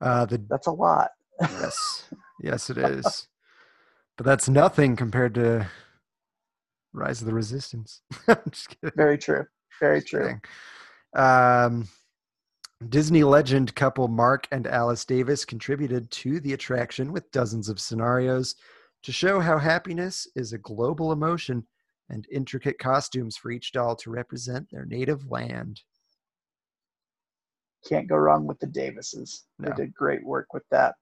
Uh 0.00 0.24
the 0.26 0.38
That's 0.48 0.66
a 0.66 0.72
lot. 0.72 1.10
Yes, 1.40 2.08
yes, 2.40 2.70
it 2.70 2.78
is. 2.78 3.28
But 4.16 4.26
that's 4.26 4.48
nothing 4.48 4.94
compared 4.94 5.34
to 5.34 5.66
Rise 6.92 7.20
of 7.20 7.26
the 7.26 7.34
Resistance. 7.34 8.02
I'm 8.28 8.38
just 8.50 8.68
kidding. 8.68 8.96
Very 8.96 9.18
true. 9.18 9.46
Very 9.80 10.00
just 10.00 10.10
true. 10.10 10.20
kidding. 10.20 10.40
Um, 11.14 11.88
Disney 12.88 13.22
legend 13.22 13.74
couple 13.74 14.08
Marc 14.08 14.48
and 14.50 14.66
Alice 14.66 15.04
Davis 15.04 15.44
contributed 15.44 16.10
to 16.10 16.40
the 16.40 16.52
attraction 16.52 17.12
with 17.12 17.30
dozens 17.30 17.68
of 17.68 17.80
scenarios 17.80 18.56
to 19.02 19.12
show 19.12 19.40
how 19.40 19.58
happiness 19.58 20.28
is 20.36 20.52
a 20.52 20.58
global 20.58 21.12
emotion 21.12 21.66
and 22.08 22.26
intricate 22.30 22.78
costumes 22.78 23.36
for 23.36 23.50
each 23.50 23.72
doll 23.72 23.96
to 23.96 24.10
represent 24.10 24.68
their 24.70 24.84
native 24.84 25.30
land. 25.30 25.80
Can't 27.88 28.08
go 28.08 28.16
wrong 28.16 28.46
with 28.46 28.60
the 28.60 28.66
Davises. 28.66 29.44
No. 29.58 29.70
They 29.70 29.84
did 29.84 29.94
great 29.94 30.24
work 30.24 30.52
with 30.52 30.64
that. 30.70 30.94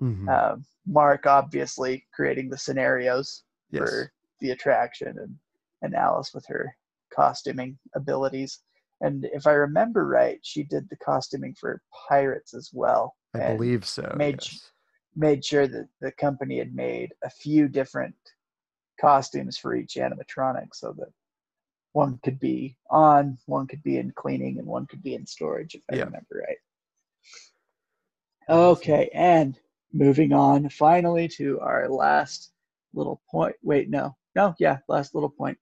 Mhm. 0.00 0.28
Um, 0.28 0.64
Marc, 0.86 1.26
obviously, 1.26 2.06
creating 2.12 2.50
the 2.50 2.58
scenarios 2.58 3.44
yes. 3.70 3.88
for 3.88 4.12
the 4.40 4.50
attraction 4.50 5.16
and, 5.18 5.36
and 5.82 5.94
Alice 5.94 6.32
with 6.34 6.44
her 6.46 6.74
costuming 7.14 7.78
abilities. 7.94 8.60
And 9.00 9.26
if 9.26 9.46
I 9.46 9.52
remember 9.52 10.06
right, 10.06 10.38
she 10.42 10.64
did 10.64 10.88
the 10.88 10.96
costuming 10.96 11.54
for 11.54 11.80
Pirates 12.08 12.54
as 12.54 12.70
well. 12.72 13.14
I 13.34 13.54
believe 13.54 13.84
so. 13.84 14.14
made 14.16 14.40
yes. 14.40 14.72
Made 15.16 15.44
sure 15.44 15.68
that 15.68 15.88
the 16.00 16.12
company 16.12 16.58
had 16.58 16.74
made 16.74 17.14
a 17.22 17.30
few 17.30 17.68
different 17.68 18.16
costumes 19.00 19.56
for 19.56 19.74
each 19.74 19.94
animatronic 19.94 20.74
so 20.74 20.92
that 20.92 21.12
one 21.92 22.18
could 22.24 22.40
be 22.40 22.76
on, 22.90 23.38
one 23.46 23.66
could 23.68 23.82
be 23.82 23.98
in 23.98 24.10
cleaning, 24.12 24.58
and 24.58 24.66
one 24.66 24.86
could 24.86 25.02
be 25.02 25.14
in 25.14 25.26
storage, 25.26 25.74
if 25.74 25.82
I 25.90 25.96
Yeah. 25.96 26.04
remember 26.06 26.44
right. 26.46 26.58
Okay, 28.48 29.08
and 29.14 29.58
moving 29.92 30.32
on 30.32 30.68
finally 30.68 31.28
to 31.28 31.60
our 31.60 31.88
last 31.88 32.52
little 32.92 33.22
point. 33.30 33.54
Wait, 33.62 33.88
no, 33.88 34.16
no, 34.34 34.54
yeah, 34.58 34.78
last 34.88 35.14
little 35.14 35.30
point. 35.30 35.58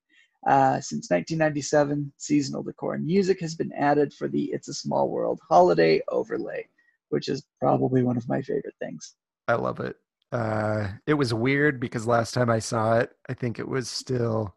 Uh, 0.46 0.80
since 0.80 1.10
1997, 1.10 2.12
seasonal 2.16 2.62
decor 2.62 2.94
and 2.94 3.06
music 3.06 3.38
has 3.40 3.54
been 3.54 3.72
added 3.74 4.12
for 4.12 4.26
the 4.26 4.44
It's 4.52 4.68
a 4.68 4.74
Small 4.74 5.08
World 5.08 5.40
holiday 5.48 6.02
overlay, 6.08 6.66
which 7.10 7.28
is 7.28 7.44
probably 7.60 8.02
one 8.02 8.16
of 8.16 8.28
my 8.28 8.42
favorite 8.42 8.74
things. 8.80 9.14
I 9.52 9.56
love 9.56 9.80
it. 9.80 9.96
Uh, 10.32 10.88
it 11.06 11.14
was 11.14 11.34
weird 11.34 11.78
because 11.78 12.06
last 12.06 12.32
time 12.32 12.48
I 12.48 12.58
saw 12.58 12.98
it, 12.98 13.10
I 13.28 13.34
think 13.34 13.58
it 13.58 13.68
was 13.68 13.88
still. 13.88 14.54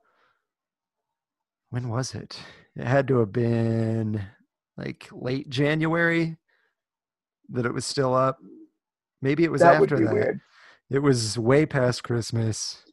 When 1.69 1.89
was 1.89 2.15
it? 2.15 2.39
It 2.77 2.87
had 2.87 3.07
to 3.09 3.19
have 3.19 3.33
been 3.33 4.21
like 4.77 5.09
late 5.11 5.49
January 5.49 6.37
that 7.49 7.65
it 7.65 7.73
was 7.73 7.85
still 7.85 8.13
up. 8.13 8.39
Maybe 9.21 9.43
it 9.43 9.51
was 9.51 9.61
that 9.61 9.81
after 9.81 9.99
that. 9.99 10.13
weird. 10.13 10.41
It 10.89 10.99
was 10.99 11.37
way 11.37 11.65
past 11.65 12.03
Christmas, 12.03 12.83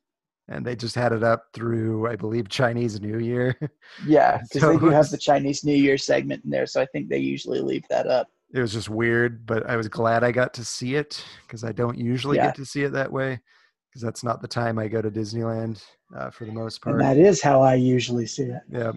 and 0.48 0.66
they 0.66 0.74
just 0.74 0.94
had 0.94 1.12
it 1.12 1.22
up 1.22 1.46
through, 1.52 2.08
I 2.08 2.16
believe, 2.16 2.48
Chinese 2.48 3.00
New 3.00 3.18
Year. 3.18 3.56
Yeah, 4.06 4.38
because 4.42 4.60
So 4.60 4.72
they 4.72 4.78
do 4.78 4.86
have 4.86 5.10
the 5.10 5.18
Chinese 5.18 5.62
New 5.62 5.76
Year 5.76 5.98
segment 5.98 6.44
in 6.44 6.50
there, 6.50 6.66
so 6.66 6.80
I 6.80 6.86
think 6.86 7.08
they 7.08 7.18
usually 7.18 7.60
leave 7.60 7.84
that 7.90 8.06
up. 8.06 8.28
It 8.52 8.60
was 8.60 8.72
just 8.72 8.88
weird, 8.88 9.46
but 9.46 9.68
I 9.68 9.76
was 9.76 9.88
glad 9.88 10.22
I 10.24 10.32
got 10.32 10.52
to 10.54 10.64
see 10.64 10.94
it 10.96 11.24
because 11.46 11.64
I 11.64 11.72
don't 11.72 11.98
usually 11.98 12.36
Yeah. 12.36 12.46
get 12.46 12.54
to 12.56 12.64
see 12.66 12.82
it 12.82 12.92
that 12.92 13.10
way 13.10 13.40
because 13.88 14.02
that's 14.02 14.22
not 14.24 14.40
the 14.42 14.48
time 14.48 14.78
I 14.78 14.88
go 14.88 15.02
to 15.02 15.10
Disneyland 15.10 15.82
uh, 16.16 16.30
for 16.30 16.44
the 16.44 16.52
most 16.52 16.80
part. 16.82 17.00
And 17.00 17.04
that 17.04 17.16
is 17.18 17.42
how 17.42 17.62
I 17.62 17.74
usually 17.74 18.26
see 18.26 18.44
it. 18.44 18.62
Yeah, 18.70 18.92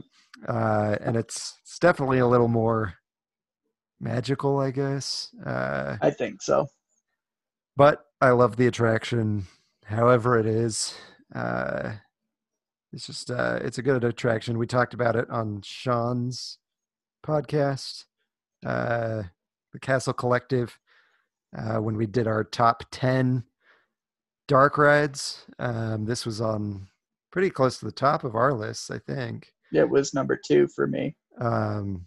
uh, 0.48 0.98
and 1.02 1.16
it's 1.16 1.58
it's 1.62 1.80
definitely 1.80 2.20
a 2.20 2.28
little 2.28 2.48
more 2.48 2.94
magical, 4.00 4.60
I 4.60 4.72
guess. 4.72 5.34
Uh, 5.46 5.98
I 6.02 6.12
think 6.12 6.42
so. 6.42 6.68
but 7.76 8.06
I 8.22 8.30
love 8.32 8.56
the 8.58 8.68
attraction, 8.68 9.46
however 9.86 10.38
it 10.40 10.46
is. 10.46 10.96
Uh, 11.34 11.94
it's 12.94 13.08
just 13.08 13.30
uh, 13.32 13.60
it's 13.62 13.78
a 13.78 13.82
good 13.82 14.04
attraction. 14.04 14.58
We 14.58 14.68
talked 14.68 14.94
about 14.94 15.16
it 15.18 15.30
on 15.30 15.62
Sean's 15.64 16.58
podcast, 17.26 18.06
uh, 18.66 19.24
the 19.76 19.80
Castle 19.80 20.14
Collective, 20.14 20.80
uh, 21.58 21.78
when 21.80 21.98
we 21.98 22.06
did 22.08 22.28
our 22.28 22.46
top 22.46 22.84
ten 22.92 23.44
dark 24.48 24.78
rides. 24.78 25.46
Um, 25.60 26.06
this 26.06 26.26
was 26.26 26.40
on 26.40 26.88
pretty 27.32 27.50
close 27.50 27.78
to 27.80 27.86
the 27.86 27.92
top 27.92 28.24
of 28.24 28.36
our 28.36 28.54
list, 28.54 28.90
I 28.90 29.00
think. 29.00 29.52
It 29.74 29.90
was 29.90 30.14
number 30.14 30.40
two 30.48 30.68
for 30.70 30.88
me. 30.88 31.18
Um, 31.42 32.06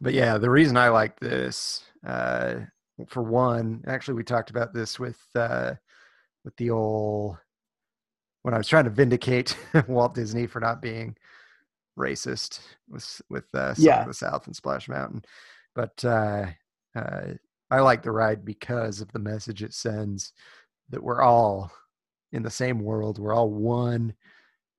but 0.00 0.14
yeah, 0.14 0.36
the 0.38 0.50
reason 0.50 0.76
I 0.76 0.88
like 0.88 1.20
this, 1.20 1.84
uh, 2.04 2.56
for 3.06 3.22
one, 3.22 3.84
actually, 3.86 4.14
we 4.14 4.24
talked 4.24 4.50
about 4.50 4.74
this 4.74 4.98
with 4.98 5.20
uh, 5.36 5.74
with 6.44 6.56
the 6.56 6.70
old 6.70 7.36
when 8.42 8.52
I 8.52 8.58
was 8.58 8.66
trying 8.68 8.84
to 8.84 8.90
vindicate 8.90 9.56
Walt 9.86 10.14
Disney 10.14 10.48
for 10.48 10.58
not 10.58 10.82
being 10.82 11.16
racist 11.96 12.58
with 12.88 13.22
with 13.30 13.44
uh, 13.54 13.74
Song 13.74 13.84
Yeah. 13.84 14.00
of 14.00 14.08
the 14.08 14.14
South 14.14 14.46
and 14.48 14.56
Splash 14.56 14.88
Mountain, 14.88 15.24
but 15.76 16.04
uh, 16.04 16.46
uh, 16.94 17.34
I 17.70 17.80
like 17.80 18.02
the 18.02 18.12
ride 18.12 18.44
because 18.44 19.00
of 19.00 19.10
the 19.12 19.18
message 19.18 19.62
it 19.62 19.74
sends 19.74 20.32
that 20.90 21.02
we're 21.02 21.22
all 21.22 21.72
in 22.32 22.42
the 22.42 22.50
same 22.50 22.80
world, 22.80 23.18
we're 23.18 23.34
all 23.34 23.50
one, 23.50 24.14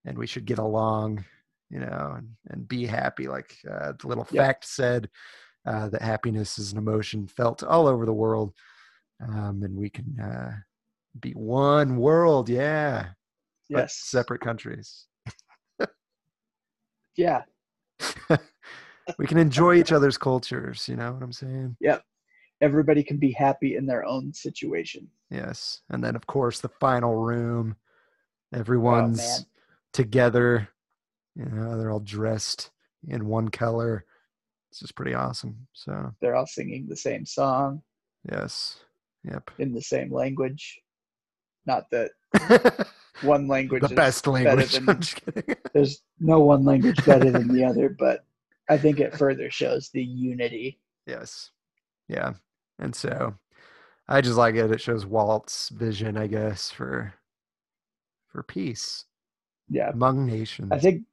and 0.06 0.18
we 0.18 0.28
should 0.28 0.46
get 0.46 0.60
along, 0.60 1.26
you 1.70 1.80
know, 1.80 2.14
and, 2.18 2.30
and 2.50 2.68
be 2.68 2.86
happy. 2.86 3.28
Like 3.28 3.58
uh, 3.70 3.94
the 4.00 4.08
little 4.08 4.28
Yeah. 4.32 4.44
fact 4.44 4.66
said 4.66 5.10
uh, 5.66 5.90
that 5.90 6.02
happiness 6.02 6.60
is 6.60 6.72
an 6.72 6.78
emotion 6.78 7.28
felt 7.28 7.64
all 7.64 7.88
over 7.88 8.06
the 8.06 8.14
world, 8.14 8.54
um, 9.22 9.64
and 9.64 9.76
we 9.76 9.90
can 9.90 10.20
uh, 10.20 10.52
be 11.20 11.32
one 11.32 11.98
world. 11.98 12.50
Yeah, 12.50 13.08
but 13.70 13.80
Yes. 13.82 13.96
separate 13.96 14.42
countries. 14.42 15.08
Yeah. 17.18 17.44
We 19.18 19.28
can 19.28 19.38
enjoy 19.38 19.76
each 19.76 19.92
other's 19.92 20.18
cultures. 20.18 20.88
You 20.88 20.96
know 20.96 21.12
what 21.14 21.24
I'm 21.24 21.32
saying? 21.34 21.78
Yep. 21.82 22.04
Everybody 22.62 23.04
can 23.04 23.18
be 23.18 23.32
happy 23.32 23.76
in 23.76 23.86
their 23.86 24.06
own 24.06 24.34
situation. 24.34 25.08
Yes, 25.30 25.82
and 25.90 26.04
then 26.04 26.16
of 26.16 26.26
course 26.28 26.60
the 26.62 26.70
final 26.70 27.16
room. 27.16 27.76
Oh, 28.54 28.60
Everyone's 28.60 29.18
man. 29.20 29.46
together. 29.94 30.70
You 31.36 31.46
know, 31.46 31.78
they're 31.78 31.92
all 31.92 32.00
dressed 32.00 32.72
in 33.08 33.26
one 33.28 33.50
color. 33.50 34.06
It's 34.72 34.80
just 34.80 34.96
pretty 34.96 35.14
awesome. 35.14 35.68
So 35.74 36.14
They're 36.22 36.36
all 36.36 36.48
singing 36.48 36.88
the 36.88 36.96
same 36.96 37.26
song 37.26 37.82
yes, 38.32 38.80
yep. 39.24 39.52
in 39.58 39.74
the 39.74 39.82
same 39.82 40.12
language. 40.14 40.80
Not 41.66 41.90
that 41.92 42.12
one 43.22 43.48
language 43.48 43.82
the 43.82 43.90
best 43.96 44.28
language. 44.28 44.74
than 44.74 44.90
I'm 44.90 45.00
just 45.02 45.24
kidding. 45.26 45.56
there's 45.74 46.04
no 46.20 46.40
one 46.40 46.64
language 46.64 47.04
better 47.06 47.32
than 47.32 47.48
the 47.54 47.64
other, 47.70 47.90
but 47.90 48.26
I 48.70 48.78
think 48.78 49.00
it 49.00 49.16
further 49.18 49.50
shows 49.50 49.90
the 49.90 50.04
unity. 50.04 50.80
yes, 51.06 51.52
yeah, 52.08 52.34
and 52.80 52.96
so 52.96 53.36
I 54.08 54.22
just 54.22 54.38
like 54.38 54.56
it. 54.56 54.72
It 54.72 54.82
shows 54.82 55.06
Walt's 55.06 55.70
vision, 55.70 56.18
I 56.18 56.28
guess, 56.28 56.72
for 56.72 57.14
for 58.28 58.44
peace 58.44 59.06
Yeah. 59.70 59.90
among 59.92 60.26
nations. 60.26 60.72
I 60.72 60.80
think 60.80 61.04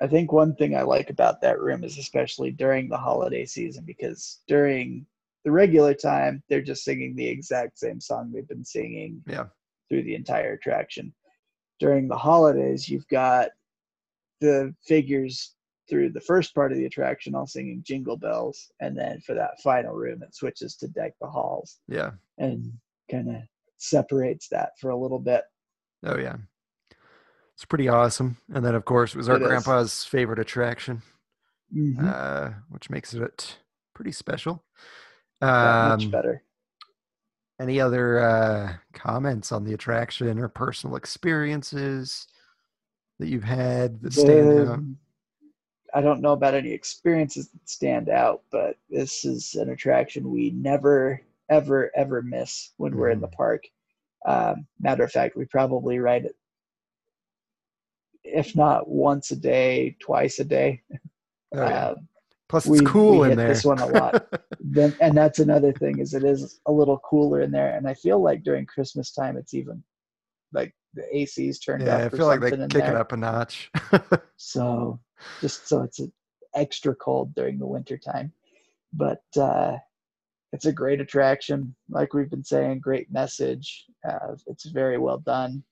I 0.00 0.06
think 0.06 0.30
one 0.32 0.54
thing 0.56 0.76
I 0.76 0.82
like 0.82 1.08
about 1.10 1.40
that 1.40 1.60
room 1.60 1.82
is 1.84 1.96
especially 1.98 2.50
during 2.50 2.88
the 2.88 2.98
holiday 2.98 3.46
season 3.46 3.84
because 3.86 4.40
during 4.46 5.06
the 5.44 5.50
regular 5.50 5.94
time 5.94 6.42
they're 6.48 6.60
just 6.60 6.84
singing 6.84 7.14
the 7.14 7.26
exact 7.26 7.78
same 7.78 8.00
song 8.00 8.30
they've 8.32 8.46
been 8.48 8.64
singing 8.64 9.22
Yeah. 9.26 9.46
through 9.88 10.02
the 10.02 10.14
entire 10.14 10.52
attraction. 10.52 11.14
During 11.78 12.08
the 12.08 12.16
holidays, 12.16 12.88
you've 12.88 13.08
got 13.08 13.50
the 14.40 14.74
figures 14.84 15.55
through 15.88 16.10
the 16.10 16.20
first 16.20 16.54
part 16.54 16.72
of 16.72 16.78
the 16.78 16.86
attraction 16.86 17.34
all 17.34 17.46
singing 17.46 17.82
jingle 17.84 18.16
bells 18.16 18.70
and 18.80 18.96
then 18.96 19.20
for 19.20 19.34
that 19.34 19.60
final 19.62 19.94
room 19.94 20.22
it 20.22 20.34
switches 20.34 20.76
to 20.76 20.88
deck 20.88 21.12
the 21.20 21.26
halls 21.28 21.78
yeah. 21.88 22.10
and 22.38 22.72
kind 23.10 23.28
of 23.28 23.42
separates 23.78 24.48
that 24.48 24.70
for 24.80 24.90
a 24.90 24.96
little 24.98 25.18
bit. 25.20 25.44
Oh 26.04 26.18
yeah. 26.18 26.36
It's 27.54 27.64
pretty 27.64 27.88
awesome. 27.88 28.36
And 28.52 28.64
then 28.64 28.74
of 28.74 28.84
course 28.84 29.14
it 29.14 29.18
was 29.18 29.28
our 29.28 29.36
It 29.36 29.42
is. 29.42 29.48
grandpa's 29.48 30.04
favorite 30.04 30.38
attraction, 30.38 31.02
Mhm. 31.74 32.04
uh, 32.04 32.50
which 32.68 32.90
makes 32.90 33.14
it 33.14 33.58
pretty 33.94 34.12
special. 34.12 34.64
Um, 35.40 35.88
much 35.90 36.10
better. 36.10 36.42
any 37.60 37.80
other 37.80 38.18
uh, 38.20 38.74
comments 38.92 39.52
on 39.52 39.64
the 39.64 39.72
attraction 39.74 40.38
or 40.38 40.48
personal 40.48 40.96
experiences 40.96 42.26
that 43.18 43.28
you've 43.28 43.44
had 43.44 44.02
that 44.02 44.12
stand 44.12 44.68
out? 44.68 44.80
The- 45.96 46.00
I 46.00 46.02
don't 46.02 46.20
know 46.20 46.32
about 46.32 46.54
any 46.54 46.70
experiences 46.72 47.48
that 47.48 47.68
stand 47.68 48.08
out, 48.08 48.42
but 48.50 48.76
this 48.90 49.24
is 49.24 49.54
an 49.54 49.70
attraction 49.70 50.30
we 50.30 50.50
never, 50.50 51.20
ever, 51.50 51.90
ever 51.96 52.22
miss 52.22 52.72
when 52.76 52.96
we're 52.96 53.10
in 53.10 53.20
the 53.20 53.26
Mm-hmm. 53.28 53.36
park. 53.36 53.64
Um, 54.26 54.66
matter 54.80 55.04
of 55.04 55.12
fact, 55.12 55.36
we 55.36 55.44
probably 55.46 55.98
ride 55.98 56.24
it, 56.26 56.36
if 58.24 58.56
not 58.56 58.88
once 58.88 59.30
a 59.30 59.36
day, 59.36 59.96
twice 60.00 60.38
a 60.40 60.44
day. 60.44 60.82
Oh, 61.54 61.68
yeah. 61.68 61.88
Um, 61.90 62.08
Plus, 62.48 62.66
we- 62.66 62.78
it's 62.78 62.86
cool 62.88 63.20
we 63.20 63.24
in 63.24 63.30
hit 63.30 63.36
there. 63.36 63.48
this 63.48 63.64
one 63.64 63.78
a 63.78 63.86
lot. 63.86 64.26
then, 64.60 64.94
and 65.00 65.16
that's 65.16 65.38
another 65.38 65.72
thing 65.72 65.98
is 66.00 66.14
it 66.14 66.24
is 66.24 66.60
a 66.66 66.72
little 66.72 66.98
cooler 66.98 67.40
in 67.42 67.50
there, 67.50 67.74
and 67.76 67.88
I 67.88 67.94
feel 67.94 68.20
like 68.20 68.42
during 68.44 68.66
Christmas 68.66 69.12
time 69.12 69.36
it's 69.36 69.54
even 69.54 69.82
like 70.52 70.74
the 70.94 71.04
AC's 71.16 71.58
turned 71.58 71.86
yeah, 71.86 71.96
I 71.98 72.02
up. 72.04 72.12
or 72.12 72.16
feel 72.16 72.26
like 72.26 72.40
they 72.40 72.50
kick 72.50 72.68
there. 72.70 72.90
it 72.94 72.96
up 72.96 73.12
a 73.12 73.16
notch. 73.16 73.70
so 74.36 74.98
just 75.40 75.68
so 75.68 75.82
it's 75.82 76.00
extra 76.54 76.94
cold 76.94 77.34
during 77.34 77.58
the 77.58 77.66
winter 77.66 77.98
time. 77.98 78.32
But 78.92 79.22
uh 79.38 79.78
it's 80.52 80.66
a 80.66 80.72
great 80.72 81.00
attraction. 81.00 81.74
Like 81.90 82.14
we've 82.14 82.30
been 82.30 82.44
saying 82.44 82.80
great 82.80 83.10
message. 83.12 83.84
Uh, 84.08 84.36
it's 84.46 84.64
very 84.66 84.96
well 84.96 85.18
done. 85.18 85.62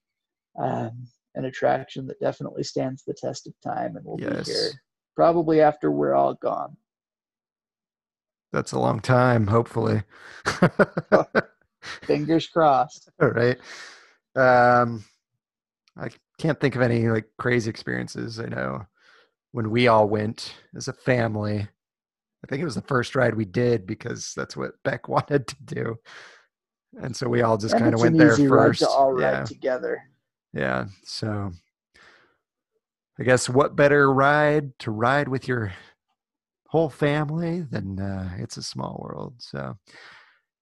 Um, 0.59 1.07
an 1.33 1.45
attraction 1.45 2.05
that 2.07 2.19
definitely 2.19 2.63
stands 2.63 3.03
the 3.03 3.13
test 3.13 3.47
of 3.47 3.53
time 3.61 3.95
and 3.95 4.05
will 4.05 4.17
be 4.17 4.25
here 4.25 4.71
probably 5.15 5.61
after 5.61 5.91
we're 5.91 6.13
all 6.13 6.35
gone. 6.35 6.75
That's 8.51 8.73
a 8.73 8.79
long 8.79 8.99
time, 8.99 9.47
hopefully. 9.47 10.03
fingers 12.03 12.47
crossed. 12.47 13.09
All 13.21 13.29
right. 13.29 13.57
Um, 14.35 15.03
I 15.97 16.09
can't 16.37 16.59
think 16.59 16.75
of 16.75 16.81
any 16.81 17.09
like 17.09 17.25
crazy 17.37 17.69
experiences. 17.69 18.39
I 18.39 18.45
know 18.45 18.85
when 19.55 19.71
we 19.71 19.87
all 19.87 20.07
went 20.07 20.53
as 20.75 20.87
a 20.87 20.93
family. 20.93 21.59
I 22.43 22.47
think 22.47 22.61
it 22.61 22.65
was 22.65 22.75
the 22.75 22.81
first 22.81 23.15
ride 23.15 23.35
we 23.35 23.45
did 23.45 23.87
because 23.87 24.33
that's 24.35 24.55
what 24.57 24.83
Beck 24.83 25.07
wanted 25.09 25.47
to 25.47 25.55
do, 25.63 25.95
and 27.01 27.15
so 27.15 27.27
we 27.27 27.41
all 27.41 27.57
just 27.57 27.77
kind 27.77 27.93
of 27.93 28.01
went 28.01 28.17
there 28.17 28.35
first. 28.35 28.81
to 28.81 28.89
all 28.89 29.13
ride 29.13 29.31
yeah, 29.31 29.43
together 29.43 30.01
yeah. 30.55 30.85
So 31.03 31.51
I 33.19 33.23
guess 33.23 33.47
what 33.49 33.75
better 33.75 34.11
ride 34.11 34.77
to 34.79 34.91
ride 34.91 35.27
with 35.27 35.47
your 35.47 35.73
whole 36.67 36.89
family 36.89 37.61
than 37.61 37.99
uh, 37.99 38.31
it's 38.39 38.57
a 38.57 38.63
small 38.63 38.99
world. 39.03 39.35
So 39.39 39.77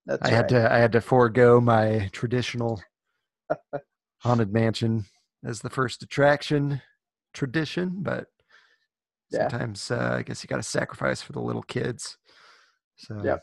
that's 0.06 0.22
I 0.24 0.26
right. 0.26 0.36
had 0.36 0.50
to 0.50 0.74
I 0.74 0.80
had 0.80 0.92
to 0.94 1.02
forego 1.02 1.62
my 1.62 2.10
traditional 2.12 2.82
haunted 4.18 4.52
mansion 4.52 5.06
as 5.46 5.62
the 5.62 5.70
first 5.70 6.02
attraction 6.02 6.82
tradition, 7.34 7.98
but 7.98 8.28
Yeah. 9.32 9.50
sometimes 9.50 9.92
uh, 9.92 10.16
I 10.20 10.24
guess 10.24 10.44
you 10.44 10.48
got 10.48 10.58
to 10.58 10.64
sacrifice 10.64 11.22
for 11.22 11.32
the 11.34 11.42
little 11.42 11.64
kids. 11.64 12.18
So 12.98 13.20
Yep. 13.24 13.42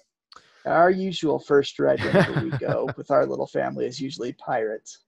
our 0.67 0.91
usual 0.91 1.39
first 1.39 1.79
ride 1.79 2.03
whenever 2.05 2.35
we 2.35 2.53
go 2.53 2.93
with 2.97 3.11
our 3.11 3.27
little 3.27 3.47
family 3.47 3.87
is 3.87 4.01
usually 4.01 4.33
pirates 4.35 5.05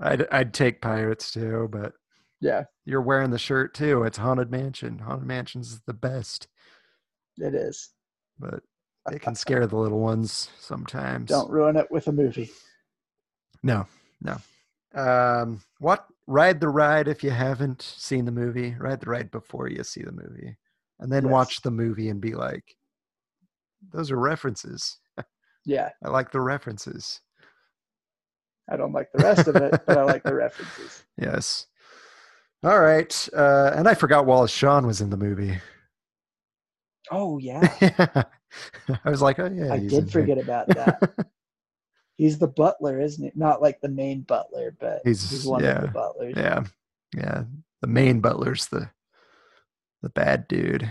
I'd 0.00 0.26
I'd 0.30 0.52
take 0.54 0.80
pirates 0.82 1.32
too, 1.32 1.68
but 1.70 1.92
yeah 2.40 2.64
you're 2.84 3.02
wearing 3.02 3.30
the 3.30 3.38
shirt 3.38 3.74
too. 3.74 4.04
It's 4.04 4.18
haunted 4.18 4.50
mansion. 4.50 4.98
Haunted 5.00 5.26
mansion's 5.26 5.80
the 5.86 5.94
best, 5.94 6.48
it 7.38 7.54
is 7.54 7.90
but 8.38 8.62
they 9.10 9.18
can 9.18 9.34
scare 9.34 9.66
the 9.66 9.76
little 9.76 10.00
ones 10.00 10.50
sometimes. 10.58 11.30
Don't 11.30 11.50
ruin 11.50 11.76
it 11.76 11.90
with 11.90 12.08
a 12.08 12.12
movie. 12.12 12.50
No, 13.62 13.86
no. 14.20 14.36
Um, 14.94 15.62
what 15.78 16.06
ride 16.26 16.60
the 16.60 16.68
ride 16.68 17.08
if 17.08 17.22
you 17.24 17.30
haven't 17.30 17.82
seen 17.82 18.24
the 18.24 18.32
movie? 18.32 18.74
Ride 18.78 19.00
the 19.00 19.10
ride 19.10 19.30
before 19.30 19.68
you 19.68 19.82
see 19.84 20.02
the 20.02 20.12
movie, 20.12 20.56
and 21.00 21.12
then 21.12 21.24
Yes. 21.24 21.32
watch 21.32 21.62
the 21.62 21.70
movie 21.70 22.08
and 22.08 22.20
be 22.20 22.34
like, 22.34 22.76
"Those 23.92 24.10
are 24.10 24.18
references. 24.18 24.98
Yeah, 25.64 25.90
I 26.04 26.08
like 26.08 26.30
the 26.32 26.40
references." 26.40 27.20
I 28.68 28.76
don't 28.76 28.92
like 28.92 29.12
the 29.12 29.22
rest 29.22 29.46
of 29.46 29.54
it, 29.56 29.80
but 29.86 29.96
I 29.96 30.02
like 30.02 30.24
the 30.24 30.34
references. 30.44 31.04
Yes. 31.16 31.66
All 32.64 32.80
right. 32.80 33.28
Uh, 33.32 33.70
and 33.76 33.86
I 33.86 33.94
forgot 33.94 34.26
Wallace 34.26 34.50
Shawn 34.50 34.86
was 34.86 35.00
in 35.00 35.10
the 35.10 35.16
movie. 35.16 35.56
Oh 37.12 37.38
yeah, 37.38 37.60
I 39.04 39.08
was 39.10 39.22
like, 39.22 39.38
"Oh 39.38 39.48
yeah." 39.48 39.72
I 39.72 39.78
did 39.78 39.90
here." 39.90 40.06
forget 40.06 40.38
about 40.38 40.66
that. 40.68 41.00
He's 42.16 42.38
the 42.38 42.48
butler, 42.48 43.00
isn't 43.00 43.22
he? 43.24 43.30
Not 43.34 43.60
like 43.60 43.80
the 43.80 43.88
main 43.88 44.22
butler, 44.22 44.74
but 44.80 45.02
He's- 45.04 45.28
he's, 45.30 45.44
one 45.46 45.62
yeah, 45.62 45.76
of 45.76 45.82
the 45.82 45.88
butlers. 45.88 46.34
yeah, 46.36 46.64
yeah. 47.14 47.44
The 47.82 47.86
main 47.88 48.20
butler's 48.20 48.66
the 48.68 48.90
the 50.02 50.08
bad 50.10 50.48
dude. 50.48 50.90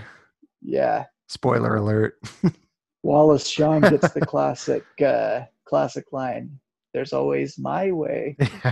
Yeah. 0.61 1.05
Spoiler 1.28 1.76
alert. 1.78 2.19
Wallace 3.03 3.47
Shawn 3.47 3.82
gets 3.82 4.11
the 4.11 4.21
classic 4.26 4.84
uh 5.01 5.41
classic 5.65 6.05
line. 6.11 6.59
There's 6.93 7.13
always 7.13 7.57
my 7.57 7.91
way. 7.91 8.36
Yeah. 8.39 8.71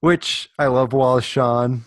which 0.00 0.48
I 0.58 0.66
love 0.66 0.92
Wallace 0.92 1.24
Shawn, 1.24 1.84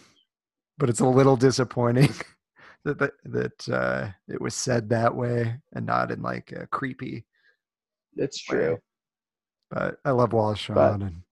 but 0.77 0.89
it's 0.89 0.99
a 1.01 1.05
little 1.07 1.35
disappointing 1.35 2.13
that 2.85 2.99
that, 2.99 3.11
that 3.25 3.69
uh, 3.69 4.09
it 4.27 4.39
was 4.41 4.55
said 4.55 4.89
that 4.89 5.15
way 5.15 5.55
and 5.73 5.85
not 5.85 6.11
in 6.11 6.21
like 6.21 6.51
a 6.53 6.67
creepy. 6.67 7.25
It's 8.15 8.39
true. 8.41 8.77
But 9.73 9.97
I 10.05 10.11
love 10.11 10.33
Wallace 10.33 10.59
Shawn 10.59 11.01
and 11.01 11.23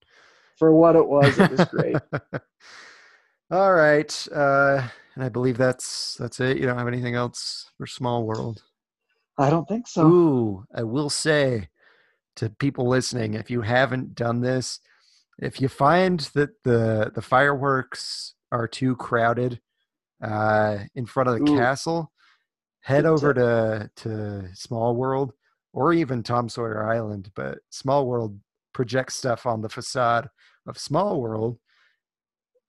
For 0.58 0.74
what 0.74 0.96
it 0.96 1.06
was, 1.06 1.38
it 1.38 1.48
was 1.48 1.64
great. 1.66 1.96
All 3.52 3.72
right, 3.72 4.28
uh, 4.34 4.88
and 5.14 5.22
I 5.24 5.28
believe 5.28 5.56
that's 5.56 6.16
that's 6.16 6.40
it. 6.40 6.56
You 6.56 6.66
don't 6.66 6.78
have 6.78 6.88
anything 6.88 7.14
else 7.14 7.70
for 7.78 7.86
Small 7.86 8.24
World. 8.24 8.64
I 9.38 9.48
don't 9.48 9.68
think 9.68 9.86
so. 9.86 10.06
Ooh, 10.06 10.64
I 10.74 10.82
will 10.82 11.10
say 11.10 11.68
to 12.36 12.50
people 12.50 12.88
listening, 12.88 13.34
if 13.34 13.48
you 13.48 13.60
haven't 13.60 14.16
done 14.16 14.40
this, 14.40 14.80
if 15.38 15.60
you 15.60 15.68
find 15.68 16.18
that 16.34 16.64
the 16.64 17.12
the 17.14 17.22
fireworks 17.22 18.34
are 18.50 18.66
too 18.66 18.96
crowded 18.96 19.60
uh, 20.20 20.78
in 20.96 21.06
front 21.06 21.28
of 21.28 21.36
the 21.36 21.48
Ooh. 21.48 21.56
castle, 21.56 22.10
head 22.80 23.04
Good 23.04 23.10
over 23.10 23.34
tip. 23.34 23.42
to 23.44 23.90
to 24.02 24.48
Small 24.54 24.96
World 24.96 25.32
or 25.72 25.92
even 25.92 26.22
Tom 26.22 26.48
Sawyer 26.48 26.84
Island. 26.90 27.30
But 27.34 27.58
Small 27.70 28.06
World 28.06 28.38
projects 28.72 29.16
stuff 29.16 29.46
on 29.46 29.60
the 29.60 29.68
facade 29.68 30.28
of 30.66 30.78
Small 30.78 31.20
World, 31.20 31.58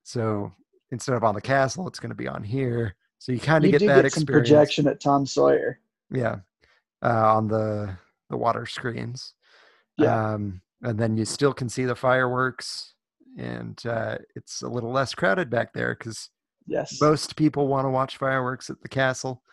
so 0.03 0.51
instead 0.91 1.15
of 1.15 1.23
on 1.23 1.35
the 1.35 1.41
castle, 1.41 1.87
it's 1.87 1.99
going 1.99 2.09
to 2.09 2.15
be 2.15 2.27
on 2.27 2.43
here. 2.43 2.95
So 3.19 3.31
you 3.31 3.39
kind 3.39 3.63
of 3.63 3.71
get 3.71 3.79
that 3.81 3.95
get 3.95 4.05
experience. 4.05 4.49
projection 4.49 4.87
at 4.87 4.99
Tom 4.99 5.25
Sawyer. 5.25 5.79
Yeah, 6.11 6.37
uh, 7.01 7.35
on 7.35 7.47
the 7.47 7.97
the 8.29 8.37
water 8.37 8.65
screens. 8.65 9.33
Yeah. 9.97 10.33
Um, 10.33 10.61
and 10.81 10.99
then 10.99 11.15
you 11.15 11.23
still 11.23 11.53
can 11.53 11.69
see 11.69 11.85
the 11.85 11.95
fireworks, 11.95 12.95
and 13.37 13.79
uh, 13.85 14.17
it's 14.35 14.61
a 14.61 14.67
little 14.67 14.91
less 14.91 15.13
crowded 15.13 15.49
back 15.49 15.71
there 15.73 15.95
because 15.97 16.29
Yes. 16.65 16.99
most 17.01 17.35
people 17.35 17.67
want 17.67 17.85
to 17.85 17.89
watch 17.89 18.17
fireworks 18.17 18.69
at 18.69 18.81
the 18.81 18.87
castle. 18.89 19.43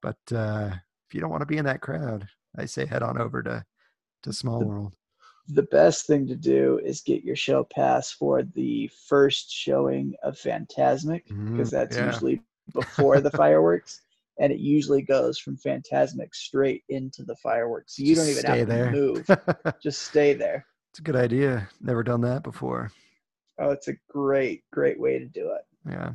But 0.00 0.16
uh, 0.32 0.70
if 1.08 1.14
you 1.14 1.20
don't 1.20 1.30
want 1.30 1.42
to 1.42 1.46
be 1.46 1.56
in 1.56 1.64
that 1.64 1.80
crowd, 1.80 2.28
I 2.56 2.64
say 2.66 2.86
head 2.86 3.02
on 3.02 3.20
over 3.20 3.42
to 3.42 3.64
to 4.22 4.32
Small 4.32 4.64
World. 4.64 4.92
the 5.48 5.62
best 5.64 6.06
thing 6.06 6.26
to 6.26 6.34
do 6.36 6.80
is 6.84 7.02
get 7.02 7.22
your 7.22 7.36
show 7.36 7.62
pass 7.64 8.10
for 8.10 8.42
the 8.42 8.90
first 9.08 9.50
showing 9.52 10.14
of 10.22 10.34
Fantasmic 10.36 11.22
because 11.52 11.68
Mm, 11.68 11.70
that's 11.70 11.96
yeah. 11.96 12.06
usually 12.06 12.42
before 12.74 13.20
the 13.20 13.30
fireworks, 13.30 14.00
and 14.40 14.52
it 14.52 14.58
usually 14.58 15.02
goes 15.02 15.38
from 15.38 15.56
Fantasmic 15.56 16.34
straight 16.34 16.82
into 16.88 17.22
the 17.24 17.36
fireworks. 17.36 17.96
So 17.96 18.02
you 18.02 18.14
don't 18.16 18.28
even 18.28 18.44
have 18.44 18.56
stay 18.56 18.64
to 18.64 18.90
move; 18.90 19.26
just 19.82 20.02
stay 20.02 20.34
there. 20.34 20.66
it's 20.90 20.98
a 20.98 21.02
good 21.02 21.16
idea. 21.16 21.68
Never 21.80 22.02
done 22.02 22.22
that 22.22 22.42
before. 22.42 22.90
Oh, 23.58 23.70
it's 23.70 23.88
a 23.88 23.94
great, 24.10 24.64
great 24.72 24.98
way 25.00 25.18
to 25.18 25.26
do 25.26 25.52
it. 25.52 25.62
Yeah. 25.90 26.12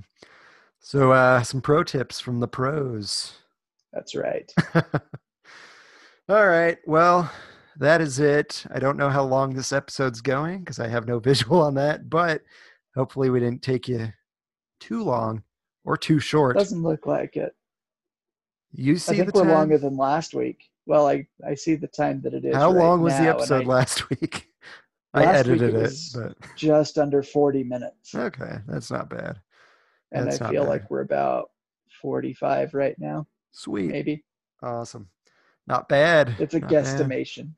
So 0.79 1.11
uh, 1.11 1.41
some 1.43 1.61
pro 1.61 1.83
tips 1.83 2.19
from 2.19 2.39
the 2.39 2.47
pros. 2.47 3.33
That's 3.93 4.13
right. 4.15 4.51
All 6.31 6.47
right. 6.47 6.77
Well, 6.85 7.29
that 7.75 7.99
is 7.99 8.17
it. 8.19 8.63
I 8.73 8.79
don't 8.79 8.95
know 8.95 9.09
how 9.09 9.21
long 9.23 9.53
this 9.53 9.73
episode's 9.73 10.21
going 10.21 10.59
because 10.59 10.79
I 10.79 10.87
have 10.87 11.05
no 11.05 11.19
visual 11.29 11.61
on 11.61 11.73
that, 11.75 12.09
but 12.09 12.41
hopefully 12.95 13.29
we 13.29 13.41
didn't 13.41 13.61
take 13.61 13.89
you 13.89 14.13
too 14.79 15.03
long 15.03 15.43
or 15.83 15.97
too 15.97 16.19
short. 16.19 16.55
Doesn't 16.55 16.83
look 16.83 17.05
like 17.05 17.35
it. 17.35 17.53
you 18.71 18.95
see, 18.95 19.15
I 19.15 19.17
think 19.17 19.35
we're 19.35 19.41
time? 19.43 19.51
longer 19.51 19.77
than 19.77 19.97
last 19.97 20.33
week. 20.33 20.69
Well, 20.85 21.05
I 21.05 21.27
I 21.45 21.53
see 21.55 21.75
the 21.75 21.87
time 21.89 22.21
that 22.21 22.33
it 22.33 22.45
is. 22.45 22.55
how 22.55 22.71
right 22.71 22.79
long 22.81 23.01
was 23.01 23.17
the 23.17 23.27
episode 23.27 23.63
I- 23.63 23.67
last 23.67 24.09
week? 24.09 24.47
I 25.13 25.25
Last 25.25 25.47
week 25.47 25.61
edited 25.61 25.75
it 25.75 25.91
it, 25.91 25.93
but 26.15 26.55
Just 26.55 26.97
under 26.97 27.21
forty 27.21 27.65
minutes, 27.65 28.15
okay, 28.15 28.59
that's 28.69 28.89
not 28.89 29.09
bad. 29.09 29.41
and 30.13 30.27
that's 30.27 30.39
I 30.39 30.49
feel 30.51 30.63
bad. 30.63 30.69
like 30.69 30.89
we're 30.89 31.01
about 31.01 31.51
forty-five 32.01 32.73
right 32.73 32.97
now, 32.97 33.27
Sweet. 33.51 33.91
maybe. 33.91 34.23
Awesome. 34.63 35.09
Not 35.67 35.87
bad. 35.89 36.35
It's 36.39 36.53
a 36.53 36.59
not 36.59 36.69
bad. 36.69 36.85
guesstimation. 36.85 37.53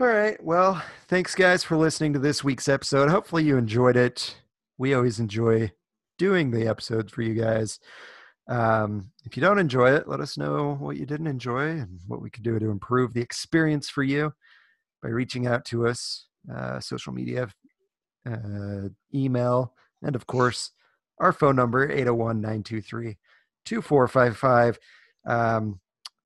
All 0.00 0.06
right. 0.06 0.42
Well, 0.42 0.82
thanks 1.08 1.34
guys 1.34 1.64
for 1.64 1.76
listening 1.76 2.12
to 2.12 2.18
this 2.18 2.44
week's 2.44 2.68
episode. 2.68 3.08
Hopefully 3.08 3.44
you 3.44 3.56
enjoyed 3.56 3.96
it. 3.96 4.36
We 4.78 4.92
always 4.92 5.20
enjoy 5.20 5.72
doing 6.18 6.50
the 6.50 6.66
episodes 6.68 7.12
for 7.12 7.22
you 7.22 7.34
guys. 7.34 7.78
Um, 8.48 9.10
if 9.24 9.36
you 9.36 9.40
don't 9.40 9.58
enjoy 9.58 9.92
it, 9.94 10.06
let 10.06 10.20
us 10.20 10.36
know 10.36 10.76
what 10.78 10.96
you 10.96 11.06
didn't 11.06 11.26
enjoy 11.26 11.68
and 11.70 12.00
what 12.06 12.20
we 12.20 12.30
could 12.30 12.42
do 12.42 12.58
to 12.58 12.70
improve 12.70 13.12
the 13.12 13.22
experience 13.22 13.88
for 13.88 14.02
you 14.02 14.32
by 15.02 15.08
reaching 15.08 15.46
out 15.46 15.64
to 15.66 15.86
us, 15.86 16.26
uh, 16.54 16.78
social 16.78 17.12
media, 17.12 17.48
uh, 18.30 18.88
email, 19.14 19.74
and 20.02 20.14
of 20.14 20.26
course, 20.26 20.72
our 21.18 21.32
phone 21.32 21.56
number, 21.56 21.90
801 21.90 22.40
923 22.40 23.16
2455. 23.64 24.78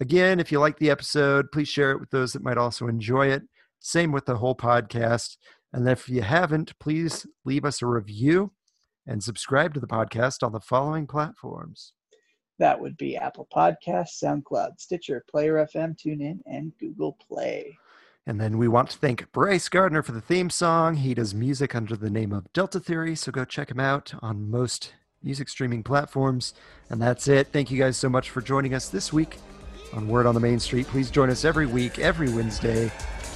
Again, 0.00 0.40
if 0.40 0.50
you 0.50 0.58
like 0.58 0.78
the 0.78 0.88
episode, 0.88 1.52
please 1.52 1.68
share 1.68 1.90
it 1.90 2.00
with 2.00 2.08
those 2.08 2.32
that 2.32 2.42
might 2.42 2.56
also 2.56 2.88
enjoy 2.88 3.26
it. 3.26 3.42
Same 3.80 4.12
with 4.12 4.24
the 4.24 4.36
whole 4.36 4.54
podcast. 4.54 5.36
And 5.74 5.86
if 5.86 6.08
you 6.08 6.22
haven't, 6.22 6.78
please 6.78 7.26
leave 7.44 7.66
us 7.66 7.82
a 7.82 7.86
review 7.86 8.52
and 9.06 9.22
subscribe 9.22 9.74
to 9.74 9.80
the 9.80 9.86
podcast 9.86 10.42
on 10.42 10.52
the 10.52 10.60
following 10.60 11.06
platforms. 11.06 11.92
That 12.58 12.80
would 12.80 12.96
be 12.96 13.16
Apple 13.16 13.46
Podcasts, 13.54 14.22
SoundCloud, 14.22 14.78
Stitcher, 14.80 15.22
Player 15.30 15.66
FM, 15.74 15.94
TuneIn, 15.96 16.38
and 16.46 16.72
Google 16.80 17.18
Play. 17.28 17.76
And 18.26 18.40
then 18.40 18.56
we 18.56 18.68
want 18.68 18.88
to 18.90 18.98
thank 18.98 19.30
Bryce 19.32 19.68
Gardner 19.68 20.02
for 20.02 20.12
the 20.12 20.20
theme 20.20 20.48
song. 20.48 20.96
He 20.96 21.12
does 21.12 21.34
music 21.34 21.74
under 21.74 21.96
the 21.96 22.10
name 22.10 22.32
of 22.32 22.50
Delta 22.54 22.80
Theory, 22.80 23.14
so 23.16 23.32
go 23.32 23.44
check 23.44 23.70
him 23.70 23.80
out 23.80 24.14
on 24.22 24.50
most 24.50 24.94
music 25.22 25.50
streaming 25.50 25.82
platforms. 25.82 26.54
And 26.88 27.02
that's 27.02 27.28
it. 27.28 27.48
Thank 27.48 27.70
you 27.70 27.78
guys 27.78 27.98
so 27.98 28.08
much 28.08 28.30
for 28.30 28.40
joining 28.40 28.72
us 28.72 28.88
this 28.88 29.12
week 29.12 29.36
on 29.92 30.08
Word 30.08 30.26
on 30.26 30.34
the 30.34 30.40
Main 30.40 30.58
Street. 30.58 30.86
Please 30.86 31.10
join 31.10 31.30
us 31.30 31.44
every 31.44 31.66
week, 31.66 31.98
every 31.98 32.28
Wednesday, 32.28 32.90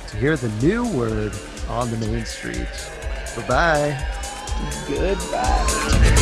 to 0.09 0.17
hear 0.17 0.37
the 0.37 0.49
new 0.67 0.87
word 0.97 1.33
on 1.69 1.91
the 1.91 1.97
Main 2.07 2.25
Street. 2.25 2.69
Bye 3.37 3.49
bye. 3.49 4.07
Goodbye. 4.89 6.21